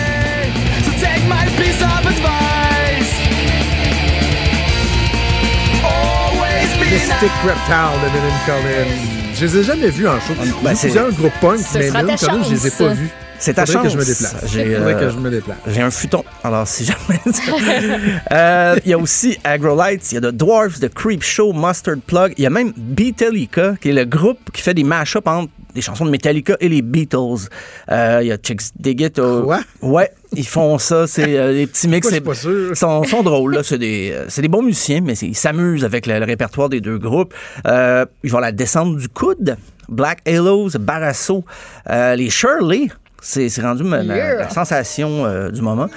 [6.91, 9.34] Mystic Reptile de Millen Collins.
[9.34, 10.34] Je les ai jamais vus en show.
[10.62, 12.16] Ben, c'est- plusieurs groupes punk, Ce mais ta Collins,
[12.49, 13.09] je les ai pas vus.
[13.39, 13.82] c'est ta chance.
[13.82, 14.37] que je me déplace.
[14.47, 15.57] J'ai, Faudrait euh, que je me déplace.
[15.66, 16.24] J'ai un futon.
[16.45, 17.20] Alors, si jamais.
[18.32, 21.96] Euh, Il y a aussi Agrolites, il y a The Dwarfs, The Creep Show, Mustard
[22.07, 22.34] Plug.
[22.38, 25.83] Il y a même Beatallica, qui est le groupe qui fait des mash-ups entre des
[25.83, 27.49] chansons de Metallica et les Beatles.
[27.91, 29.21] Euh, Il y a Chicks Dig It.
[29.21, 29.61] Quoi?
[29.83, 31.07] Ouais, ils font ça.
[31.07, 32.07] C'est euh, des petits mix.
[32.07, 32.71] Moi, je c'est- suis pas sûr.
[32.71, 33.63] Ils sont, sont drôles, là.
[33.63, 36.80] C'est des, euh, c'est des bons musiciens, mais ils s'amusent avec le, le répertoire des
[36.80, 37.34] deux groupes.
[37.67, 39.57] Euh, ils vont à la descente du coude.
[39.88, 41.45] Black Halos, Barasso,
[41.91, 42.88] euh, les Shirley.
[43.22, 44.34] C'est c'est rendu ma, ma- Yeah.
[44.41, 45.88] la sensation euh, du moment.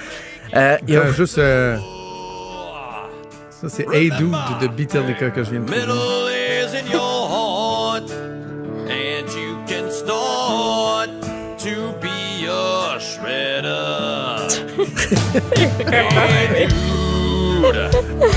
[0.56, 1.38] Euh, il y a- juste.
[1.38, 1.76] euh,
[3.50, 4.30] Ça, c'est Hey Dude
[4.62, 5.80] de Beatallica que je viens de trouver.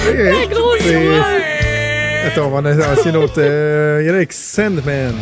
[0.06, 1.26] Hey, grosse voix.
[2.26, 3.34] Attends, on va en essayer une autre.
[3.38, 5.14] Euh, Il y en a avec Sandman.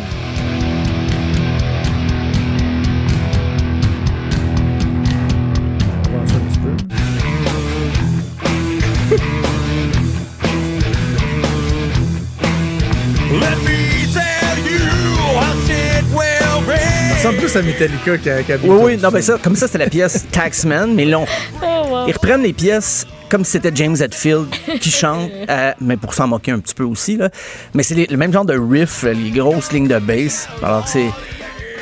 [17.52, 20.94] Plus à Metallica qu'à Oui, oui, non, ben ça, comme ça, c'était la pièce Taxman,
[20.94, 21.24] mais non.
[21.62, 22.06] Oh, wow.
[22.08, 24.46] Ils reprennent les pièces comme si c'était James Hetfield
[24.80, 27.30] qui chante, euh, mais pour s'en moquer un petit peu aussi, là.
[27.74, 30.48] Mais c'est le même genre de riff, les grosses lignes de bass.
[30.62, 31.06] Alors que c'est.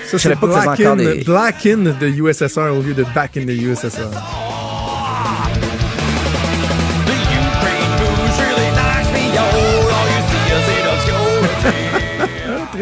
[0.07, 3.05] Ça, Je savais pas que in, encore des- Black in the USSR au lieu de
[3.15, 4.11] Back in the USSR.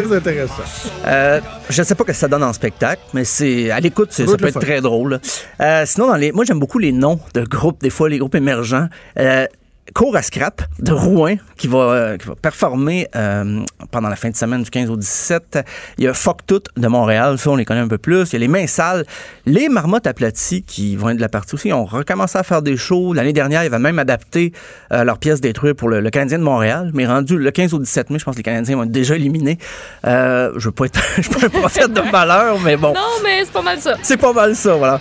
[0.03, 0.63] Très intéressant.
[1.07, 4.25] Euh, je sais pas ce que ça donne en spectacle, mais c'est à l'écoute, Ça
[4.25, 4.61] peut être fun.
[4.61, 5.21] très drôle.
[5.61, 8.35] Euh, sinon, dans les, moi j'aime beaucoup les noms de groupes, des fois les groupes
[8.35, 8.89] émergents.
[9.19, 9.47] Euh,
[9.95, 14.31] Cours à Scrap de Rouen qui va, euh, qui va performer euh, pendant la fin
[14.31, 15.59] de semaine du 15 au 17.
[15.99, 18.31] Il y a Fuck Tout de Montréal, ça on les connaît un peu plus.
[18.31, 19.05] Il y a les Mains Sales,
[19.47, 21.69] les Marmottes aplaties qui vont être de la partie aussi.
[21.69, 23.13] Ils ont recommencé à faire des shows.
[23.13, 24.53] L'année dernière, ils avaient même adapté
[24.93, 26.91] euh, leur pièce détruite pour le, le Canadien de Montréal.
[26.95, 29.17] Mais rendu le 15 au 17 mai, je pense que les Canadiens vont être déjà
[29.17, 29.59] éliminés.
[30.07, 32.93] Euh, je veux pas être, je veux pas un prophète de malheur, mais bon.
[32.95, 33.95] Non, mais c'est pas mal ça.
[34.03, 35.01] C'est pas mal ça, voilà.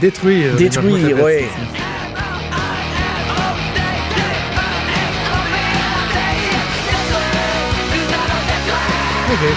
[0.00, 0.54] Détruire.
[0.56, 1.44] Marmottes oui.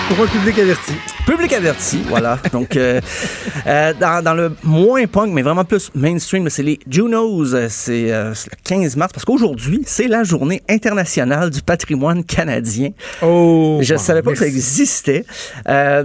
[0.09, 1.10] Pour un public averti.
[1.25, 2.39] Public averti, voilà.
[2.51, 2.99] Donc, euh,
[3.67, 7.55] euh, dans, dans le moins punk, mais vraiment plus mainstream, c'est les Junos.
[7.69, 12.89] C'est euh, le 15 mars, parce qu'aujourd'hui, c'est la journée internationale du patrimoine canadien.
[13.21, 13.79] Oh.
[13.81, 15.25] Je ne savais pas que ça existait.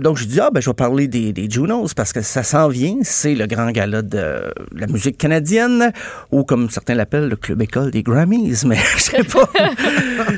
[0.01, 2.69] Donc, je dis, ah, ben, je vais parler des, des Junos parce que ça s'en
[2.69, 2.97] vient.
[3.03, 5.93] C'est le grand gala de la musique canadienne
[6.31, 8.65] ou, comme certains l'appellent, le club école des Grammys.
[8.67, 9.49] Mais je sais pas.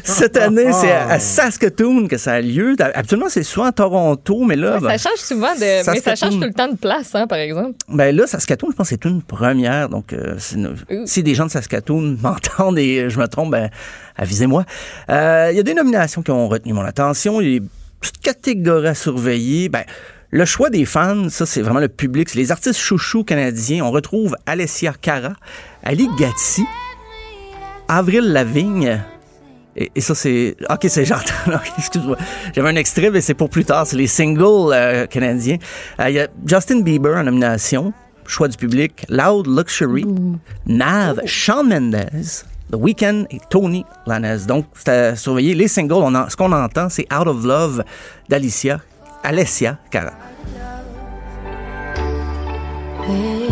[0.05, 2.77] Cette année, c'est à, à Saskatoon que ça a lieu.
[2.95, 5.91] Habituellement, c'est souvent à Toronto, mais là, ben, Ça change souvent de.
[5.95, 7.73] Mais ça change tout le temps de place, hein, par exemple.
[7.89, 9.89] ben là, Saskatoon, je pense que c'est une première.
[9.89, 13.71] Donc, euh, une- si des gens de Saskatoon m'entendent et je me trompe, ben,
[14.17, 14.65] avisez-moi.
[15.11, 17.41] Euh, Il y a des nominations qui ont retenu mon attention.
[17.41, 17.67] Il y a des
[18.01, 19.69] petites catégories à surveiller.
[19.69, 19.85] Ben,
[20.31, 22.29] le choix des fans, ça, c'est vraiment le public.
[22.29, 23.85] C'est les artistes chouchous canadiens.
[23.85, 25.33] On retrouve Alessia Cara,
[25.83, 26.65] Ali Gatti,
[27.89, 29.01] Avril Lavigne.
[29.81, 30.57] Et, et ça, c'est.
[30.69, 31.33] Ok, c'est j'entends.
[31.55, 32.17] Ok, Excuse-moi.
[32.55, 33.87] J'avais un extrait, mais c'est pour plus tard.
[33.87, 35.59] C'est les singles euh, canadiens.
[36.01, 37.93] Euh, Il y a Justin Bieber en nomination.
[38.27, 39.07] choix du public.
[39.09, 40.05] Loud Luxury,
[40.67, 42.11] Nav, Shawn Mendes,
[42.71, 44.45] The Weeknd et Tony Lanez.
[44.47, 45.55] Donc, c'est à surveiller.
[45.55, 47.85] Les singles, on en- ce qu'on entend, c'est Out of Love
[48.29, 48.81] d'Alicia,
[49.23, 50.13] Alessia Cara.
[53.09, 53.48] with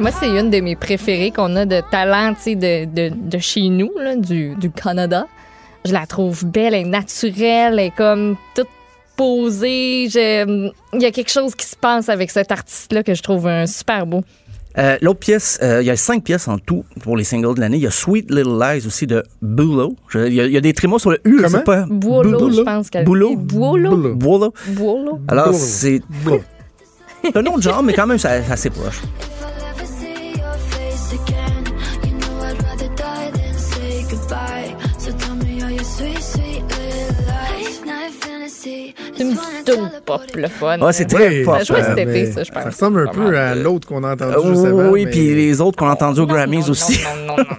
[0.00, 3.38] Moi, c'est une de mes préférées qu'on a de talent, tu sais, de, de, de
[3.38, 5.26] chez nous, là, du, du Canada.
[5.86, 8.66] Je la trouve belle, elle est naturelle, elle est comme toute
[9.16, 10.08] posée.
[10.10, 13.46] Je- Il y a quelque chose qui se passe avec cet artiste-là que je trouve
[13.46, 14.22] un super beau.
[14.76, 17.60] Euh, L'autre pièce, euh, il y a cinq pièces en tout pour les singles de
[17.60, 17.76] l'année.
[17.76, 19.94] Il y a Sweet Little Lies aussi de Bulo.
[20.08, 21.58] Je- Il y, a- il y a des trémots sur le U, je Comment?
[21.58, 21.84] sais pas.
[21.88, 23.04] Buolo, je pense qu'elle.
[23.04, 23.36] Buolo.
[23.36, 24.12] Buolo.
[24.16, 25.20] Buolo.
[25.28, 26.00] Alors, c'est
[27.36, 29.00] un autre genre, mais quand même, c'est assez proche.
[38.64, 39.03] Fantasy.
[39.16, 40.80] C'est une petite tune pop, le fun.
[40.80, 41.58] Ouais, c'est très pop.
[41.58, 42.62] Ça jouait cet euh, été, ça, je pense.
[42.62, 44.90] Ça ressemble un peu à l'autre qu'on a entendu euh, juste avant.
[44.90, 47.00] oui, mais- puis les autres qu'on a entendus au Non, Grammys non, aussi.
[47.26, 47.44] Non, non, non.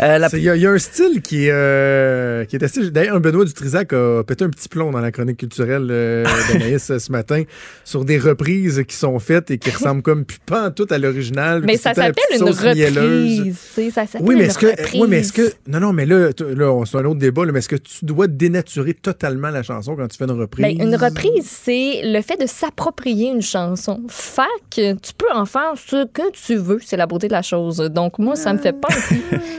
[0.00, 2.88] Euh, Il y, a- il y a un style qui est, euh, qui est assez.
[2.92, 7.10] D'ailleurs, Benoît Dutrisac a pété un petit plomb dans la chronique culturelle euh, d'Anaïs ce
[7.12, 7.42] matin
[7.84, 11.62] sur des reprises qui sont faites et qui ressemblent comme pas tout à l'original.
[11.64, 13.56] Mais ça s'appelle une reprise.
[13.92, 15.00] Ça Oui, mais une est-ce que, reprise.
[15.00, 17.50] oui, mais est-ce que, non, non, mais là, là, on- c'est un autre débat, là,
[17.50, 20.78] mais est-ce que tu dois dénaturer totalement la chanson quand tu fais une reprise?
[20.88, 24.00] Une reprise, c'est le fait de s'approprier une chanson.
[24.08, 24.42] Fait
[24.74, 26.78] que tu peux en faire ce que tu veux.
[26.84, 27.76] C'est la beauté de la chose.
[27.78, 28.88] Donc, moi, ça me fait pas.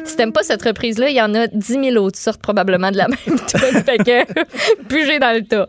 [0.06, 2.97] si t'aimes pas cette reprise-là, il y en a 10 000 autres sortes probablement de
[2.97, 3.84] la même tune.
[3.84, 5.68] fait que, bugez dans le tas.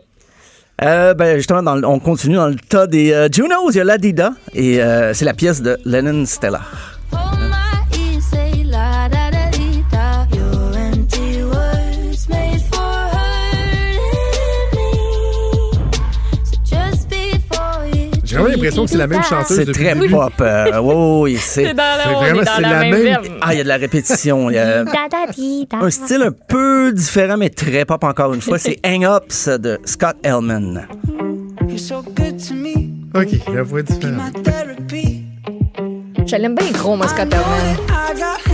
[0.83, 3.69] Euh, ben, justement, dans le- on continue dans le tas des euh, Junos.
[3.71, 6.61] Il y a Ladida et euh, c'est la pièce de Lennon Stella.
[18.41, 20.33] J'ai vraiment l'impression que c'est la même chanteuse C'est très pop.
[20.41, 23.21] euh, oui, oui, C'est vraiment- c'est la, la même, même-.
[23.41, 24.49] Ah, il y a de la répétition.
[24.49, 24.81] Y a
[25.81, 28.57] un style un peu différent, mais très pop encore une fois.
[28.57, 30.17] C'est Hang Ups de Scott
[32.51, 34.33] me, OK, la voix est différente.
[36.25, 38.50] Je l'aime bien gros, moi, Scott Elman.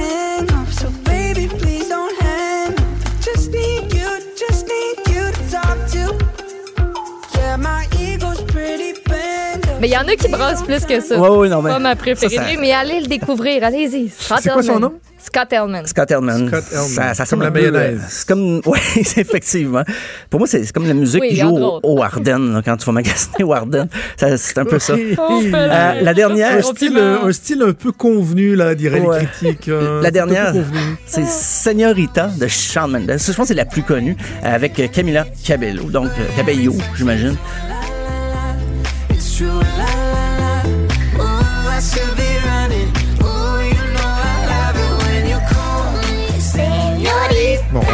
[9.80, 11.20] Mais il y en a qui brassent plus que ça.
[11.20, 13.64] Ouais, ouais, non, mais pas ma préférée, ça, ça- mais allez le découvrir.
[13.64, 14.10] Allez-y.
[14.10, 14.80] Scott C'est quoi son Elman.
[14.90, 14.94] nom?
[15.20, 15.86] Scott Elman.
[15.86, 16.48] Scott Elman.
[16.48, 16.88] Scott Elman.
[16.88, 18.00] Ça, ça Comme semble la mayonnaise.
[18.02, 19.84] euh, C'est comme, oui, c'est effectivement.
[20.30, 21.50] Pour moi, c'est comme la musique Oui, qui joue
[21.84, 23.88] au, là, quand tu vas magasiner au.
[24.16, 24.94] Ça, C'est un peu ça.
[25.18, 29.20] Euh, la dernière, Un style, euh, un style un peu convenu, là, dirait Ouais.
[29.22, 29.70] les critiques.
[29.70, 30.00] hein.
[30.02, 30.54] La dernière,
[31.06, 33.18] c'est Señorita de Shawn Mendes.
[33.18, 35.84] Je pense que c'est la plus connue, euh, avec euh, Camila Cabello.
[35.84, 37.36] Donc, euh, Cabello, j'imagine.
[39.38, 39.77] true.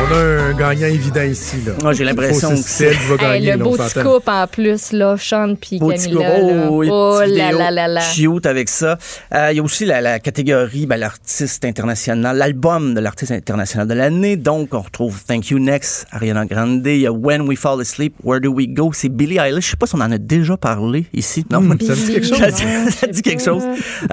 [0.09, 1.73] On a un gagnant évident ici, là.
[1.81, 4.91] Moi, j'ai l'impression que c'est va Hey, gagner, le là, beau petit couple en plus,
[4.91, 6.35] là, Sean puis Camilla.
[6.69, 8.01] Oh, Oh là là là là.
[8.13, 8.97] Cute avec ça.
[9.34, 13.88] Euh, Il y a aussi la, la catégorie, ben, l'artiste international, l'album de l'artiste international
[13.88, 14.35] de l'année.
[14.35, 16.85] Donc, on retrouve Thank You Next, Ariana Grande.
[16.85, 18.91] Il y a When We Fall Asleep, Where Do We Go?
[18.93, 19.65] C'est Billie Eilish.
[19.65, 21.45] Je sais pas si on en a déjà parlé ici.
[21.51, 22.39] Non, Hmm, ça dit quelque chose.
[22.39, 23.63] Ça dit- ça dit quelque chose.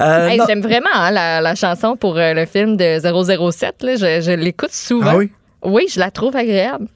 [0.01, 0.41] Euh, Hey.
[0.47, 3.83] J'aime vraiment hein, la, la chanson pour euh, le film de 007.
[3.83, 3.97] Là.
[3.97, 5.11] Je, je l'écoute souvent.
[5.11, 5.31] Ah oui?
[5.65, 6.87] Oui, je la trouve agréable.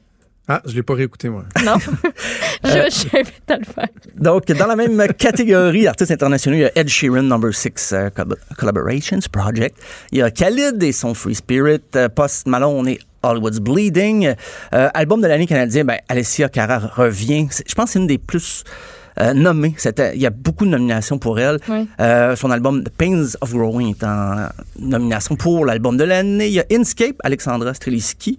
[0.46, 1.44] Ah, je l'ai pas réécouté, moi.
[1.64, 1.76] Non?
[2.64, 3.88] je je t'invite à le faire.
[4.14, 7.94] Donc, dans la même catégorie, artistes internationaux, il y a Ed Sheeran, Number 6
[8.58, 9.78] Collaborations Project.
[10.12, 14.34] Il y a Khalid et son Free Spirit, euh, Post Malone et Hollywood's Bleeding.
[14.74, 17.48] Euh, album de l'année canadien, ben, Alessia Cara revient.
[17.66, 18.64] Je pense que c'est une des plus
[19.20, 19.74] euh, nommées.
[19.76, 21.58] C'était- Il y a beaucoup de nominations pour elle.
[21.68, 21.88] Oui.
[22.00, 26.48] Euh, son album The Pains of Growing est en nomination pour l'album de l'année.
[26.48, 28.38] Il y a Inscape, Alexandra Streliski,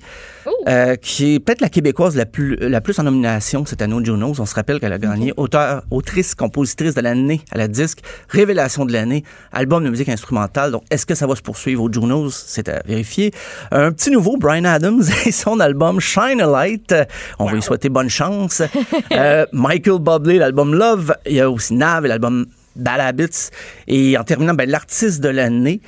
[0.68, 4.04] euh, qui est peut-être la québécoise la plus, la plus en nomination cette année au
[4.04, 4.40] Junos.
[4.40, 8.00] On se rappelle qu'elle a gagné auteur, autrice, compositrice de l'année à la disque,
[8.30, 10.72] révélation de l'année, album de musique instrumentale.
[10.72, 12.32] Donc, est-ce que ça va se poursuivre au Junos?
[12.48, 13.32] C'est à vérifier.
[13.72, 16.94] Un petit nouveau, Brian Adams et son album Shine a Light.
[17.40, 18.62] On va lui souhaiter bonne chance.
[19.12, 21.16] Euh, Michael Bublé, l'album Love.
[21.26, 22.46] Il y a aussi Nav et l'album
[22.76, 23.50] Bad Habits.
[23.88, 25.80] Et en terminant, ben, l'artiste de l'année.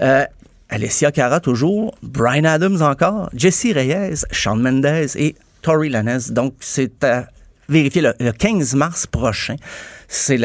[0.00, 0.24] Euh,
[0.70, 4.86] Alessia Cara toujours, Brian Adams encore, Jesse Reyes, Shawn Mendes
[5.16, 6.30] et Tori Lanez.
[6.30, 7.26] Donc, c'est à
[7.68, 9.56] vérifier le, le 15 mars prochain.
[10.28, 10.44] Il y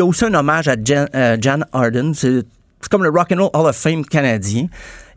[0.00, 1.36] a- aussi un hommage à Jan, euh,
[1.72, 2.12] Arden.
[2.14, 2.42] C'est
[2.82, 4.66] c'est comme le Rock and Roll Hall of Fame canadien.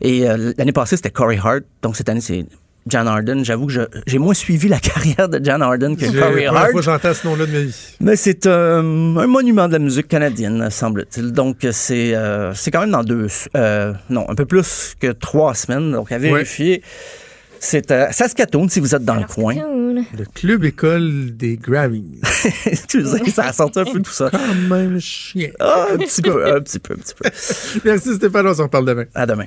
[0.02, 1.62] Et euh, l'année passée, c'était Corey Hart.
[1.80, 2.44] Donc cette année, c'est
[2.88, 3.44] Jan Arden.
[3.44, 6.70] J'avoue que je- j'ai moins suivi la carrière de Jan Arden que Corey Hart.
[6.72, 7.96] fois j'entends ce nom-là de ma vie.
[8.00, 11.32] Mais c'est euh, un monument de la musique canadienne, semble-t-il.
[11.32, 13.26] Donc, c'est euh, c'est quand même dans deux...
[13.56, 15.92] euh, non, un peu plus que trois semaines.
[15.92, 16.82] Donc, à vérifier.
[17.60, 19.54] C'est à Saskatoon, si vous êtes dans le coin.
[19.54, 22.20] Le club école des Grammys.
[22.66, 24.28] Excusez, ça a sorti un peu tout ça.
[24.30, 25.48] Quand même chien.
[25.60, 27.30] Ah, un petit peu, un petit peu, un petit peu.
[27.86, 29.04] Merci Stéphane, on s'en reparle demain.
[29.14, 29.46] À demain.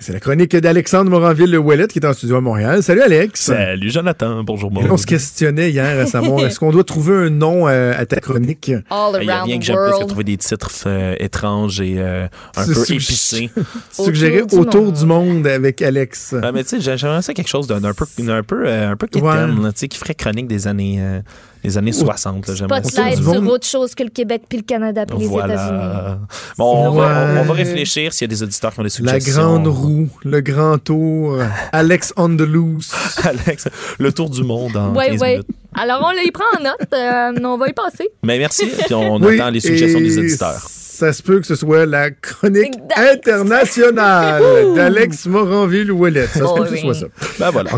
[0.00, 2.84] C'est la chronique d'Alexandre Moranville-Ouellet qui est en studio à Montréal.
[2.84, 3.40] Salut Alex.
[3.40, 4.86] Salut Jonathan, bonjour Maud.
[4.88, 8.20] On se questionnait hier à savoir est-ce qu'on doit trouver un nom euh, à ta
[8.20, 8.70] chronique?
[8.90, 11.80] All Il y a around rien que j'aime plus que trouver des titres euh, étranges
[11.80, 13.50] et euh, un peu épicés.
[13.90, 14.94] Suggéré Autour du autour monde.
[14.94, 16.32] du monde avec Alex.
[16.44, 18.96] Ah, mais tu sais, j'ai- j'aimerais ça quelque chose d'un peu, un peu, euh, un
[18.96, 19.18] peu tu
[19.74, 21.00] sais, qui ferait chronique des années,
[21.58, 22.46] euh, des années 60.
[22.48, 22.88] là, j'aimerais ça.
[22.90, 25.48] Spotlight sur autre chose que le Québec, puis le Canada, puis les États-Unis.
[25.56, 26.18] Voilà.
[26.56, 27.40] Bon, on, va, Ouais.
[27.40, 29.42] on va réfléchir s'il y a des auditeurs qui ont des La suggestions.
[29.42, 31.38] grande roue, le grand tour,
[31.72, 32.92] Alex on the loose.
[33.24, 33.68] Alex,
[33.98, 35.30] le tour du monde en Ouais, 15 ouais.
[35.32, 35.46] minutes.
[35.74, 36.92] Alors, on les prend en note.
[36.94, 38.08] euh, on va y passer.
[38.24, 40.66] Mais merci, puis on Oui, attend les suggestions et des auditeurs.
[40.98, 43.28] Ça se peut que ce soit la chronique D'Alex.
[43.28, 44.42] internationale
[44.74, 46.26] d'Alex Moranville-Ouellet.
[46.26, 47.06] Ça se Oh peut que ce soit ça.
[47.38, 47.70] Ben voilà.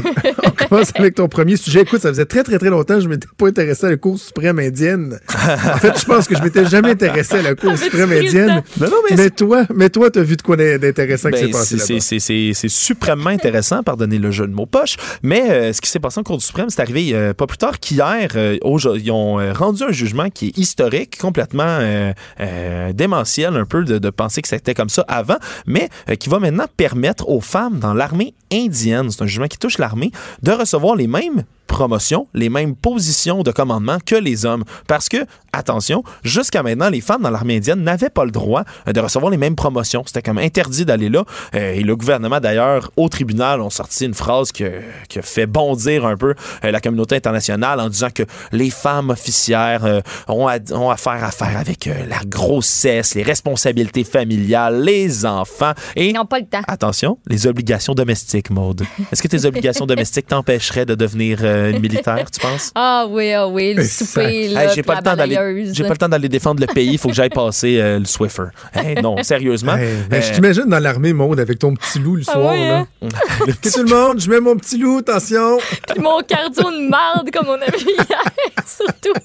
[0.42, 1.82] On commence avec ton premier sujet.
[1.82, 4.18] Écoute, ça faisait très, très, très longtemps que je m'étais pas intéressé à la Cour
[4.18, 5.18] suprême indienne.
[5.34, 8.62] En fait, je pense que je m'étais jamais intéressé à la Cour suprême indienne.
[8.80, 11.52] Non, non, mais Mais toi, mais toi, t'as vu de quoi d'intéressant qui s'est Ben,
[11.52, 12.01] passé c'est- là-bas.
[12.01, 15.90] c'est- c'est c'est suprêmement intéressant, pardonnez le jeu de mots poche, mais euh, ce qui
[15.90, 18.28] s'est passé en Cour du suprême, c'est arrivé euh, pas plus tard qu'hier.
[18.36, 23.98] euh, ils ont rendu un jugement qui est historique, complètement euh, euh, un peu de,
[23.98, 27.78] de penser que c'était comme ça avant, mais euh, qui va maintenant permettre aux femmes
[27.78, 30.10] dans l'armée indienne, c'est un jugement qui touche l'armée,
[30.42, 34.64] de recevoir les mêmes promotions, les mêmes positions de commandement que les hommes.
[34.86, 35.18] Parce que,
[35.52, 39.30] attention, jusqu'à maintenant, les femmes dans l'armée indienne n'avaient pas le droit euh, de recevoir
[39.30, 40.02] les mêmes promotions.
[40.06, 41.24] C'était comme interdit d'aller là.
[41.55, 45.47] Euh, et le gouvernement, d'ailleurs, au tribunal, ont sorti une phrase que- qui a fait
[45.47, 46.34] bondir un peu
[46.64, 51.30] euh, la communauté internationale en disant que les femmes officières ont, à, ont affaire à
[51.30, 56.62] faire avec la grossesse, les responsabilités familiales, les enfants et Ils n'ont pas le temps.
[56.66, 58.82] Attention, les obligations domestiques, Maude.
[59.12, 62.70] Est-ce que tes obligations domestiques t'empêcheraient de devenir euh, une militaire, tu penses?
[62.82, 65.74] Ah oui, ah oui, le souper, là, Hey, j'ai pas la le temps d'aller balayeuse.
[65.74, 68.04] j'ai pas le temps d'aller défendre le pays, il faut que j'aille passer euh, le
[68.04, 68.44] Swiffer.
[68.74, 69.76] Hey, non, sérieusement.
[69.76, 72.54] Hey, Euh, je t'imagine dans l'armée, Maude, avec ton petit loup le Ah soir.
[72.54, 72.78] là.
[72.78, 72.86] hein?
[73.42, 75.58] Ok, tout le monde, je mets mon petit loup, attention.
[75.88, 78.22] Puis mon cardio de marde, comme on a vu hier,
[78.66, 79.20] surtout.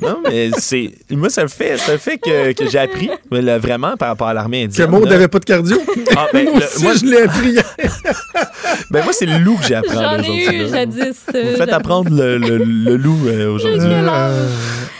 [0.00, 3.94] non, mais c'est moi ça fait, ça fait que, que j'ai appris mais là, vraiment
[3.98, 4.90] par rapport à l'armée Que indienne.
[4.90, 5.10] Maude là.
[5.10, 5.76] n'avait pas de cardio?
[6.16, 7.64] Ah, ben, moi le- aussi, moi- je l'ai appris hier.
[8.90, 11.16] Ben moi c'est le loup que j'ai appris J'en ai eu jadis.
[11.34, 13.88] Euh, faites apprendre le, le- le loup euh, aujourd'hui.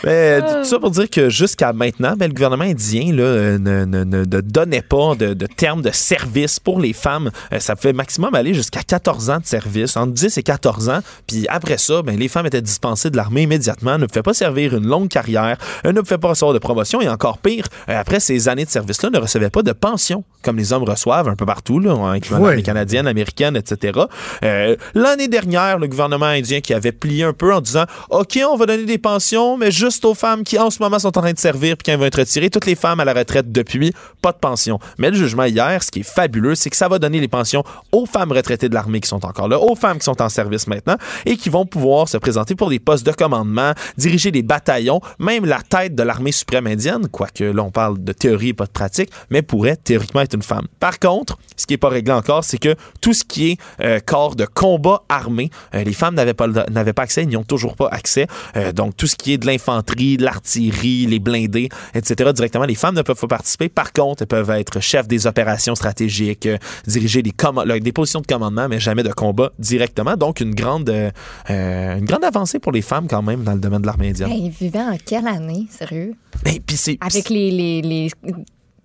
[0.03, 0.53] Ben, Ah.
[0.55, 4.03] tout ça pour dire que jusqu'à maintenant, ben, le gouvernement indien là, euh, ne, ne-
[4.03, 7.29] ne- ne donnait pas de, de termes de service pour les femmes.
[7.53, 10.99] Euh, ça pouvait maximum aller jusqu'à 14 ans de service, entre 10 et 14 ans.
[11.27, 14.75] Puis après ça, ben, les femmes étaient dispensées de l'armée immédiatement, ne pouvaient pas servir
[14.75, 18.19] une longue carrière, euh, ne pouvaient pas recevoir de promotion et encore pire, euh, après
[18.19, 21.45] ces années de service-là, ne recevaient pas de pension comme les hommes reçoivent un peu
[21.45, 22.47] partout, là, incluant Ouais.
[22.47, 23.99] l'armée canadienne, américaine, etc.
[24.43, 28.57] Euh, L'année dernière, le gouvernement indien qui avait plié un peu en disant OK, on
[28.57, 31.31] va donner des pensions, mais juste aux femmes qui en ce moment sont en train
[31.31, 32.49] de servir puis qui vont être retirées.
[32.49, 34.79] Toutes les femmes à la retraite depuis, pas de pension.
[34.97, 37.63] Mais le jugement hier, ce qui est fabuleux, c'est que ça va donner les pensions
[37.91, 40.67] aux femmes retraitées de l'armée qui sont encore là, aux femmes qui sont en service
[40.67, 44.99] maintenant et qui vont pouvoir se présenter pour des postes de commandement, diriger des bataillons,
[45.19, 48.65] même la tête de l'armée suprême indienne, quoique là on parle de théorie et pas
[48.65, 50.67] de pratique, mais pourrait théoriquement être une femme.
[50.79, 53.99] Par contre, ce qui n'est pas réglé encore, c'est que tout ce qui est euh,
[53.99, 57.75] corps de combat armé, euh, les femmes n'avaient pas, n'avaient pas accès, n'y ont toujours
[57.75, 58.27] pas accès.
[58.55, 62.75] Euh, donc, tout ce qui est de l'infanterie, de l'artillerie, les blindés, etc., directement, les
[62.75, 63.69] femmes ne peuvent pas participer.
[63.69, 66.57] Par contre, elles peuvent être chefs des opérations stratégiques, euh,
[66.87, 67.33] diriger des,
[67.65, 70.15] là, positions de commandement, mais jamais de combat directement.
[70.15, 73.81] Donc, une grande, euh, une grande avancée pour les femmes quand même dans le domaine
[73.81, 74.31] de l'armée indienne.
[74.31, 76.13] Hey, ils vivaient en quelle année, sérieux?
[76.45, 78.09] Et puis c'est Avec les, les, les,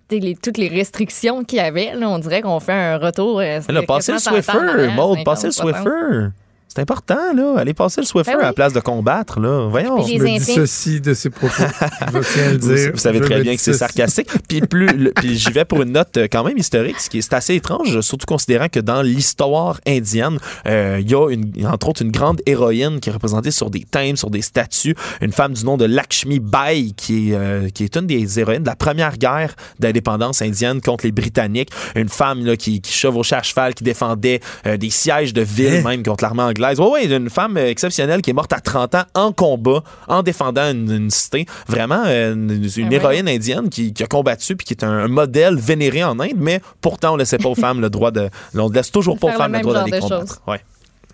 [0.08, 3.40] t'sais, les- toutes les restrictions qu'il y avait, là, on dirait qu'on fait un retour.
[3.40, 5.74] euh, a passé le Swiffer, Maud, 50, passé le 60.
[5.82, 6.28] Swiffer.
[6.76, 7.54] C'est important, là.
[7.56, 8.42] Allez passer le Swiffer Ben oui.
[8.44, 9.66] à la place de combattre, là.
[9.70, 10.06] Voyons.
[10.06, 10.60] Je me instincts.
[10.60, 11.54] dissocie de ces propos.
[11.56, 12.90] Je tiens à le Vous, dire.
[12.92, 14.28] vous savez Je très bien que c'est sarcastique.
[14.46, 17.16] Puis plus, le- puis j'y vais pour une note euh, quand même historique, ce qui
[17.18, 21.88] est assez étrange, surtout considérant que dans l'histoire indienne, euh, il y a une, entre
[21.88, 25.54] autres une grande héroïne qui est représentée sur des thèmes, sur des statues, une femme
[25.54, 28.76] du nom de Lakshmi Bai, qui est, euh, qui est une des héroïnes de la
[28.76, 33.72] première guerre d'indépendance indienne contre les Britanniques, une femme là, qui, qui chevauchait à cheval,
[33.74, 35.82] qui défendait euh, des sièges de ville Hein?
[35.82, 36.65] même contre l'armée anglaise.
[36.74, 40.22] Ouais, ouais, une femme euh, exceptionnelle qui est morte à 30 ans en combat, en
[40.22, 41.46] défendant une, une cité.
[41.68, 44.90] Vraiment, euh, une, une Ah, héroïne indienne qui, qui a combattu puis qui est un,
[44.90, 48.10] un modèle vénéré en Inde, mais pourtant, on ne laissait pas aux femmes le droit
[48.10, 48.28] de.
[48.54, 50.42] On ne laisse toujours pas aux femmes le droit d'aller de combattre.
[50.46, 50.60] Ouais.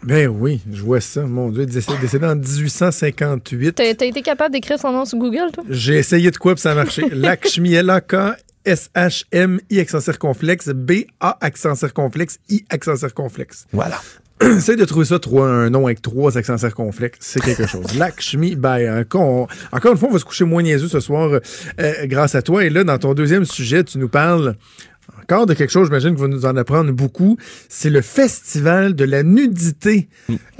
[0.05, 1.23] Ben oui, je vois ça.
[1.23, 3.73] Mon Dieu, décédé, décédé en 1858.
[3.73, 5.63] T'as t'as été capable d'écrire son nom sur Google, toi?
[5.69, 7.05] J'ai essayé de quoi, puis ça a marché.
[7.13, 8.15] Lakshmi, L-A-K,
[8.65, 13.67] S-H-M-I, accent circonflexe, B-A, accent circonflexe, I, accent circonflexe.
[13.73, 14.01] Voilà.
[14.57, 17.85] Essaye de trouver ça, trois, un nom avec trois accents circonflexes, c'est quelque chose.
[17.99, 21.31] Lakshmi, ben, encore, une fois, on va se coucher moins niaiseux ce soir
[21.81, 22.65] euh, grâce à toi.
[22.65, 24.57] Et là, dans ton deuxième sujet, tu nous parles
[25.21, 27.37] encore de quelque chose, j'imagine que vous nous en apprendre beaucoup.
[27.69, 30.09] C'est le festival de la nudité.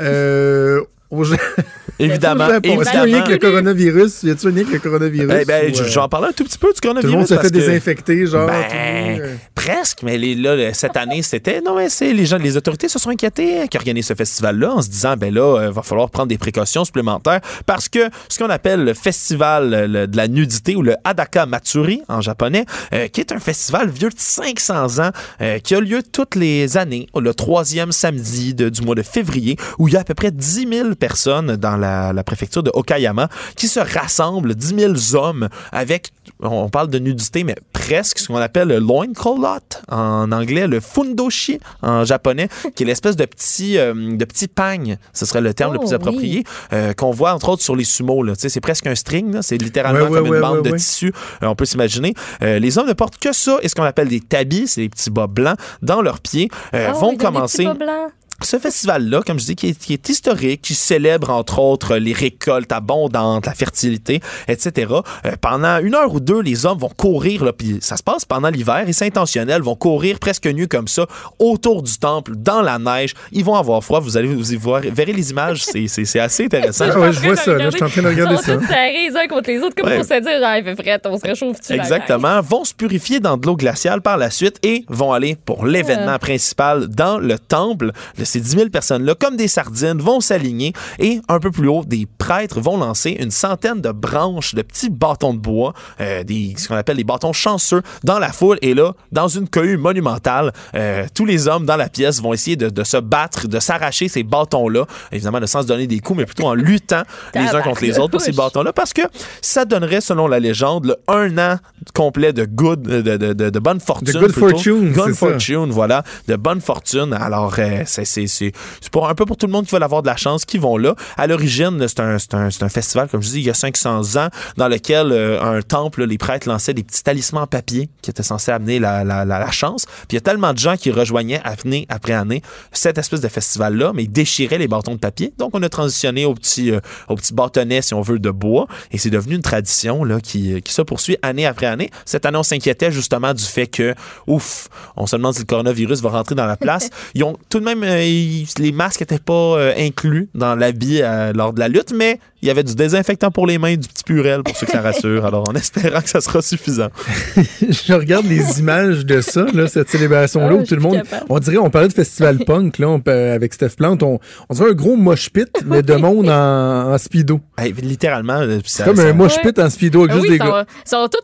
[0.01, 0.81] Euh,
[1.13, 1.25] au
[1.99, 2.49] Évidemment.
[2.49, 3.25] Est-ce qu'il y a un lien évidemment.
[3.27, 4.23] avec le coronavirus?
[4.25, 5.37] Y un lien avec le coronavirus?
[5.41, 7.15] Eh ben, ou, euh, j'en parlais un tout petit peu du tout le coronavirus.
[7.17, 8.47] monde se parce fait que- désinfecter, genre.
[8.49, 11.61] Ben, tout le monde, euh, Presque, mais les, là, cette année, c'était.
[11.61, 14.83] Non, mais c'est les gens, les autorités se sont inquiétées qui organisent ce festival-là en
[14.83, 18.51] se disant, ben là, il va falloir prendre des précautions supplémentaires parce que ce qu'on
[18.51, 22.65] appelle le festival euh, le- de la nudité ou le Hadaka Matsuri en japonais,
[22.95, 25.11] euh, qui est un festival vieux de 500 ans
[25.41, 29.57] euh, qui a lieu toutes les années, le troisième samedi de- du mois de février,
[29.79, 32.71] où il y a à peu près 10 000 personnes dans la, la préfecture de
[32.73, 36.11] Okayama qui se rassemblent, 10 000 hommes avec,
[36.41, 41.59] on parle de nudité, mais presque ce qu'on appelle le loincloth en anglais, le fundoshi
[41.83, 45.73] en japonais, qui est l'espèce de petit, euh, de petit pagne, ce serait le terme
[45.73, 48.25] le Oh, plus approprié, euh, qu'on voit entre autres sur les sumos.
[48.37, 50.71] sais, C'est presque un string, c'est littéralement Ouais, ouais, comme une ouais, bande ouais, de
[50.71, 50.79] ouais.
[50.79, 51.13] tissu,
[51.43, 52.15] euh, on peut s'imaginer.
[52.43, 54.89] Euh, les hommes ne portent que ça et ce qu'on appelle des tabis, c'est des
[54.89, 58.13] petits bas blancs dans leurs pieds, euh, Ah vont des commencer petits bas blancs.
[58.45, 62.13] Ce festival-là, comme je dis, qui est, qui est historique, qui célèbre entre autres les
[62.13, 64.93] récoltes abondantes, la fertilité, etc.
[65.27, 68.25] Euh, pendant une heure ou deux, les hommes vont courir, là, puis ça se passe
[68.25, 71.07] pendant l'hiver, et c'est intentionnel, vont courir presque nus comme ça,
[71.39, 73.15] autour du temple, dans la neige.
[73.33, 76.87] Ils vont avoir froid, vous allez vous y voir, verrez les images, c'est- assez intéressant.
[76.93, 78.67] Ah ouais, je vois ça, là, je suis en train de regarder Ils sont ça.
[78.69, 79.97] serrés les uns contre les autres, comme Ouais.
[79.97, 81.73] pour se dire, ah, il fait frais, on se réchauffe-tu?
[81.73, 81.85] la gang?
[81.87, 85.67] Exactement, vont se purifier dans de l'eau glaciale par la suite et vont aller pour
[85.67, 86.19] l'événement Ouais.
[86.19, 87.93] principal dans le temple.
[88.19, 91.85] De ces 10 000 personnes-là, comme des sardines, vont s'aligner et un peu plus haut,
[91.85, 96.55] des prêtres vont lancer une centaine de branches, de petits bâtons de bois, euh, des,
[96.57, 98.59] ce qu'on appelle des bâtons chanceux, dans la foule.
[98.63, 102.57] Et là, dans une cohue monumentale, euh, tous les hommes dans la pièce vont essayer
[102.57, 104.87] de, de se battre, de s'arracher ces bâtons-là.
[105.13, 107.03] Évidemment, de sans se donner des coups, mais plutôt en luttant
[107.35, 108.73] les uns contre les autres pour ces bâtons-là.
[108.73, 109.03] Parce que
[109.43, 111.59] ça donnerait, selon la légende, le un an
[111.95, 114.13] complet de good, de, de, de, de bonne fortune.
[114.13, 114.49] De good plutôt.
[114.51, 115.15] fortune, Good ça.
[115.15, 116.03] fortune, voilà.
[116.29, 117.13] De bonne fortune.
[117.13, 118.53] Alors, euh, c'est c'est-
[118.91, 120.77] pour un peu pour tout le monde qui veut avoir de la chance qui vont
[120.77, 120.95] là.
[121.17, 124.29] À l'origine, c'est un, un, un festival, comme je dis, il y a 500 ans,
[124.57, 128.23] dans lequel euh, un temple, les prêtres lançaient des petits talismans en papier qui étaient
[128.23, 129.87] censés amener la, la, la, la chance.
[129.87, 132.43] Puis il y a tellement de gens qui rejoignaient année après année
[132.73, 135.33] cette espèce de festival-là, mais ils déchiraient les bâtons de papier.
[135.39, 138.67] Donc, on a transitionné au petit, euh, au petit bâtonnet, si on veut, de bois.
[138.91, 141.72] Et c'est devenu une tradition là, qui, qui se poursuit année après année.
[142.05, 143.95] Cette année, on s'inquiétait justement du fait que,
[144.27, 146.91] ouf, on se demande si le coronavirus va rentrer dans la place.
[147.15, 151.01] Ils ont tout de même, euh, ils- les masques n'étaient pas euh, inclus dans l'habit
[151.03, 153.87] euh, lors de la lutte, mais il y avait du désinfectant pour les mains, du
[153.87, 155.25] petit purel pour ceux que ça rassure.
[155.25, 156.89] Alors, en espérant que ça sera suffisant.
[157.37, 160.97] je regarde les images de ça, là, cette célébration-là, Ah, où tout le monde.
[161.03, 161.27] capable.
[161.29, 164.03] On dirait, on parlait de festival punk, là, on avec Steph Plante.
[164.03, 164.19] On,
[164.49, 167.41] on dirait un gros mosh pit, mais de monde en, en speedo.
[167.59, 169.43] Hey, littéralement, euh, ça- Comme ça- un mosh Ouais.
[169.53, 170.65] pit en speedo avec Ah juste oui, des gars.
[170.85, 171.21] ils sont tous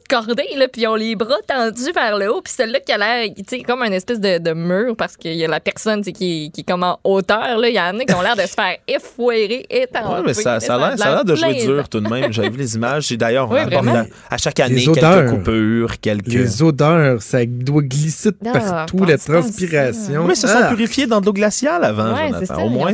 [0.46, 2.40] cordés, là, puis ils ont les bras tendus vers le haut.
[2.42, 5.34] Puis celle-là qui a l'air, tu sais, comme une espèce de, de mur, parce qu'il
[5.34, 7.58] y a la personne qui, qui est comme en hauteur.
[7.58, 7.68] Là.
[7.68, 10.16] Il y en a qui ont l'air de se faire effoirer, étendre.
[10.18, 12.32] Ouais, mais ça, ça a l'air, ça de jouer dur tout de même.
[12.32, 13.06] J'avais vu les images.
[13.08, 16.26] J'ai d'ailleurs, on Oui, aborde à, à chaque année Les quelques coupures, quelques.
[16.28, 19.32] Les odeurs, ça doit glisser de Ah, partout, pense la ça.
[19.32, 20.20] transpiration.
[20.22, 20.68] Oui, mais sont Ah.
[20.68, 22.46] purifiés dans de l'eau glaciale avant, Ouais, Jonathan.
[22.46, 22.92] ça, Au moins,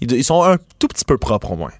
[0.00, 1.70] ils sont un tout petit peu propres, au moins.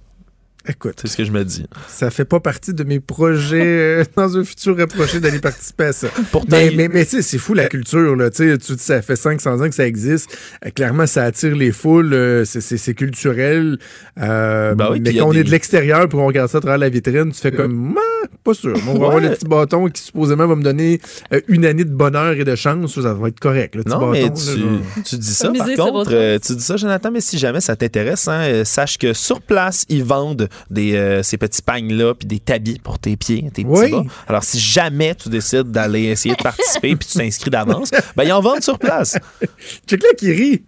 [0.68, 0.94] Écoute.
[1.00, 1.66] C'est ce que je me dis.
[1.88, 5.92] Ça fait pas partie de mes projets euh, dans un futur rapproché d'aller participer à
[5.92, 6.08] ça.
[6.32, 8.30] Pourtant, mais, mais, mais tu sais, c'est fou la culture, là.
[8.30, 10.36] Tu sais, tu dis, ça fait 500 ans que ça existe.
[10.64, 12.12] Euh, clairement, ça attire les foules.
[12.14, 13.78] euh, c'est- culturel.
[14.20, 16.60] Euh, Ben oui, mais quand on des- est de l'extérieur pour on regarde ça à
[16.60, 18.74] travers la vitrine, tu fais comme, Ah, pas sûr.
[18.88, 21.00] On va avoir le petit bâton qui supposément va me donner
[21.32, 23.00] euh, une année de bonheur et de chance.
[23.00, 24.12] Ça va être correct, le petit Non, bâton.
[24.12, 24.68] mais là, tu, genre.
[25.04, 28.26] tu dis ça, par contre, euh, tu dis ça, Jonathan, mais si jamais ça t'intéresse,
[28.28, 32.38] hein, euh, sache que sur place, ils vendent des, euh, ces petits pagnes-là puis des
[32.38, 33.90] tabis pour tes pieds, tes petits Oui.
[33.90, 34.02] bas.
[34.28, 38.32] Alors, si jamais tu décides d'aller essayer de participer puis tu t'inscris d'avance, ben, ils
[38.32, 39.16] en vendent sur place.
[39.88, 40.62] Check là qui rit.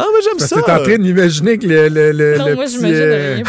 [0.00, 0.62] Ah, mais j'aime ça.
[0.62, 3.42] t'es en train de m'imaginer que le, le, le, Non, le moi, petit, j'imagine euh.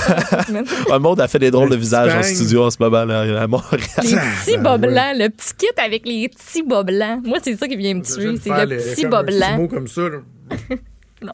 [0.91, 3.05] Le monde a fait des drôles de Le petit visages en studio en ce moment
[3.05, 3.79] là, à Montréal.
[4.01, 4.87] Les petits bas ouais.
[4.87, 7.19] blancs, le petit kit avec les petits bas blancs.
[7.23, 8.35] Moi, c'est ça qui vient me tuer.
[8.43, 9.57] C'est le les- petit bas un blanc.
[9.57, 10.01] mot comme ça.
[10.01, 10.17] là.
[11.21, 11.33] Non,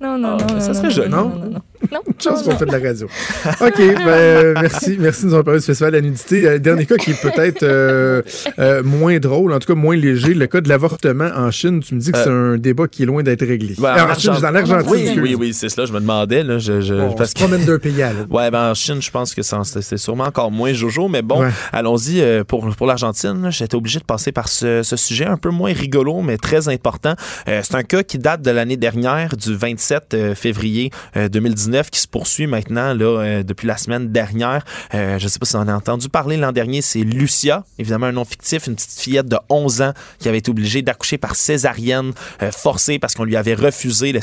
[0.00, 0.60] non, Ah, non.
[0.60, 1.08] ça non, serait non, joli.
[1.08, 1.60] Non, non, non?
[1.92, 2.00] non.
[2.18, 3.06] Chance qu'on fait de la radio.
[3.60, 4.96] OK, ben, euh, merci.
[4.98, 6.46] Merci de nous avoir parlé du Festival de la nudité.
[6.48, 8.22] Euh, dernier cas qui est peut-être euh,
[8.58, 11.80] euh, moins drôle, en tout cas moins léger, le cas de l'avortement en Chine.
[11.80, 13.74] Tu me dis que c'est un débat qui est loin d'être réglé.
[13.84, 14.86] Ah, en en Chine, dans l'Argentine.
[14.90, 15.86] Oui, oui, oui, c'est cela.
[15.86, 16.42] Je me demandais.
[16.42, 18.32] Là, je, je- On parce se promène d'un pays à l'autre.
[18.32, 21.40] Ouais, ben en Chine, je pense que c'est c'est sûrement encore moins Jojo, mais bon,
[21.42, 21.50] Ouais.
[21.72, 23.42] allons-y euh, pour, pour l'Argentine.
[23.42, 26.68] là, J'étais obligé de passer par ce, ce sujet un peu moins rigolo, mais très
[26.68, 27.14] important.
[27.48, 29.54] Euh, c'est un cas qui date de l'année dernière, du
[29.84, 34.64] 27 euh, février euh, 2019, qui se poursuit maintenant là, euh, depuis la semaine dernière.
[34.94, 38.06] Euh, je sais pas si on en a entendu parler l'an dernier, c'est Lucia, évidemment
[38.06, 41.36] un nom fictif, une petite fillette de 11 ans qui avait été obligée d'accoucher par
[41.36, 42.12] césarienne
[42.42, 44.14] euh, forcée parce qu'on lui avait refusé,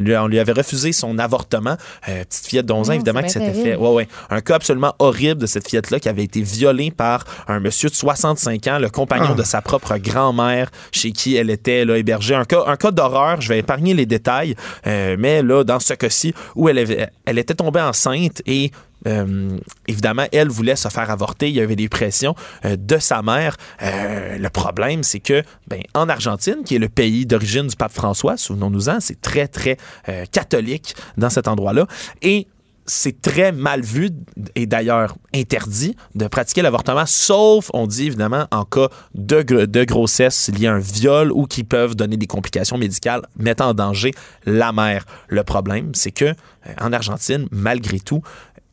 [0.00, 1.76] on lui avait refusé son avortement.
[2.08, 3.76] Euh, petite fillette de 11 ans, Non, évidemment, qui s'était fait.
[3.76, 4.08] Ouais, ouais.
[4.30, 7.94] Un cas absolument horrible de cette fillette-là qui avait été violée par un monsieur de
[7.94, 9.34] 65 ans, le compagnon Ah.
[9.34, 12.34] de sa propre grand-mère, chez qui elle était là, hébergée.
[12.34, 14.54] Un cas, un cas d'horreur, je vais épargner les détails,
[14.86, 18.70] euh, mais là, dans ce cas-ci, où elle, elle était tombée enceinte et
[19.06, 21.48] euh, évidemment, elle voulait se faire avorter.
[21.48, 22.34] Il y avait des pressions
[22.64, 23.56] euh, de sa mère.
[23.82, 27.92] Euh, le problème, c'est que, ben, en Argentine, qui est le pays d'origine du pape
[27.92, 29.76] François, souvenons-nous-en, c'est très, très
[30.08, 31.86] euh, catholique dans cet endroit-là.
[32.22, 32.48] Et
[32.88, 34.10] c'est très mal vu
[34.54, 39.84] et d'ailleurs interdit de pratiquer l'avortement, sauf, on dit évidemment, en cas de, gr- de
[39.84, 44.12] grossesse liée à un viol ou qui peuvent donner des complications médicales mettant en danger
[44.44, 45.04] la mère.
[45.28, 46.34] Le problème, c'est que euh,
[46.80, 48.22] en Argentine, malgré tout,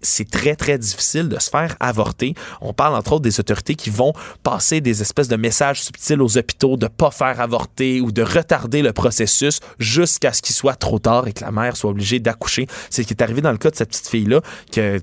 [0.01, 2.35] c'est très, très difficile de se faire avorter.
[2.61, 4.13] On parle entre autres des autorités qui vont
[4.43, 8.81] passer des espèces de messages subtils aux hôpitaux de pas faire avorter ou de retarder
[8.81, 12.67] le processus jusqu'à ce qu'il soit trop tard et que la mère soit obligée d'accoucher.
[12.89, 14.41] C'est ce qui est arrivé dans le cas de cette petite fille-là,
[14.71, 14.99] que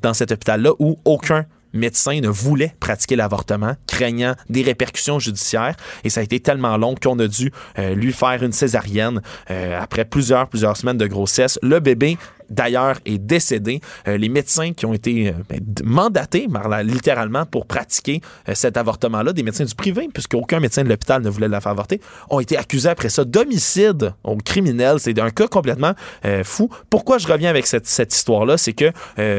[0.00, 5.76] dans cet hôpital-là, où aucun médecin ne voulait pratiquer l'avortement, craignant des répercussions judiciaires.
[6.04, 9.80] Et ça a été tellement long qu'on a dû euh, lui faire une césarienne euh,
[9.80, 11.58] après plusieurs, plusieurs semaines de grossesse.
[11.62, 12.18] Le bébé
[12.50, 13.80] d'ailleurs est décédé.
[14.08, 16.48] Euh, les médecins qui ont été euh, ben, mandatés
[16.82, 21.30] littéralement pour pratiquer euh, cet avortement-là, des médecins du privé, puisqu'aucun médecin de l'hôpital ne
[21.30, 24.96] voulait la faire avorter, ont été accusés après ça d'homicide au criminel.
[24.98, 25.92] C'est un cas complètement
[26.44, 26.68] fou.
[26.88, 28.56] Pourquoi je reviens avec cette, histoire-là?
[28.56, 28.92] C'est que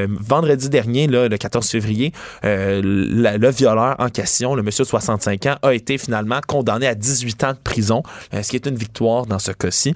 [0.08, 2.14] vendredi dernier, le 14 février,
[2.44, 7.44] le violeur en question, le monsieur de 65 ans, a été finalement condamné à 18
[7.44, 9.94] ans de prison, ce qui est une victoire dans ce cas-ci.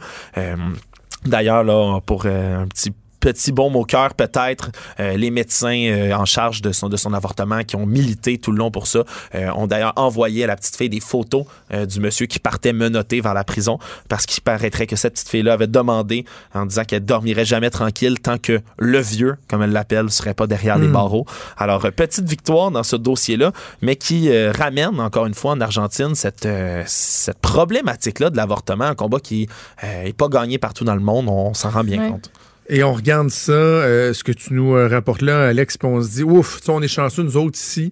[1.26, 2.92] D'ailleurs, là, pour un petit
[3.26, 4.70] petit baume au cœur peut-être
[5.00, 8.52] euh, les médecins euh, en charge de son de son avortement qui ont milité tout
[8.52, 9.00] le long pour ça
[9.34, 11.46] euh, ont d'ailleurs envoyé à la petite fille des photos
[11.92, 13.80] du monsieur qui partait menotté vers la prison
[14.10, 17.70] parce qu'il paraîtrait que cette petite fille là avait demandé en disant qu'elle dormirait jamais
[17.72, 20.92] tranquille tant que le vieux comme elle l'appelle serait pas derrière les Mm.
[20.94, 21.26] barreaux
[21.58, 24.20] alors petite victoire dans ce dossier là mais qui
[24.62, 29.20] ramène encore une fois en Argentine cette euh, cette problématique là de l'avortement un combat
[29.20, 29.48] qui
[29.84, 32.10] euh, est pas gagné partout dans le monde on s'en rend bien Ouais.
[32.12, 32.30] compte
[32.68, 36.02] Et on regarde ça, euh, ce que tu nous euh, rapportes là, Alex, puis on
[36.02, 37.92] se dit, ouf, on est chanceux, nous autres ici.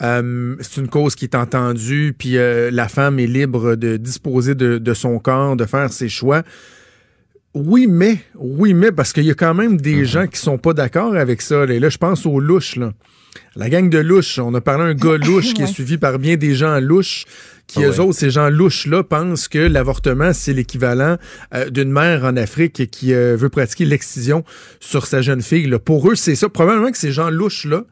[0.00, 4.54] Euh, c'est une cause qui est entendue, puis euh, la femme est libre de disposer
[4.54, 6.42] de, de son corps, de faire ses choix.
[7.54, 10.74] Oui, mais, oui, mais, parce qu'il y a quand même des gens qui sont pas
[10.74, 11.66] d'accord avec ça.
[11.66, 12.92] Là, Et là je pense aux louches, là.
[13.56, 14.38] La gang de louches.
[14.38, 17.24] On a parlé d'un gars louche qui est suivi par bien des gens louches
[17.68, 18.00] qui, Ah eux ouais.
[18.00, 21.16] autres, ces gens louches-là, pensent que l'avortement, c'est l'équivalent
[21.54, 24.42] euh, d'une mère en Afrique qui euh, veut pratiquer l'excision
[24.80, 25.68] sur sa jeune fille.
[25.68, 25.78] là.
[25.78, 26.48] Pour eux, c'est ça.
[26.48, 27.84] Probablement que ces gens louches-là,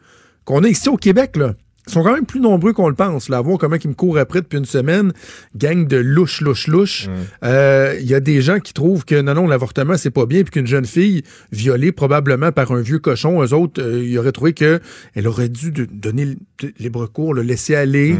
[0.44, 1.54] qu'on a ici au Québec, là,
[1.88, 3.28] sont quand même plus nombreux qu'on le pense.
[3.28, 5.12] Là, à voir comment ils me courent après depuis une semaine,
[5.54, 7.08] gang de louches, louches, louches.
[7.44, 10.42] Euh, Il y a des gens qui trouvent que non, non, l'avortement, c'est pas bien,
[10.42, 11.22] puis qu'une jeune fille
[11.52, 14.80] violée probablement par un vieux cochon, eux autres, euh, ils auraient trouvé que
[15.14, 16.36] elle aurait dû donner
[16.78, 18.16] libre cours, le laisser aller.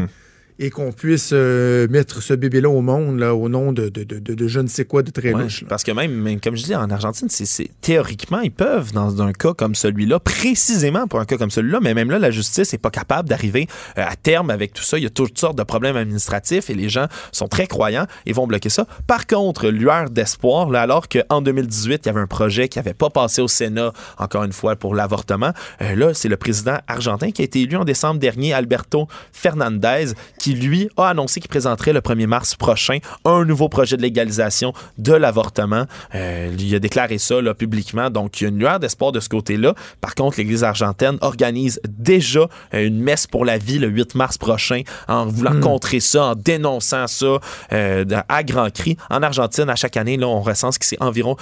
[0.59, 4.47] Et qu'on puisse euh, mettre ce bébé-là au monde là, au nom de, de, de,
[4.47, 5.63] je ne sais quoi de très Ouais, louche.
[5.67, 9.33] parce que même, même, comme je dis, en Argentine, c'est, théoriquement, ils peuvent, dans un
[9.33, 12.79] cas comme celui-là, précisément pour un cas comme celui-là, mais même là, la justice n'est
[12.79, 13.67] pas capable d'arriver
[13.97, 14.97] euh, à terme avec tout ça.
[14.97, 18.33] Il y a toutes sortes de problèmes administratifs et les gens sont très croyants et
[18.33, 18.85] vont bloquer ça.
[19.05, 23.09] Par contre, lueur d'espoir, alors qu'en 2018, il y avait un projet qui n'avait pas
[23.09, 25.51] passé au Sénat, encore une fois, pour l'avortement,
[25.81, 30.13] euh, là, c'est le président argentin qui a été élu en décembre dernier, Alberto Fernandez,
[30.39, 34.73] qui, lui, a annoncé qu'il présenterait le 1er mars prochain un nouveau projet de légalisation
[34.97, 35.85] de l'avortement.
[36.15, 38.09] Euh, il a déclaré ça là, publiquement.
[38.09, 39.73] Donc, il y a une lueur d'espoir de ce côté-là.
[40.01, 44.37] Par contre, l'Église argentine organise déjà euh, une messe pour la vie le 8 mars
[44.37, 45.61] prochain en voulant Hmm.
[45.61, 47.39] contrer ça, en dénonçant ça
[47.71, 48.97] euh, à grands cris.
[49.09, 51.35] En Argentine, à chaque année, là, on recense que c'est environ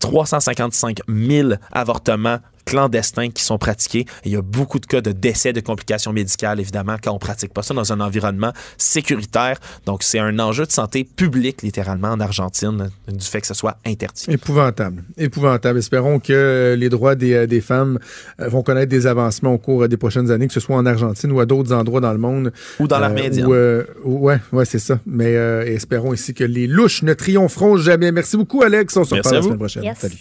[0.00, 4.04] 355 000 avortements clandestins qui sont pratiqués.
[4.24, 7.54] Il y a beaucoup de cas de décès, de complications médicales, évidemment, quand on pratique
[7.54, 9.58] pas ça dans un environnement sécuritaire.
[9.86, 13.78] Donc, c'est un enjeu de santé publique, littéralement, en Argentine, du fait que ce soit
[13.86, 14.26] interdit.
[14.28, 15.04] Épouvantable.
[15.16, 15.78] Épouvantable.
[15.78, 17.98] Espérons que euh, les droits des, euh, des femmes
[18.40, 21.30] euh, vont connaître des avancements au cours des prochaines années, que ce soit en Argentine
[21.32, 22.52] ou à d'autres endroits dans le monde.
[22.80, 24.98] Ou dans l'armée Euh, euh, ouais, ouais, c'est ça.
[25.06, 28.12] Mais euh, espérons ici que les louches ne triompheront jamais.
[28.12, 28.96] Merci beaucoup, Alex.
[28.96, 29.84] On se reparle à la semaine prochaine.
[29.84, 29.98] Yes.
[29.98, 30.16] Salut.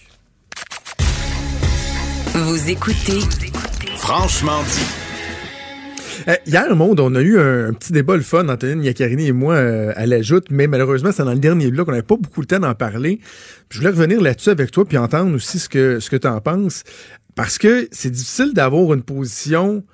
[2.38, 3.22] Vous écoutez
[3.96, 6.28] Franchement dit.
[6.28, 9.32] Euh, hier, Monde, on a eu un, un petit débat le fun, Antonine Yaccarini et
[9.32, 12.42] moi, euh, à l'ajoute, mais malheureusement, c'est dans le dernier bloc, on n'avait pas beaucoup
[12.42, 13.22] le temps d'en parler.
[13.70, 16.28] Puis je voulais revenir là-dessus avec toi, puis entendre aussi ce que, ce que tu
[16.28, 16.84] en penses,
[17.36, 19.86] parce que c'est difficile d'avoir une position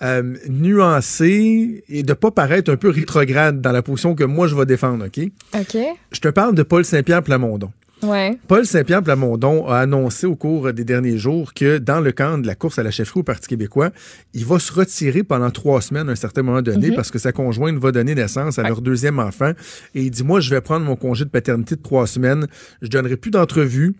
[0.00, 4.54] euh, nuancée et de pas paraître un peu rétrograde dans la position que moi, je
[4.54, 5.22] vais défendre, OK?
[5.54, 5.76] OK.
[6.12, 7.70] Je te parle de Paul Saint-Pierre Plamondon.
[8.02, 8.38] Ouais.
[8.48, 12.46] Paul Saint-Pierre Plamondon a annoncé au cours des derniers jours que dans le camp de
[12.46, 13.90] la course à la chefferie au Parti québécois,
[14.34, 16.96] il va se retirer pendant trois semaines à un certain moment donné Mhm.
[16.96, 19.52] parce que sa conjointe va donner naissance à leur deuxième enfant.
[19.94, 22.46] Et il dit, moi, je vais prendre mon congé de paternité de trois semaines.
[22.82, 23.94] Je donnerai plus d'entrevues.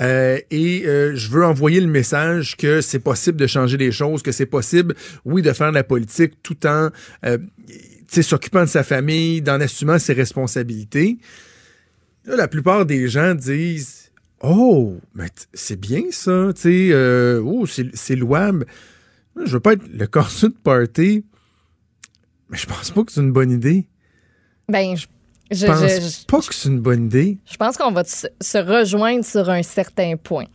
[0.00, 4.22] Euh, et euh, je veux envoyer le message que c'est possible de changer les choses,
[4.22, 4.94] que c'est possible,
[5.24, 6.88] oui, de faire de la politique tout en
[7.26, 7.38] euh,
[8.08, 11.18] s'occupant de sa famille, d'en assumant ses responsabilités.
[12.30, 14.12] Là, la plupart des gens disent
[14.42, 18.66] Oh, mais c'est bien ça, tu sais, euh, oh, c'est louable.
[19.36, 21.24] Je veux pas être le corset de party,
[22.48, 23.86] mais je pense pas que c'est une bonne idée.
[24.68, 25.06] Ben, je,
[25.50, 25.86] je, pense je-
[26.20, 27.38] je- pas que c'est une bonne idée.
[27.50, 30.46] je pense qu'on va se, se rejoindre sur un certain point.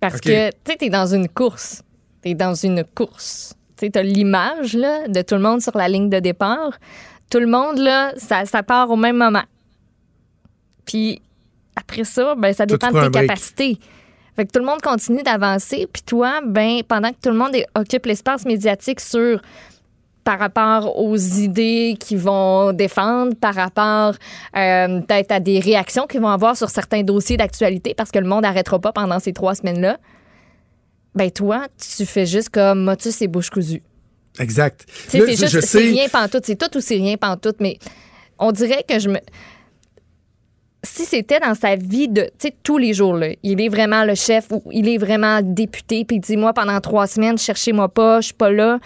[0.00, 1.82] Parce que, tu sais, t'es dans une course.
[2.22, 3.54] T'es dans une course.
[3.76, 6.78] Tu sais, t'as l'image, là, de tout le monde sur la ligne de départ.
[7.30, 9.42] Tout le monde, là, ça, ça part au même moment.
[10.86, 11.20] Puis
[11.76, 13.78] après ça, ben, ça dépend de tes capacités.
[14.36, 17.54] Fait que tout le monde continue d'avancer, puis toi, ben, pendant que tout le monde
[17.74, 19.40] occupe l'espace médiatique sur
[20.24, 24.14] par rapport aux idées qu'ils vont défendre, par rapport
[24.56, 28.26] euh, peut-être à des réactions qu'ils vont avoir sur certains dossiers d'actualité, parce que le
[28.26, 29.98] monde n'arrêtera pas pendant ces trois semaines-là.
[31.14, 33.82] Ben toi, tu fais juste comme motus et bouche cousue.
[34.38, 34.86] Exact.
[35.08, 36.44] C'est juste, c'est rien pantoute.
[36.46, 37.56] C'est tout ou c'est rien pantoute.
[37.60, 37.78] Mais
[38.38, 39.18] on dirait que je me.
[40.84, 42.30] Si c'était dans sa vie de,
[42.64, 46.16] tous les jours, là, il est vraiment le chef ou il est vraiment député, puis
[46.16, 48.80] il dit, moi, pendant trois semaines, cherchez-moi pas, je suis pas là.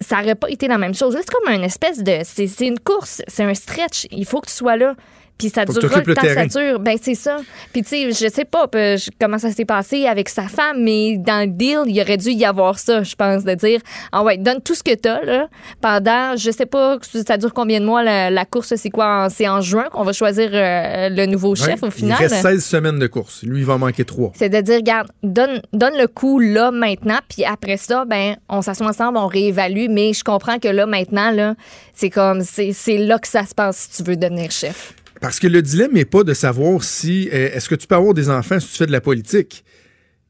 [0.00, 1.16] Ça aurait pas été la même chose.
[1.16, 2.20] C'est comme une espèce de.
[2.24, 4.06] C'est une course, c'est un stretch.
[4.10, 4.94] Il faut que tu sois là.
[5.38, 6.78] Puis ça t'occupes le temps que ça dure.
[6.78, 7.38] Ben, c'est ça.
[7.72, 11.16] Puis, tu sais, je sais pas euh, comment ça s'est passé avec sa femme, mais
[11.18, 13.80] dans le deal, il aurait dû y avoir ça, je pense, de dire
[14.12, 15.48] Ah ouais, donne tout ce que t'as, là,
[15.80, 19.48] pendant, je sais pas, ça dure combien de mois la, la course, c'est quoi C'est
[19.48, 22.16] en juin qu'on va choisir euh, le nouveau chef Ouais, au final?
[22.20, 23.42] Il reste 16 semaines de course.
[23.42, 24.32] Lui, il va en manquer 3.
[24.34, 28.62] C'est de dire, regarde, donne, donne le coup là, maintenant, puis après ça, ben, on
[28.62, 31.54] s'assoit ensemble, on réévalue, mais je comprends que là, maintenant, là,
[31.92, 34.94] c'est comme, c'est là que ça se passe si tu veux devenir chef.
[35.24, 38.12] Parce que le dilemme n'est pas de savoir si euh, est-ce que tu peux avoir
[38.12, 39.64] des enfants si tu fais de la politique?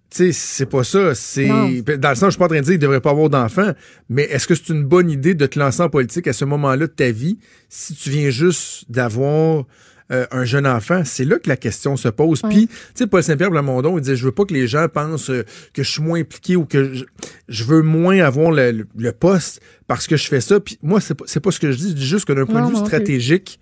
[0.08, 1.16] Tu sais, c'est pas ça.
[1.16, 1.48] C'est
[1.82, 3.72] dans le sens, je suis pas en train de dire qu'il devrait pas avoir d'enfants,
[4.08, 6.86] mais est-ce que c'est une bonne idée de te lancer en politique à ce moment-là
[6.86, 7.38] de ta vie
[7.68, 9.64] si tu viens juste d'avoir
[10.12, 11.02] euh, un jeune enfant?
[11.04, 12.42] C'est là que la question se pose.
[12.50, 15.30] Puis, tu sais, Paul Saint-Pierre Plamondon, il disait, je veux pas que les gens pensent
[15.30, 15.42] euh,
[15.72, 17.04] que je suis moins impliqué ou que je,
[17.48, 20.60] je veux moins avoir le, le- le poste parce que je fais ça.
[20.60, 21.88] Puis moi, c'est pas, pas ce que je dis.
[21.90, 23.58] Je dis juste que d'un point de vue plus.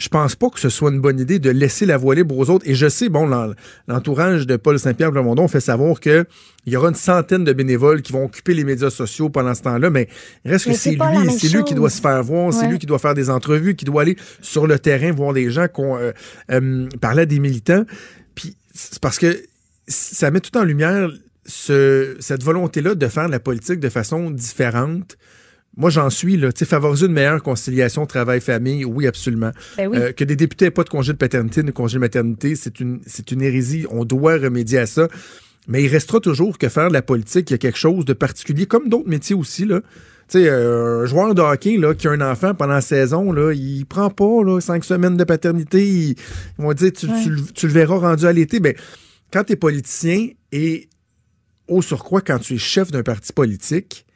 [0.00, 2.48] Je pense pas que ce soit une bonne idée de laisser la voie libre aux
[2.48, 2.66] autres.
[2.66, 3.52] Et je sais, bon, l'en-
[3.86, 6.24] l'entourage de Paul Saint-Pierre Plamondon fait savoir que
[6.66, 9.62] il y aura une centaine de bénévoles qui vont occuper les médias sociaux pendant ce
[9.62, 10.08] temps-là, mais
[10.44, 10.98] reste que Mais c'est lui,
[11.38, 13.84] c'est lui qui doit se faire voir, c'est lui qui doit faire des entrevues, qui
[13.84, 16.12] doit aller sur le terrain voir des gens qu'on euh,
[16.50, 17.84] euh, parler à des militants.
[18.34, 19.38] Puis c'est parce que
[19.86, 21.10] ça met tout en lumière
[21.46, 25.16] ce- cette volonté-là de faire de la politique de façon différente
[25.76, 26.52] Moi, j'en suis, là.
[26.52, 29.52] Tu sais, favoriser une meilleure conciliation travail-famille, oui, absolument.
[29.76, 29.98] Ben oui.
[29.98, 32.80] Euh, que des députés n'aient pas de congé de paternité, de congé de maternité, c'est
[32.80, 33.86] une, c'est une hérésie.
[33.90, 35.08] On doit remédier à ça.
[35.68, 38.12] Mais il restera toujours que faire de la politique, il y a quelque chose de
[38.14, 39.80] particulier, comme d'autres métiers aussi, là.
[40.28, 43.30] Tu sais, euh, un joueur de hockey là, qui a un enfant pendant la saison,
[43.32, 45.86] là, il prend pas là, cinq semaines de paternité.
[45.86, 46.16] Il- ils
[46.58, 48.58] vont dire tu, tu le- tu le verras rendu à l'été.
[48.60, 48.74] Ben,
[49.32, 50.88] quand tu es politicien et
[51.68, 54.06] au surcroît, quand tu es chef d'un parti politique,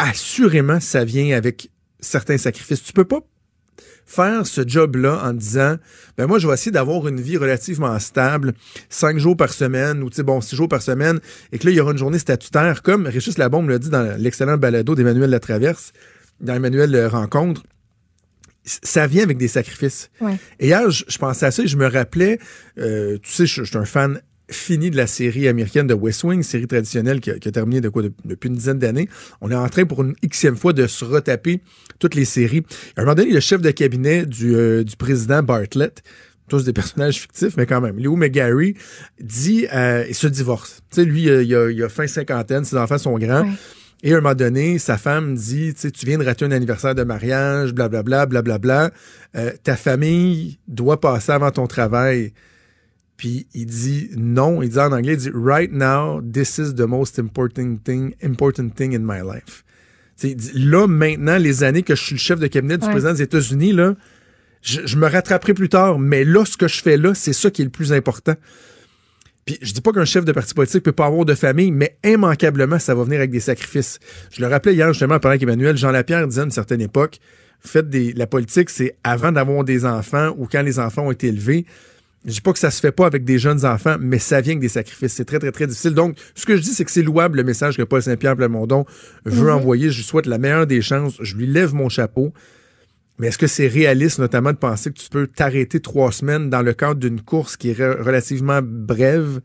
[0.00, 1.70] assurément, ça vient avec
[2.00, 2.82] certains sacrifices.
[2.82, 3.20] Tu peux pas
[4.06, 5.76] faire ce job-là en disant,
[6.18, 8.54] ben moi, je vais essayer d'avoir une vie relativement stable,
[8.88, 11.20] cinq jours par semaine, ou tu sais, bon, six jours par semaine,
[11.52, 14.16] et que là, il y aura une journée statutaire, comme Régis Labombe l'a dit dans
[14.18, 15.92] l'excellent balado d'Emmanuel Latraverse,
[16.40, 17.62] dans Emmanuel euh, Rencontre,
[18.64, 20.10] ça vient avec des sacrifices.
[20.20, 20.38] Ouais.
[20.58, 22.38] Et hier, je, je pensais à ça et je me rappelais,
[22.78, 24.20] euh, tu sais, je, je suis un fan
[24.50, 27.80] fini de la série américaine de West Wing, série traditionnelle qui a, qui a terminé
[27.80, 29.08] de quoi, de- depuis une dizaine d'années.
[29.40, 31.60] On est en train pour une xème fois de se retaper
[31.98, 32.62] toutes les séries.
[32.96, 36.02] À un moment donné, le chef de cabinet du, euh, du président Bartlett,
[36.48, 38.74] tous des personnages fictifs, mais quand même, Léo McGarry,
[39.20, 40.80] dit, euh, il se divorce.
[40.90, 43.48] Tu sais, lui, il a, il a fin cinquantaine, ses enfants sont grands.
[44.02, 46.50] Et à un moment donné, sa femme dit, tu sais, tu viens de rater un
[46.52, 48.90] anniversaire de mariage, blablabla, blablabla.
[49.36, 52.32] Euh, ta famille doit passer avant ton travail.
[53.20, 56.86] Puis il dit non, il dit en anglais, il dit right now, this is the
[56.88, 59.62] most important thing, important thing in my life.
[60.22, 62.92] Il dit, là, maintenant, les années que je suis le chef de cabinet du Ouais.
[62.92, 63.94] président des États-Unis, là,
[64.62, 67.50] je, je me rattraperai plus tard, mais là, ce que je fais là, c'est ça
[67.50, 68.34] qui est le plus important.
[69.44, 71.98] Puis je dis pas qu'un chef de parti politique peut pas avoir de famille, mais
[72.02, 73.98] immanquablement, ça va venir avec des sacrifices.
[74.30, 77.18] Je le rappelais hier justement pendant qu'Emmanuel Jean Lapierre disait à une certaine époque,
[77.60, 81.26] faites des, la politique, c'est avant d'avoir des enfants ou quand les enfants ont été
[81.26, 81.66] élevés.
[82.26, 84.52] Je dis pas que ça se fait pas avec des jeunes enfants, mais ça vient
[84.52, 85.14] avec des sacrifices.
[85.14, 85.94] C'est très, très, très difficile.
[85.94, 88.84] Donc, ce que je dis, c'est que c'est louable le message que Paul Saint-Pierre Plamondon
[89.24, 89.54] veut Mhm.
[89.54, 89.90] envoyer.
[89.90, 91.14] Je lui souhaite la meilleure des chances.
[91.20, 92.34] Je lui lève mon chapeau.
[93.18, 96.62] Mais est-ce que c'est réaliste, notamment, de penser que tu peux t'arrêter trois semaines dans
[96.62, 99.40] le cadre d'une course qui est re- relativement brève?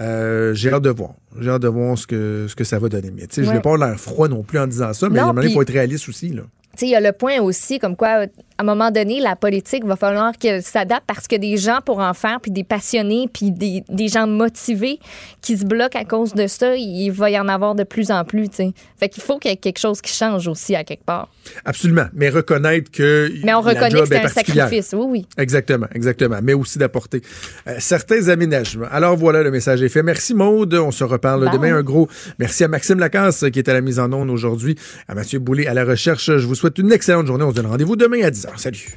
[0.00, 1.14] Euh, j'ai hâte de voir.
[1.40, 3.10] J'ai hâte de voir ce que, ce que ça va donner.
[3.10, 3.54] Mais tu sais, je Ouais.
[3.54, 6.08] n'ai pas l'air froid non plus en disant ça, mais Non, il faut être réaliste
[6.08, 6.28] aussi.
[6.30, 6.42] Là.
[6.82, 8.26] Il y a le point aussi comme quoi, à
[8.58, 12.14] un moment donné, la politique va falloir qu'elle s'adapte parce que des gens pour en
[12.14, 14.98] faire, puis des passionnés, puis des, des gens motivés
[15.42, 18.24] qui se bloquent à cause de ça, il va y en avoir de plus en
[18.24, 18.72] plus, tu sais.
[18.98, 21.28] Fait qu'il faut qu'il y ait quelque chose qui change aussi à quelque part.
[21.64, 22.06] Absolument.
[22.14, 23.30] Mais reconnaître que.
[23.44, 25.26] Mais on la reconnaît job que c'est est un sacrifice, oui, oui.
[25.36, 26.38] Exactement, exactement.
[26.42, 27.22] Mais aussi d'apporter
[27.66, 28.86] euh, certains aménagements.
[28.90, 30.02] Alors voilà, le message est fait.
[30.02, 30.74] Merci Maude.
[30.74, 31.52] On se reparle Bye.
[31.52, 31.76] demain.
[31.76, 32.08] Un gros
[32.38, 34.76] merci à Maxime Lacasse qui est à la mise en onde aujourd'hui,
[35.08, 36.36] à Mathieu Boulay à la recherche.
[36.36, 37.44] Je vous souhaite une excellente journée.
[37.44, 38.58] On se donne rendez-vous demain à 10h.
[38.58, 38.88] Salut.